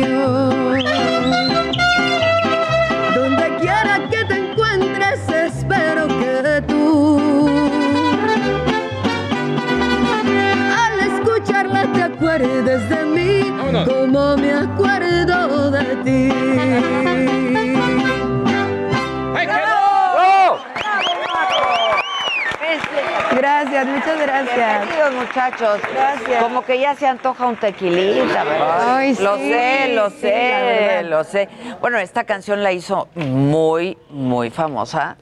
[0.00, 0.84] Canción.
[3.14, 7.18] Donde quiera que te encuentres, espero que tú
[10.76, 13.40] al escucharla te acuerdes de mí
[13.86, 17.55] como me acuerdo de ti.
[23.58, 24.54] Gracias, muchas gracias.
[24.54, 25.80] Bienvenidos, muchachos.
[25.90, 26.42] Gracias.
[26.42, 28.96] Como que ya se antoja un tequilita, ¿verdad?
[28.96, 31.48] Ay, lo sí, sé, lo sí, sé, lo sé.
[31.80, 35.16] Bueno, esta canción la hizo muy, muy famosa.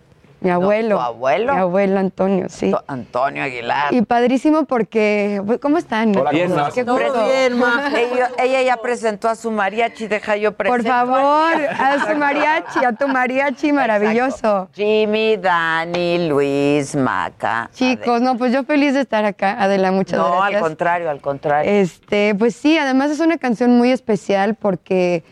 [0.45, 0.97] Mi abuelo.
[0.97, 1.55] ¿Tu abuelo?
[1.55, 2.71] Mi abuelo Antonio, sí.
[2.87, 3.95] Antonio Aguilar.
[3.95, 6.15] Y padrísimo porque, pues, ¿cómo están?
[6.15, 6.75] Hola, Qué ¿cómo estás?
[6.85, 7.12] gusto.
[7.12, 7.91] Todo bien, ma.
[7.99, 12.85] Ella, ella ya presentó a su mariachi, deja yo Por presento favor, a su mariachi,
[12.85, 14.69] a tu mariachi maravilloso.
[14.75, 17.71] Jimmy, Dani, Luis, Maca.
[17.73, 20.57] Chicos, no, pues yo feliz de estar acá, Adela, muchas No, gracias.
[20.57, 21.71] al contrario, al contrario.
[21.73, 25.25] Este, pues sí, además es una canción muy especial porque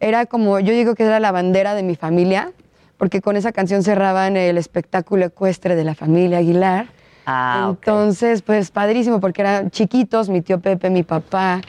[0.00, 2.50] era como, yo digo que era la bandera de mi familia,
[2.98, 6.86] porque con esa canción cerraban el espectáculo ecuestre de la familia Aguilar.
[7.26, 7.68] Ah.
[7.70, 11.60] Entonces, pues padrísimo, porque eran chiquitos, mi tío Pepe, mi papá,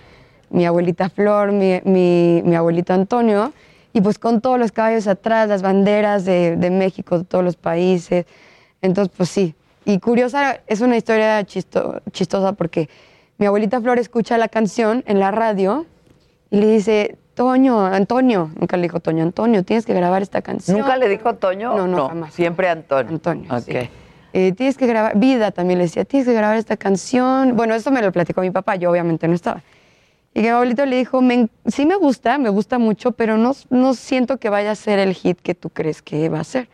[0.50, 3.52] mi abuelita Flor, mi, mi- mi abuelito Antonio,
[3.94, 7.56] y pues con todos los caballos atrás, las banderas de, de México, de todos los
[7.56, 8.26] países.
[8.82, 9.56] Entonces, pues sí.
[9.86, 12.90] Y curiosa, es una historia chisto- chistosa porque
[13.40, 15.86] mi abuelita Flor escucha la canción en la radio
[16.52, 20.80] y le dice, Toño, Antonio, nunca le dijo Toño, Antonio, tienes que grabar esta canción.
[20.80, 21.78] ¿Nunca le dijo Toño?
[21.78, 22.34] No, no, jamás.
[22.34, 23.12] Siempre Antonio.
[23.14, 23.62] Antonio, Ok.
[23.64, 23.90] sí.
[24.34, 27.56] Eh, tienes que grabar, Vida también le decía, tienes que grabar esta canción.
[27.56, 29.62] Bueno, esto me lo platicó mi papá, yo obviamente no estaba.
[30.34, 33.54] Y que mi abuelito le dijo, "Me- sí me gusta, me gusta mucho, pero no,
[33.70, 36.70] no siento que vaya a ser el hit que tú crees que va a ser.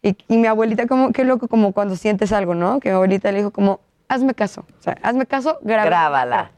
[0.00, 2.78] Y, y mi abuelita, como, qué loco, como cuando sientes algo, ¿no?
[2.78, 5.90] Que mi abuelita le dijo como, hazme caso, o sea, hazme caso, grábala.
[5.90, 6.50] Grábala.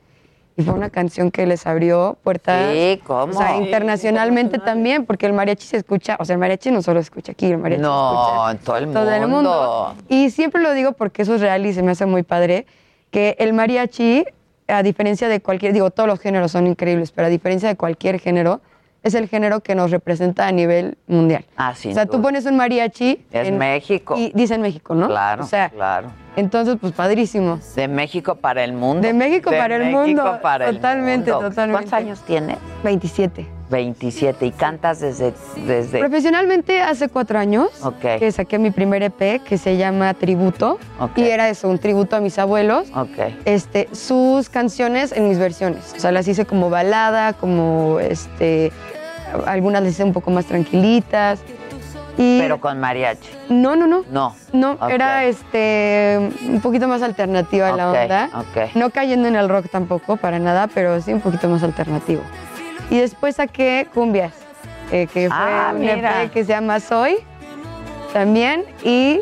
[0.60, 2.72] Y fue una canción que les abrió puertas.
[2.72, 3.32] Sí, ¿cómo?
[3.32, 7.00] O sea, internacionalmente también, porque el mariachi se escucha, o sea, el mariachi no solo
[7.00, 9.94] se escucha aquí, el mariachi se No, escucha en todo el todo el mundo.
[9.94, 9.94] mundo.
[10.08, 12.66] Y siempre lo digo porque eso es real y se me hace muy padre,
[13.10, 14.24] que el mariachi,
[14.68, 18.20] a diferencia de cualquier, digo, todos los géneros son increíbles, pero a diferencia de cualquier
[18.20, 18.60] género,
[19.02, 21.44] es el género que nos representa a nivel mundial.
[21.56, 23.24] Ah, sin o sea, tú pones un mariachi.
[23.30, 24.14] Es México.
[24.16, 25.06] Y dicen México, ¿no?
[25.08, 26.08] Claro, O sea, claro.
[26.36, 27.58] entonces, pues padrísimo.
[27.76, 29.06] De México para el mundo.
[29.06, 30.38] De México para el México mundo.
[30.42, 31.48] para el totalmente, mundo.
[31.48, 31.88] totalmente.
[31.88, 32.58] ¿Cuántos años tienes?
[32.84, 33.46] 27.
[33.70, 34.46] 27.
[34.46, 35.32] ¿Y cantas desde...?
[35.64, 36.00] desde...
[36.00, 38.18] Profesionalmente hace cuatro años Ok.
[38.18, 40.78] que saqué mi primer EP que se llama Tributo.
[40.98, 41.18] Ok.
[41.18, 42.88] Y era eso, un tributo a mis abuelos.
[42.96, 43.32] Ok.
[43.44, 45.94] Este, sus canciones en mis versiones.
[45.96, 48.72] O sea, las hice como balada, como este,
[49.46, 51.40] algunas las hice un poco más tranquilitas.
[52.16, 53.30] Pero con mariachi.
[53.48, 54.04] No, no, no.
[54.10, 54.34] No.
[54.52, 58.28] No, era este un poquito más alternativa la Ok, onda.
[58.74, 62.20] No cayendo en el rock tampoco, para nada, pero sí un poquito más alternativo.
[62.90, 64.32] Y después saqué Cumbias,
[64.92, 65.82] eh, que fue Ah, un.
[65.84, 67.16] EP que se llama Soy
[68.12, 68.64] también.
[68.84, 69.20] Y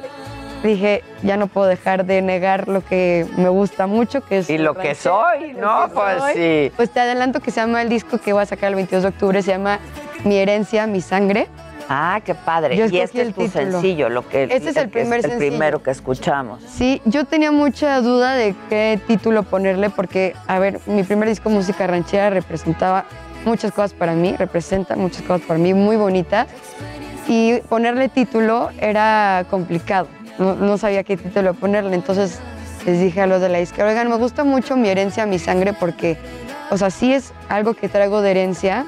[0.63, 4.51] dije, ya no puedo dejar de negar lo que me gusta mucho, que es...
[4.51, 5.89] Y el lo que soy, ¿no?
[5.89, 6.33] que Pues soy.
[6.35, 6.73] sí.
[6.77, 9.09] Pues te adelanto que se llama el disco que voy a sacar el 22 de
[9.11, 9.79] octubre, se llama
[10.25, 11.47] Mi herencia, mi sangre.
[11.91, 12.77] Ah, qué padre.
[12.77, 13.71] Yo y este es el tu título.
[13.73, 15.51] sencillo, lo que Este es el que primer el sencillo.
[15.51, 16.63] primero que escuchamos.
[16.69, 21.49] Sí, yo tenía mucha duda de qué título ponerle porque, a ver, mi primer disco
[21.49, 23.07] música ranchera representaba
[23.47, 26.47] muchas cosas para mí, representa muchas cosas para mí muy bonitas
[27.27, 30.09] y ponerle título era complicado,
[30.39, 32.39] no, no sabía qué título ponerle, entonces
[32.87, 35.73] les dije a los de la disquera, oigan, me gusta mucho mi herencia, mi sangre
[35.73, 36.17] porque,
[36.71, 38.87] o sea, sí es algo que traigo de herencia,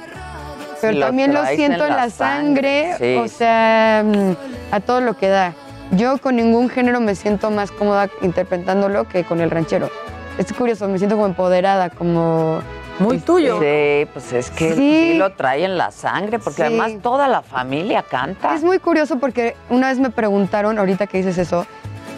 [0.81, 3.17] pero lo también lo siento en la sangre, sangre, sí.
[3.17, 5.55] o sea, mm, a todo lo que da.
[5.93, 9.91] Yo con ningún género me siento más cómoda interpretándolo que con el ranchero.
[10.39, 12.61] Es curioso, me siento como empoderada, como...
[13.01, 13.59] Muy tuyo.
[13.61, 15.13] Sí, pues es que Sí.
[15.13, 16.63] sí lo trae en la sangre, porque Sí.
[16.63, 18.55] además toda la familia canta.
[18.55, 21.67] Es muy curioso porque una vez me preguntaron, ahorita que dices eso,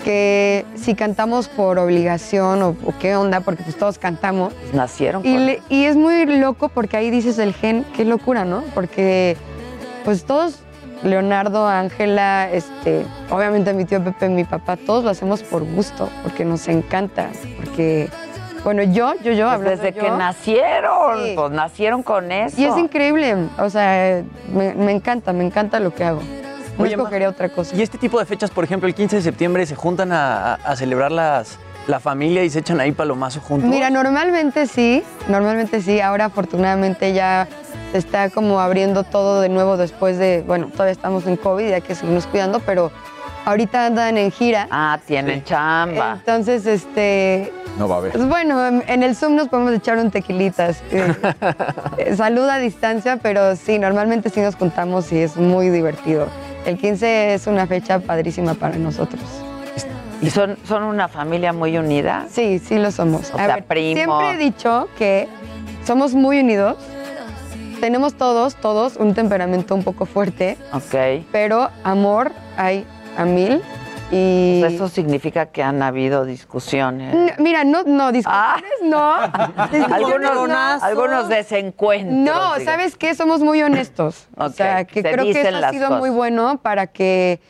[0.04, 4.52] que si cantamos por obligación o, o qué onda, porque pues todos cantamos.
[4.54, 8.44] Pues nacieron Y, le- y es muy loco porque ahí dices el gen, qué locura,
[8.44, 8.64] ¿no?
[8.74, 9.36] Porque
[10.04, 10.58] pues todos,
[11.04, 16.44] Leonardo, Ángela, este, obviamente mi tío Pepe, mi papá, todos lo hacemos por gusto, porque
[16.44, 18.08] nos encanta, porque,
[18.64, 21.32] bueno, yo, yo, yo, Pues hablando desde que nacieron, Sí.
[21.36, 22.60] pues nacieron con eso.
[22.60, 24.22] Y es increíble, o sea,
[24.52, 26.20] me, me encanta, me encanta lo que hago.
[26.78, 27.74] No Oye, Ma, escogería otra cosa.
[27.76, 30.54] Y este tipo de fechas, por ejemplo, el 15 de septiembre se juntan a, a-
[30.54, 33.68] a celebrar las, la familia y se echan ahí palomazo juntos.
[33.68, 36.00] Mira, normalmente sí, normalmente sí.
[36.00, 37.46] Ahora afortunadamente ya
[37.90, 41.72] se está como abriendo todo de nuevo después de, bueno, todavía estamos en COVID y
[41.74, 42.90] hay que seguirnos cuidando, pero
[43.44, 44.66] ahorita andan en gira.
[44.70, 46.14] Ah, tienen chamba.
[46.18, 48.12] Entonces, este, No va a haber.
[48.12, 50.82] pues bueno, en, en el Zoom nos podemos echar un tequilitas.
[50.90, 51.14] eh,
[51.98, 56.28] eh, salud a distancia, pero sí, normalmente sí nos juntamos y es muy divertido.
[56.64, 59.22] El 15 es una fecha padrísima para nosotros.
[60.20, 62.26] ¿Y son, son una familia muy unida?
[62.30, 63.32] Sí, sí lo somos.
[63.32, 63.96] O sea, ver, primos.
[64.04, 65.28] Siempre he dicho que
[65.84, 66.76] somos muy unidos.
[67.80, 71.24] Tenemos todos, todos un temperamento un poco fuerte, Ok.
[71.32, 72.86] pero amor hay
[73.16, 73.62] a mil.
[74.14, 77.32] Y Pues eso significa que han habido discusiones.
[77.38, 79.20] Mira, no, no, discusiones no.
[79.72, 80.84] Discusiones algunos, no.
[80.84, 82.12] algunos desencuentros.
[82.14, 82.24] No,
[82.58, 82.64] digamos.
[82.64, 83.14] ¿sabes qué?
[83.14, 84.28] Somos muy honestos.
[84.36, 86.00] O sea, que se creo que eso ha sido cosas.
[86.00, 87.40] muy bueno para que.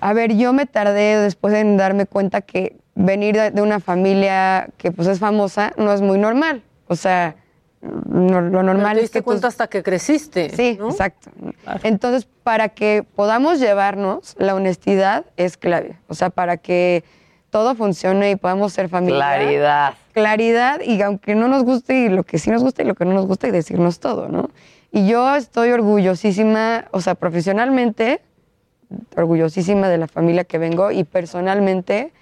[0.00, 4.68] A ver, yo me tardé después en darme cuenta que venir de, de una familia
[4.78, 6.62] que pues es famosa no es muy normal.
[6.86, 7.36] O sea,
[8.08, 10.50] no- lo normal Te es diste que tus- cuenta hasta que creciste.
[10.50, 11.30] Sí, exacto.
[11.82, 15.98] Entonces, para que podamos llevarnos, la honestidad es clave.
[16.08, 17.04] O sea, para que
[17.50, 19.18] todo funcione y podamos ser familia.
[19.18, 19.94] Claridad.
[20.12, 23.04] Claridad y aunque no nos guste y lo que sí nos gusta y lo que
[23.04, 24.50] no nos gusta y decirnos todo, ¿no?
[24.90, 28.20] Y yo estoy orgullosísima, o sea, profesionalmente,
[29.16, 32.12] orgullosísima de la familia que vengo y personalmente,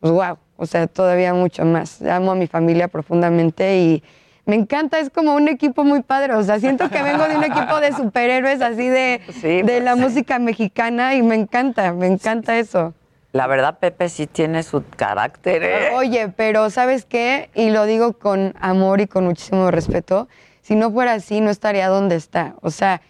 [0.00, 2.02] pues wow, o sea, todavía mucho más.
[2.02, 4.02] Amo a mi familia profundamente y
[4.46, 7.44] me encanta, es como un equipo muy padre, o sea, siento que vengo de un
[7.44, 12.58] equipo de superhéroes así de, Sí, de la música mexicana y me encanta, me encanta
[12.58, 12.94] eso.
[13.32, 15.62] La verdad, Pepe sí tiene su carácter.
[15.62, 15.90] ¿eh?
[15.94, 17.48] Oye, pero ¿sabes qué?
[17.54, 20.28] Y lo digo con amor y con muchísimo respeto.
[20.62, 22.54] Si no fuera así, no estaría donde está.
[22.60, 23.02] O sea,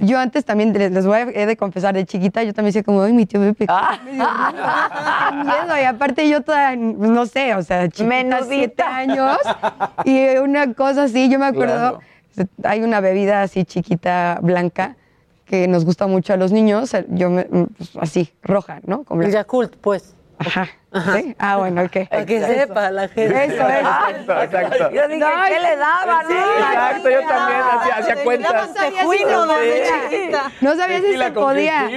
[0.00, 2.82] yo antes también, les les voy a he de confesar, de chiquita, yo también decía
[2.82, 3.66] como, ay, mi tío Pepe.
[3.68, 3.98] Ah.
[5.30, 5.80] qué miedo.
[5.80, 9.38] Y aparte yo toda, no sé, o sea, chiquita, siete años.
[10.04, 12.00] Y una cosa así, yo me acuerdo,
[12.64, 14.96] hay una bebida así chiquita, blanca,
[15.44, 16.92] que nos gusta mucho a los niños.
[17.08, 19.04] Yo, me- pues, así, roja, ¿no?
[19.04, 19.38] Con El blanca.
[19.40, 20.14] Yakult, pues.
[20.38, 20.68] Ajá.
[21.14, 21.34] ¿Sí?
[21.38, 22.08] Ah, bueno, ok.
[22.08, 22.46] Para que Eso.
[22.46, 23.44] sepa la gente.
[23.44, 23.78] Eso es.
[23.80, 24.90] Exacto, exacto.
[24.92, 26.26] Yo dije, No, ¿qué le daban?
[26.26, 28.74] Sí, exacto, yo también hacía, hacía cuentas.
[28.74, 29.92] Tejuino desde Sí.
[30.10, 30.52] chiquita.
[30.60, 31.88] No sabía si se podía.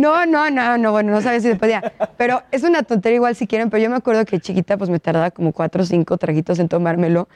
[0.00, 1.92] No, no, no, no, bueno, no sabía si se podía.
[2.16, 4.98] Pero es una tontería igual si quieren, pero yo me acuerdo que chiquita pues me
[4.98, 7.28] tardaba como cuatro o cinco traguitos en tomármelo.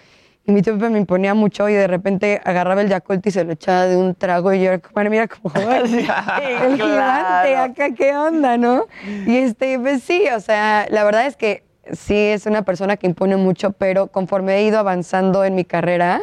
[0.49, 3.53] Y mi tío me imponía mucho y de repente agarraba el Yakult y se lo
[3.53, 8.17] echaba de un trago y yo era como, mira como "Ay, el gigante acá, ¿qué
[8.17, 8.87] onda, no?
[9.27, 13.07] Y este, pues sí, o sea, la verdad es que sí es una persona que
[13.07, 16.23] impone mucho, pero conforme he ido avanzando en mi carrera,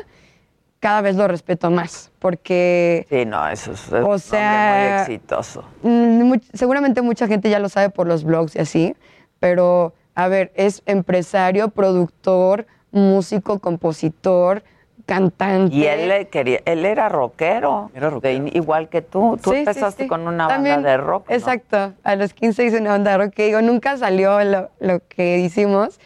[0.79, 5.63] cada vez lo respeto más, porque Sí, no, eso es, O sea, muy exitoso.
[5.83, 8.95] Mm, much- seguramente mucha gente ya lo sabe por los blogs y así,
[9.39, 12.65] pero a ver, es empresario, productor,
[12.95, 14.63] músico, compositor,
[15.05, 15.75] cantante.
[15.75, 17.91] Y él quería, él era rockero.
[17.93, 18.47] Era rockero.
[18.53, 19.37] igual que tú.
[19.41, 20.09] Tú Sí, sí, empezaste sí.
[20.09, 21.29] con una También, banda de rock.
[21.29, 21.35] ¿no?
[21.35, 21.93] Exacto.
[22.03, 25.39] A los 15 hice una banda de rock que digo, nunca salió lo, lo que
[25.39, 25.99] hicimos.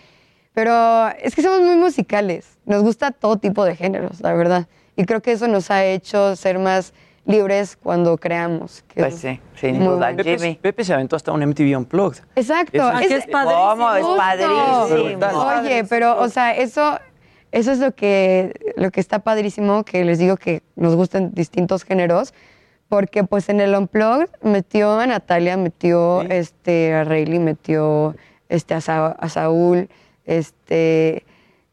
[0.53, 2.57] Pero es que somos muy musicales.
[2.66, 4.68] Nos gusta todo tipo de géneros, la verdad.
[4.95, 6.94] Y creo que eso nos ha hecho ser más
[7.30, 8.84] libres cuando creamos.
[8.88, 10.12] que Pues es sí, sin duda.
[10.12, 10.24] bueno.
[10.24, 12.24] Pepe, Pepe se aventó hasta un MTV Unplugged.
[12.36, 12.76] Exacto.
[12.78, 13.94] Eso es, es- es ¿Cómo?
[13.94, 15.46] Es padrísimo.
[15.62, 17.00] Oye, pero, o sea, eso,
[17.52, 21.84] eso es lo que, lo que está padrísimo, que les digo que nos gustan distintos
[21.84, 22.34] géneros,
[22.88, 28.16] porque pues en el Unplugged metió a Natalia, metió este, a Rayleigh, metió
[28.50, 29.88] este, a, Sa- a Saúl,
[30.26, 31.24] este,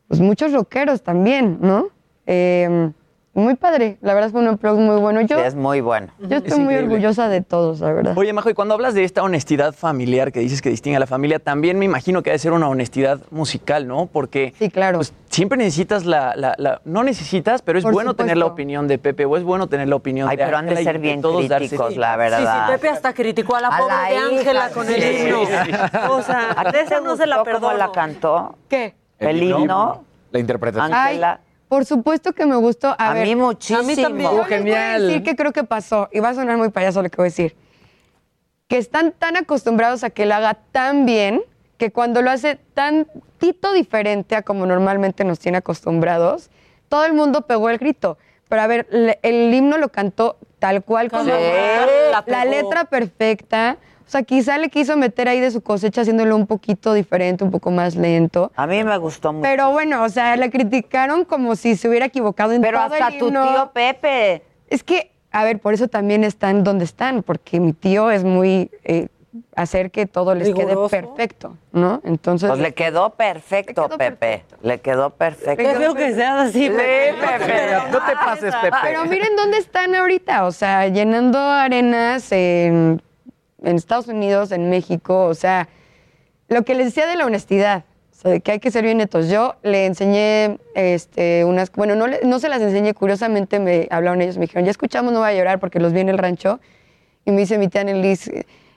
[0.09, 1.89] pues muchos rockeros también, ¿no?
[2.27, 2.91] Eh,
[3.43, 5.21] muy padre, la verdad fue un Unplugged muy bueno.
[5.23, 6.09] Yo, Sí, es muy bueno.
[6.19, 8.15] yo estoy muy orgullosa de todos, la verdad.
[8.17, 11.07] Oye, Majo, y cuando hablas de esta honestidad familiar que dices que distingue a la
[11.07, 14.07] familia, también me imagino que ha de ser una honestidad musical, ¿no?
[14.07, 15.01] Porque sí, claro.
[15.29, 18.99] siempre necesitas la, la- la- No necesitas, pero es Por bueno tener la opinión de
[18.99, 21.21] Pepe o es bueno tener la opinión Ay, de pero han de Ángela ser bien
[21.21, 22.01] todos darse críticos, tiempo.
[22.01, 22.39] la verdad.
[22.39, 25.03] Sí, sí, Pepe hasta criticó a la A pobre la de hija, Ángela con el
[25.27, 25.39] himno.
[25.45, 25.73] Sí.
[26.11, 27.77] O sea, ¿A ti de eso no se la perdono.
[27.77, 28.55] la cantó?
[28.69, 28.95] ¿Qué?
[29.19, 30.05] ¿El himno?
[30.31, 30.93] La interpretación.
[30.95, 31.21] Ay,
[31.69, 32.89] por supuesto que me gustó.
[32.99, 33.81] A, A ver, mí muchísimo.
[33.81, 34.31] A mí también.
[34.31, 37.03] Yo les voy a decir que creo que pasó, y va a sonar muy payaso
[37.03, 37.57] lo que voy a decir,
[38.69, 41.43] que están tan acostumbrados a que lo haga tan bien
[41.79, 46.51] que cuando lo hace tantito diferente a como normalmente nos tiene acostumbrados,
[46.89, 48.17] todo el mundo pegó el grito.
[48.49, 51.31] Pero a ver, le- el himno lo cantó tal cual como Sí.
[52.27, 53.77] la, letra perfecta.
[54.07, 57.51] O sea, quizá le quiso meter ahí de su cosecha haciéndolo un poquito diferente, un
[57.51, 58.53] poco más lento.
[58.55, 59.43] A mí me gustó mucho.
[59.43, 63.09] Pero bueno, o sea, le criticaron como si se hubiera equivocado en Pero todo hasta
[63.09, 63.49] el tu himno.
[63.49, 64.43] tío Pepe.
[64.69, 68.71] Es que, a ver, por eso también están donde están, porque mi tío es muy
[68.85, 69.09] eh,
[69.57, 70.89] hacer que todo les Riguroso.
[70.89, 72.01] quede perfecto, ¿no?
[72.05, 72.49] Entonces.
[72.49, 74.45] Pues le quedó perfecto, Pepe.
[74.63, 75.57] Le quedó perfecto.
[75.65, 77.15] Qué feo que seas así, Sí, Pepe.
[77.21, 77.77] Pepe.
[77.91, 78.77] No te pases, Pepe.
[78.83, 83.03] Pero miren dónde están ahorita, o sea, llenando arenas en,
[83.63, 85.69] en Estados Unidos, en México, o sea,
[86.49, 88.99] lo que les decía de la honestidad, o sea, de que hay que ser bien
[88.99, 89.29] netos.
[89.29, 94.23] Yo le enseñé este, unas, bueno, no, le- no se las enseñé, curiosamente me hablaron
[94.23, 96.61] ellos, me dijeron, ya escuchamos No Voy a Llorar porque los vi en el rancho,
[97.25, 98.31] y me dice mi tía Annelies,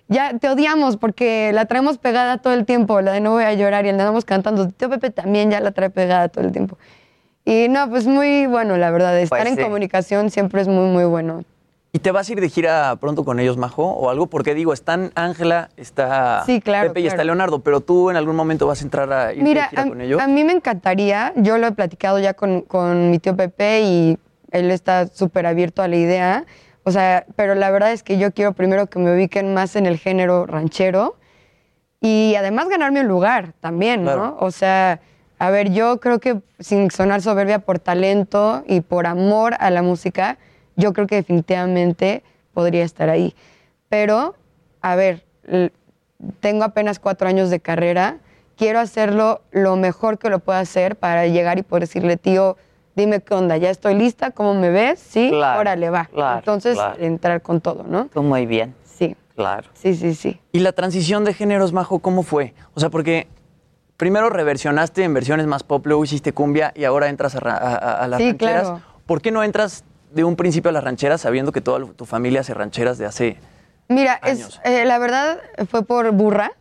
[0.07, 3.53] ya te odiamos porque la traemos pegada todo el tiempo, la de No Voy a
[3.53, 4.67] Llorar, y andamos cantando.
[4.69, 6.77] Tío Pepe también ya la trae pegada todo el tiempo.
[7.45, 9.17] Y no, pues muy bueno, la verdad.
[9.19, 9.63] Estar Pues en sí.
[9.63, 11.43] comunicación siempre es muy, muy bueno.
[11.91, 14.27] ¿Y te vas a ir de gira pronto con ellos, Majo, o algo?
[14.27, 17.23] Porque digo, están Ángela, está Sí, claro, Pepe y está.
[17.23, 19.99] Leonardo, pero tú en algún momento vas a entrar a ir de gira a, con
[19.99, 20.21] ellos.
[20.21, 24.19] a mí me encantaría, yo lo he platicado ya con, con mi tío Pepe y
[24.51, 26.45] él está súper abierto a la idea.
[26.83, 29.85] O sea, pero la verdad es que yo quiero primero que me ubiquen más en
[29.85, 31.15] el género ranchero
[32.01, 34.13] y además ganarme un lugar también, ¿no?
[34.13, 34.37] Claro.
[34.39, 35.01] O sea,
[35.39, 39.81] a ver, yo creo que sin sonar soberbia por talento y por amor a la
[39.81, 40.37] música,
[40.79, 42.23] yo creo que definitivamente
[42.53, 43.35] podría estar ahí.
[43.89, 44.35] Pero,
[44.81, 45.23] a ver,
[46.39, 48.17] tengo apenas cuatro años de carrera,
[48.57, 52.57] quiero hacerlo lo mejor que lo pueda hacer para llegar y poder decirle, tío,
[52.95, 54.99] dime qué onda, ya estoy lista, ¿cómo me ves?
[54.99, 56.05] Sí, Claro, órale, va.
[56.05, 57.01] claro, Entonces, claro.
[57.03, 58.09] entrar con todo, ¿no?
[58.21, 58.75] Muy bien.
[58.83, 59.15] Sí.
[59.35, 59.69] Claro.
[59.73, 60.39] Sí, sí, sí.
[60.51, 62.53] ¿Y la transición de géneros, Majo, cómo fue?
[62.73, 63.27] O sea, porque
[63.95, 68.03] primero reversionaste en versiones más pop, luego hiciste cumbia y ahora entras a, a- a-
[68.03, 68.63] a las Sí, rancheras.
[68.63, 68.81] claro.
[69.05, 72.41] ¿Por qué no entras de un principio a las rancheras sabiendo que toda tu familia
[72.41, 73.37] hace rancheras de hace...
[73.87, 76.51] Mira, es, eh, la verdad fue por burra,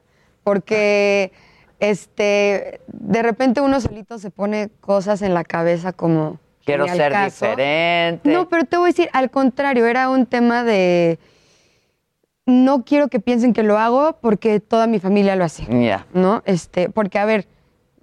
[0.45, 1.31] porque
[1.79, 6.39] este, de repente uno solito se pone cosas en la cabeza como...
[6.65, 7.47] Quiero ser caso.
[7.47, 8.31] diferente.
[8.31, 11.19] No, pero te voy a decir, al contrario, era un tema de...
[12.45, 15.65] No quiero que piensen que lo hago porque toda mi familia lo hace.
[15.65, 16.07] Ya.
[16.13, 16.43] ¿No?
[16.45, 17.47] Este, porque, a ver,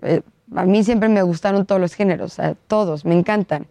[0.01, 0.21] eh,
[0.55, 3.67] a mí siempre me gustaron todos los géneros, sea, todos, me encantan.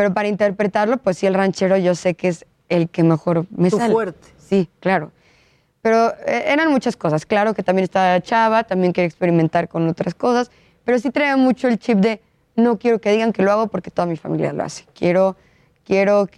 [0.00, 3.68] Pero para interpretarlo, pues sí, el ranchero yo sé que es el que mejor me
[3.68, 3.92] Tu sale.
[3.92, 4.28] fuerte.
[4.38, 5.12] Sí, claro.
[5.82, 7.26] Pero eh, eran muchas cosas.
[7.26, 10.50] Claro que también estaba chava, también quería experimentar con otras cosas,
[10.84, 12.22] pero sí traía mucho el chip de
[12.56, 14.86] no quiero que digan que lo hago porque toda mi familia lo hace.
[14.94, 15.36] Quiero,
[15.84, 16.30] quiero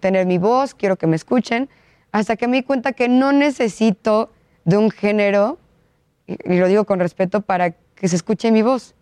[0.00, 1.68] tener mi voz, quiero que me escuchen,
[2.10, 4.32] hasta que me di cuenta que no necesito
[4.64, 5.60] de un género,
[6.26, 8.96] y lo digo con respeto, para que se escuche mi voz.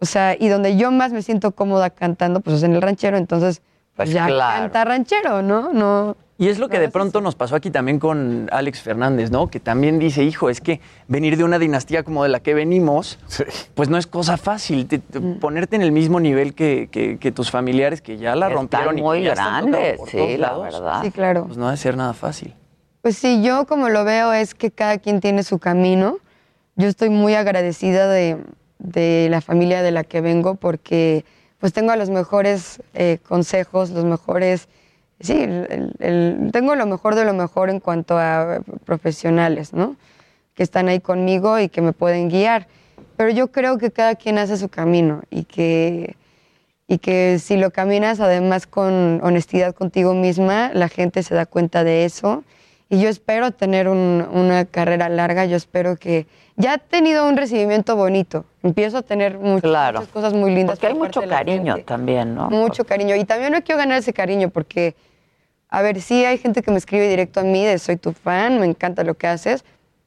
[0.00, 3.16] O sea, y donde yo más me siento cómoda cantando, pues es en el ranchero,
[3.18, 3.62] entonces
[3.96, 4.62] pues ya claro.
[4.62, 5.72] canta ranchero, ¿no?
[5.72, 6.16] No.
[6.38, 9.48] Y es lo que de pronto nos pasó aquí también con Alex Fernández, ¿no?
[9.50, 13.18] Que también dice, hijo, es que venir de una dinastía como de la que venimos,
[13.74, 14.86] pues no es cosa fácil.
[14.86, 15.38] Te- te- Mm.
[15.38, 18.98] Ponerte en el mismo nivel que, que- que tus familiares que ya la Están rompieron
[18.98, 20.62] y muy grandes, por sí, todos la lados.
[20.62, 21.02] verdad.
[21.02, 21.44] Sí, claro.
[21.44, 22.54] Pues no ha de ser nada fácil.
[23.02, 26.16] Pues sí, yo como lo veo es que cada quien tiene su camino.
[26.76, 28.38] Yo estoy muy agradecida de,
[28.80, 31.24] de la familia de la que vengo porque
[31.60, 34.68] pues tengo los mejores eh, consejos, los mejores,
[35.20, 35.46] sí,
[36.52, 39.96] tengo lo mejor de lo mejor en cuanto a profesionales, ¿no?
[40.54, 42.66] Que están ahí conmigo y que me pueden guiar.
[43.16, 46.16] Pero yo creo que cada quien hace su camino y que,
[46.88, 51.84] y que si lo caminas además con honestidad contigo misma, la gente se da cuenta
[51.84, 52.42] de eso.
[52.92, 56.26] Y yo espero tener un- una carrera larga, yo espero que
[56.56, 60.76] ya he tenido un recibimiento bonito, empiezo a tener much- muchas cosas muy lindas.
[60.76, 61.86] Porque hay mucho cariño gente.
[61.86, 62.50] también, ¿no?
[62.50, 63.14] Mucho cariño.
[63.14, 64.96] Y también no quiero ganar ese cariño porque,
[65.68, 68.58] a ver, sí hay gente que me escribe directo a mí de soy tu fan,
[68.58, 69.64] me encanta lo que haces,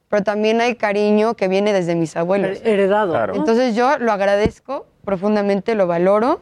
[0.10, 2.60] pero también hay cariño que viene desde mis abuelos.
[2.65, 3.14] Heredado.
[3.14, 3.34] Claro.
[3.35, 6.41] Entonces yo lo agradezco profundamente, lo valoro,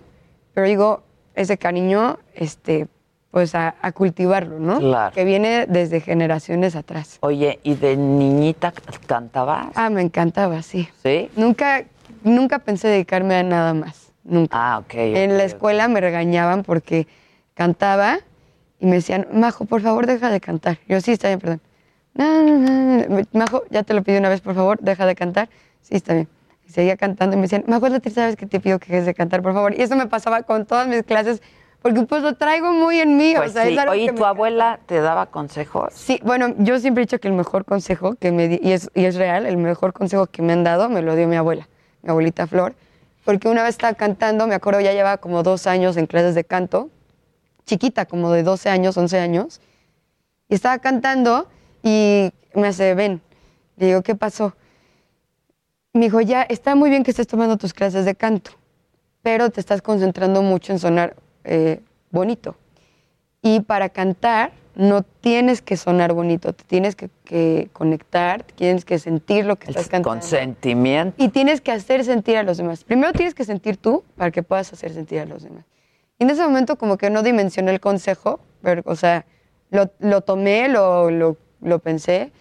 [0.56, 1.04] pero digo,
[1.36, 2.88] ese cariño, este,
[3.32, 4.80] pues a, a cultivarlo, ¿no?
[4.80, 5.14] Claro.
[5.16, 7.18] Que viene desde generaciones atrás.
[7.22, 8.74] Oye, ¿y de niñita
[9.08, 9.68] cantabas?
[9.76, 10.90] Ah, me encantaba, sí.
[11.02, 11.30] ¿Sí?
[11.38, 11.84] Nunca,
[12.24, 14.12] nunca pensé dedicarme a nada más.
[14.24, 14.56] Nunca.
[14.56, 14.94] Ah, ok.
[14.96, 17.08] En la escuela me regañaban porque
[17.54, 18.20] cantaba
[18.80, 20.78] y me decían, Majo, por favor, deja de cantar.
[20.88, 21.62] Yo, sí, está bien, perdón.
[22.14, 23.22] No, no, no, no.
[23.32, 25.50] Majo, ya te lo pido una vez, por favor, deja de cantar.
[25.82, 26.28] Sí, está bien.
[26.68, 28.88] Y seguía cantando y me decían, Majo, es la tercera vez que te pido que
[28.92, 29.74] dejes de cantar, por favor.
[29.74, 31.42] Y eso me pasaba con todas mis clases
[31.82, 33.34] porque pues lo traigo muy en mí.
[33.36, 33.74] Pues o sea, sí.
[33.74, 35.94] es algo Oye, que ¿tu me abuela te daba consejos?
[35.94, 38.92] Sí, bueno, yo siempre he dicho que el mejor consejo que me di, y es,
[38.94, 41.68] y es real, el mejor consejo que me han dado me lo dio mi abuela,
[42.04, 42.76] mi abuelita Flor,
[43.26, 46.44] porque una vez estaba cantando, me acuerdo ya llevaba como dos años en clases de
[46.44, 46.90] canto,
[47.66, 49.62] chiquita, como de 12 años, 11 años,
[50.50, 51.48] y estaba cantando
[51.82, 53.22] y me hace, ven,
[53.78, 54.54] le digo, ¿qué pasó?
[55.94, 58.52] Me dijo, ya, está muy bien que estés tomando tus clases de canto,
[59.24, 61.82] pero te estás concentrando mucho en sonar eh,
[62.12, 62.56] bonito.
[63.42, 69.00] Y para cantar no tienes que sonar bonito, te tienes que, que conectar, tienes que
[69.00, 70.20] sentir lo que estás cantando.
[70.20, 71.22] Consentimiento.
[71.22, 72.84] Y tienes que hacer sentir a los demás.
[72.84, 75.66] Primero tienes que sentir tú para que puedas hacer sentir a los demás.
[76.20, 79.26] Y en ese momento como que no dimensioné el consejo, pero, o sea,
[79.72, 82.32] lo, lo tomé, lo, lo, lo pensé,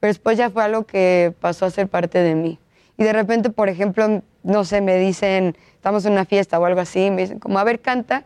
[0.00, 2.58] pero después ya fue algo que pasó a ser parte de mí.
[2.96, 6.80] Y de repente, por ejemplo, no sé, me dicen, estamos en una fiesta o algo
[6.80, 8.24] así, me dicen como, a ver, canta.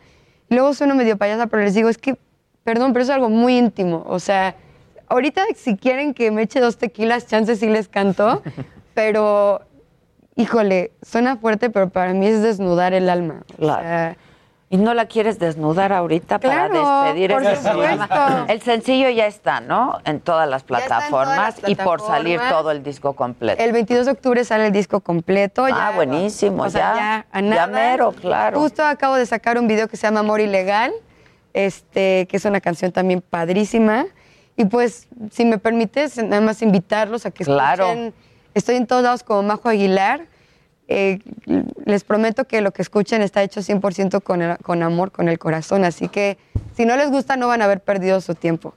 [0.51, 2.17] Luego sueno medio payasa, pero les digo, es que,
[2.65, 4.05] perdón, pero es algo muy íntimo.
[4.09, 4.55] O sea,
[5.09, 8.43] ahorita si quieren que me eche dos tequilas, chances sí les canto,
[8.95, 9.61] pero,
[10.37, 13.43] híjole, suena fuerte, pero para mí es desnudar el alma.
[13.55, 13.83] O Claro.
[13.83, 14.17] sea,
[14.71, 17.71] ¿Y no la quieres desnudar ahorita Claro, para despedir por supuesto.
[17.71, 18.45] programa?
[18.49, 19.99] El sencillo ya está, ¿no?
[20.05, 23.15] En todas las Ya está en todas plataformas las y por salir todo el disco
[23.15, 23.63] completo.
[23.63, 25.65] El 22 de octubre sale el disco completo.
[25.73, 27.01] Ah, buenísimo, o sea, ya.
[27.01, 28.61] ya, a Ya mero, claro.
[28.61, 30.93] Justo acabo de sacar un video que se llama Amor Ilegal,
[31.55, 34.05] este, que es una canción también padrísima.
[34.57, 37.85] Y pues, si me permites, nada más invitarlos a que Claro.
[37.87, 38.15] escuchen.
[38.55, 40.27] Estoy en todos lados como Majo Aguilar.
[40.91, 41.19] Eh,
[41.85, 45.39] les prometo que lo que escuchen está hecho 100% con, el- con amor, con el
[45.39, 45.85] corazón.
[45.85, 46.39] Así que
[46.75, 48.75] si no les gusta, no van a haber perdido su tiempo.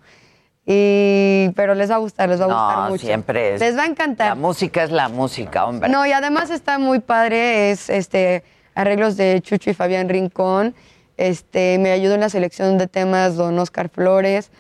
[0.65, 3.05] Y, pero les va a gustar, les va a gustar No, mucho.
[3.05, 3.61] siempre es.
[3.61, 4.27] Les va a encantar.
[4.29, 5.89] La música es la música, hombre.
[5.89, 8.43] No, y además está muy padre, es este
[8.75, 10.75] arreglos de Chucho y Fabián Rincón.
[11.17, 14.51] Este, me ayudó en la selección de temas don Oscar Flores.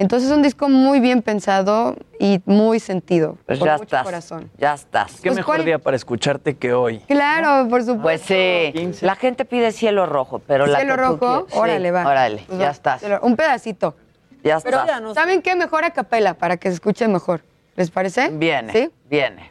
[0.00, 3.36] Entonces es un disco muy bien pensado y muy sentido.
[3.44, 4.02] Pues con ya mucho estás.
[4.02, 4.50] corazón.
[4.56, 5.16] Ya estás.
[5.20, 5.66] Qué Pues, mejor ¿cuál?
[5.66, 7.00] día para escucharte que hoy.
[7.00, 8.02] Claro, por supuesto.
[8.02, 8.72] Pues sí,
[9.04, 12.06] la gente pide cielo rojo, pero la Cielo que tú rojo, quieres- sí, órale, va.
[12.06, 13.00] Órale, Pues ya va, estás.
[13.00, 13.94] cielo- Un pedacito.
[14.42, 15.14] Ya Pero, estás.
[15.14, 15.54] ¿saben qué?
[15.54, 17.42] Mejor a capela, para que se escuche mejor.
[17.76, 18.30] ¿Les parece?
[18.30, 18.90] Viene, ¿Sí?
[19.10, 19.50] viene.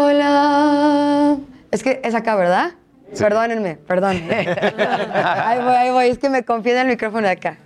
[0.00, 1.36] Sola.
[1.70, 2.70] Es que es acá, ¿verdad?
[3.18, 4.22] Perdónenme, perdón.
[4.30, 6.08] ahí voy, ahí voy.
[6.08, 7.58] Es que me confía en el micrófono de acá.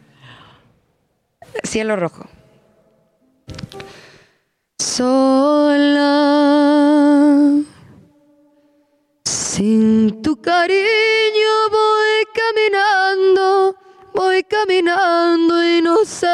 [1.62, 2.26] Cielo rojo.
[4.78, 6.14] Sola.
[9.24, 13.76] Sin tu cariño voy caminando,
[14.12, 16.26] voy caminando y no sé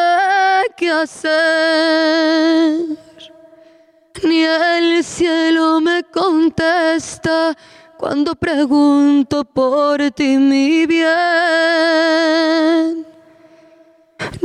[0.76, 1.30] qué hacer.
[4.22, 7.56] Ni el cielo me contesta
[8.01, 11.06] cuando pregunto por ti, mi bien.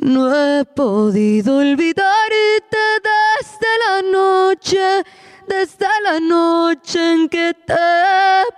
[0.02, 2.78] No he podido olvidarte
[3.10, 5.06] desde la noche,
[5.48, 7.74] desde la noche en que te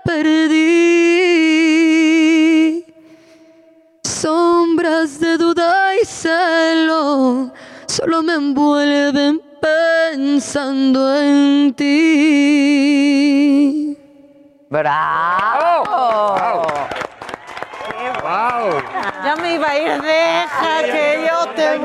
[0.04, 0.58] perdí.
[4.04, 7.54] Sombras de duda y celo
[7.86, 13.28] solo me envuelven pensando en ti.
[14.70, 15.86] ¡Bravo!
[18.22, 18.82] ¡Wow!
[19.24, 21.76] Ya me iba a ir, deja que yo te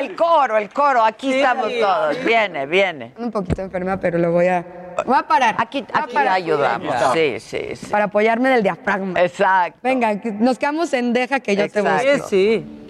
[0.00, 1.38] El coro, el coro, aquí Sí.
[1.38, 2.24] estamos todos.
[2.24, 3.14] Viene, viene.
[3.18, 4.64] Un poquito enferma, pero lo voy a...
[5.04, 5.54] Voy a parar.
[5.58, 6.26] Aquí, Voy a aquí parar.
[6.30, 6.94] la ayudamos.
[7.12, 7.86] Sí, sí, sí.
[7.86, 9.20] Para apoyarme del diafragma.
[9.20, 9.78] Exacto.
[9.82, 12.06] Venga, nos quedamos en deja que yo te Exacto.
[12.12, 12.28] busque.
[12.28, 12.82] Sí.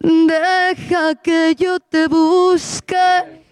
[0.00, 3.39] Deja que yo te busque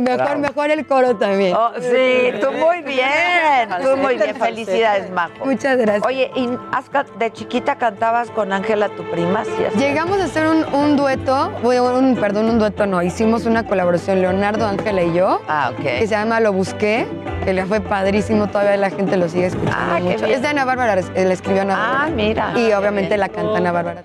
[0.00, 1.54] mejor, mejor el coro también.
[1.56, 4.34] Oh, sí, tú muy bien, tú muy bien.
[4.36, 5.44] Felicidades, Majo.
[5.44, 6.06] Muchas gracias.
[6.06, 6.48] Oye, ¿y
[7.18, 9.44] de chiquita cantabas con Ángela, tu prima?
[9.44, 14.20] ¿Sí Llegamos a hacer un, un dueto, un, perdón, un dueto no, hicimos una colaboración,
[14.20, 15.82] Leonardo, Ángela y yo, Ah, ok.
[15.82, 17.06] que se llama Lo Busqué,
[17.44, 20.18] que le fue padrísimo, todavía la gente lo sigue escuchando Ah, qué mucho.
[20.24, 20.30] bien.
[20.32, 22.00] Es de Ana Bárbara, la escribió Ana Bárbara.
[22.04, 22.52] Ah, mira.
[22.56, 24.04] Y obviamente la canta Ana Bárbara.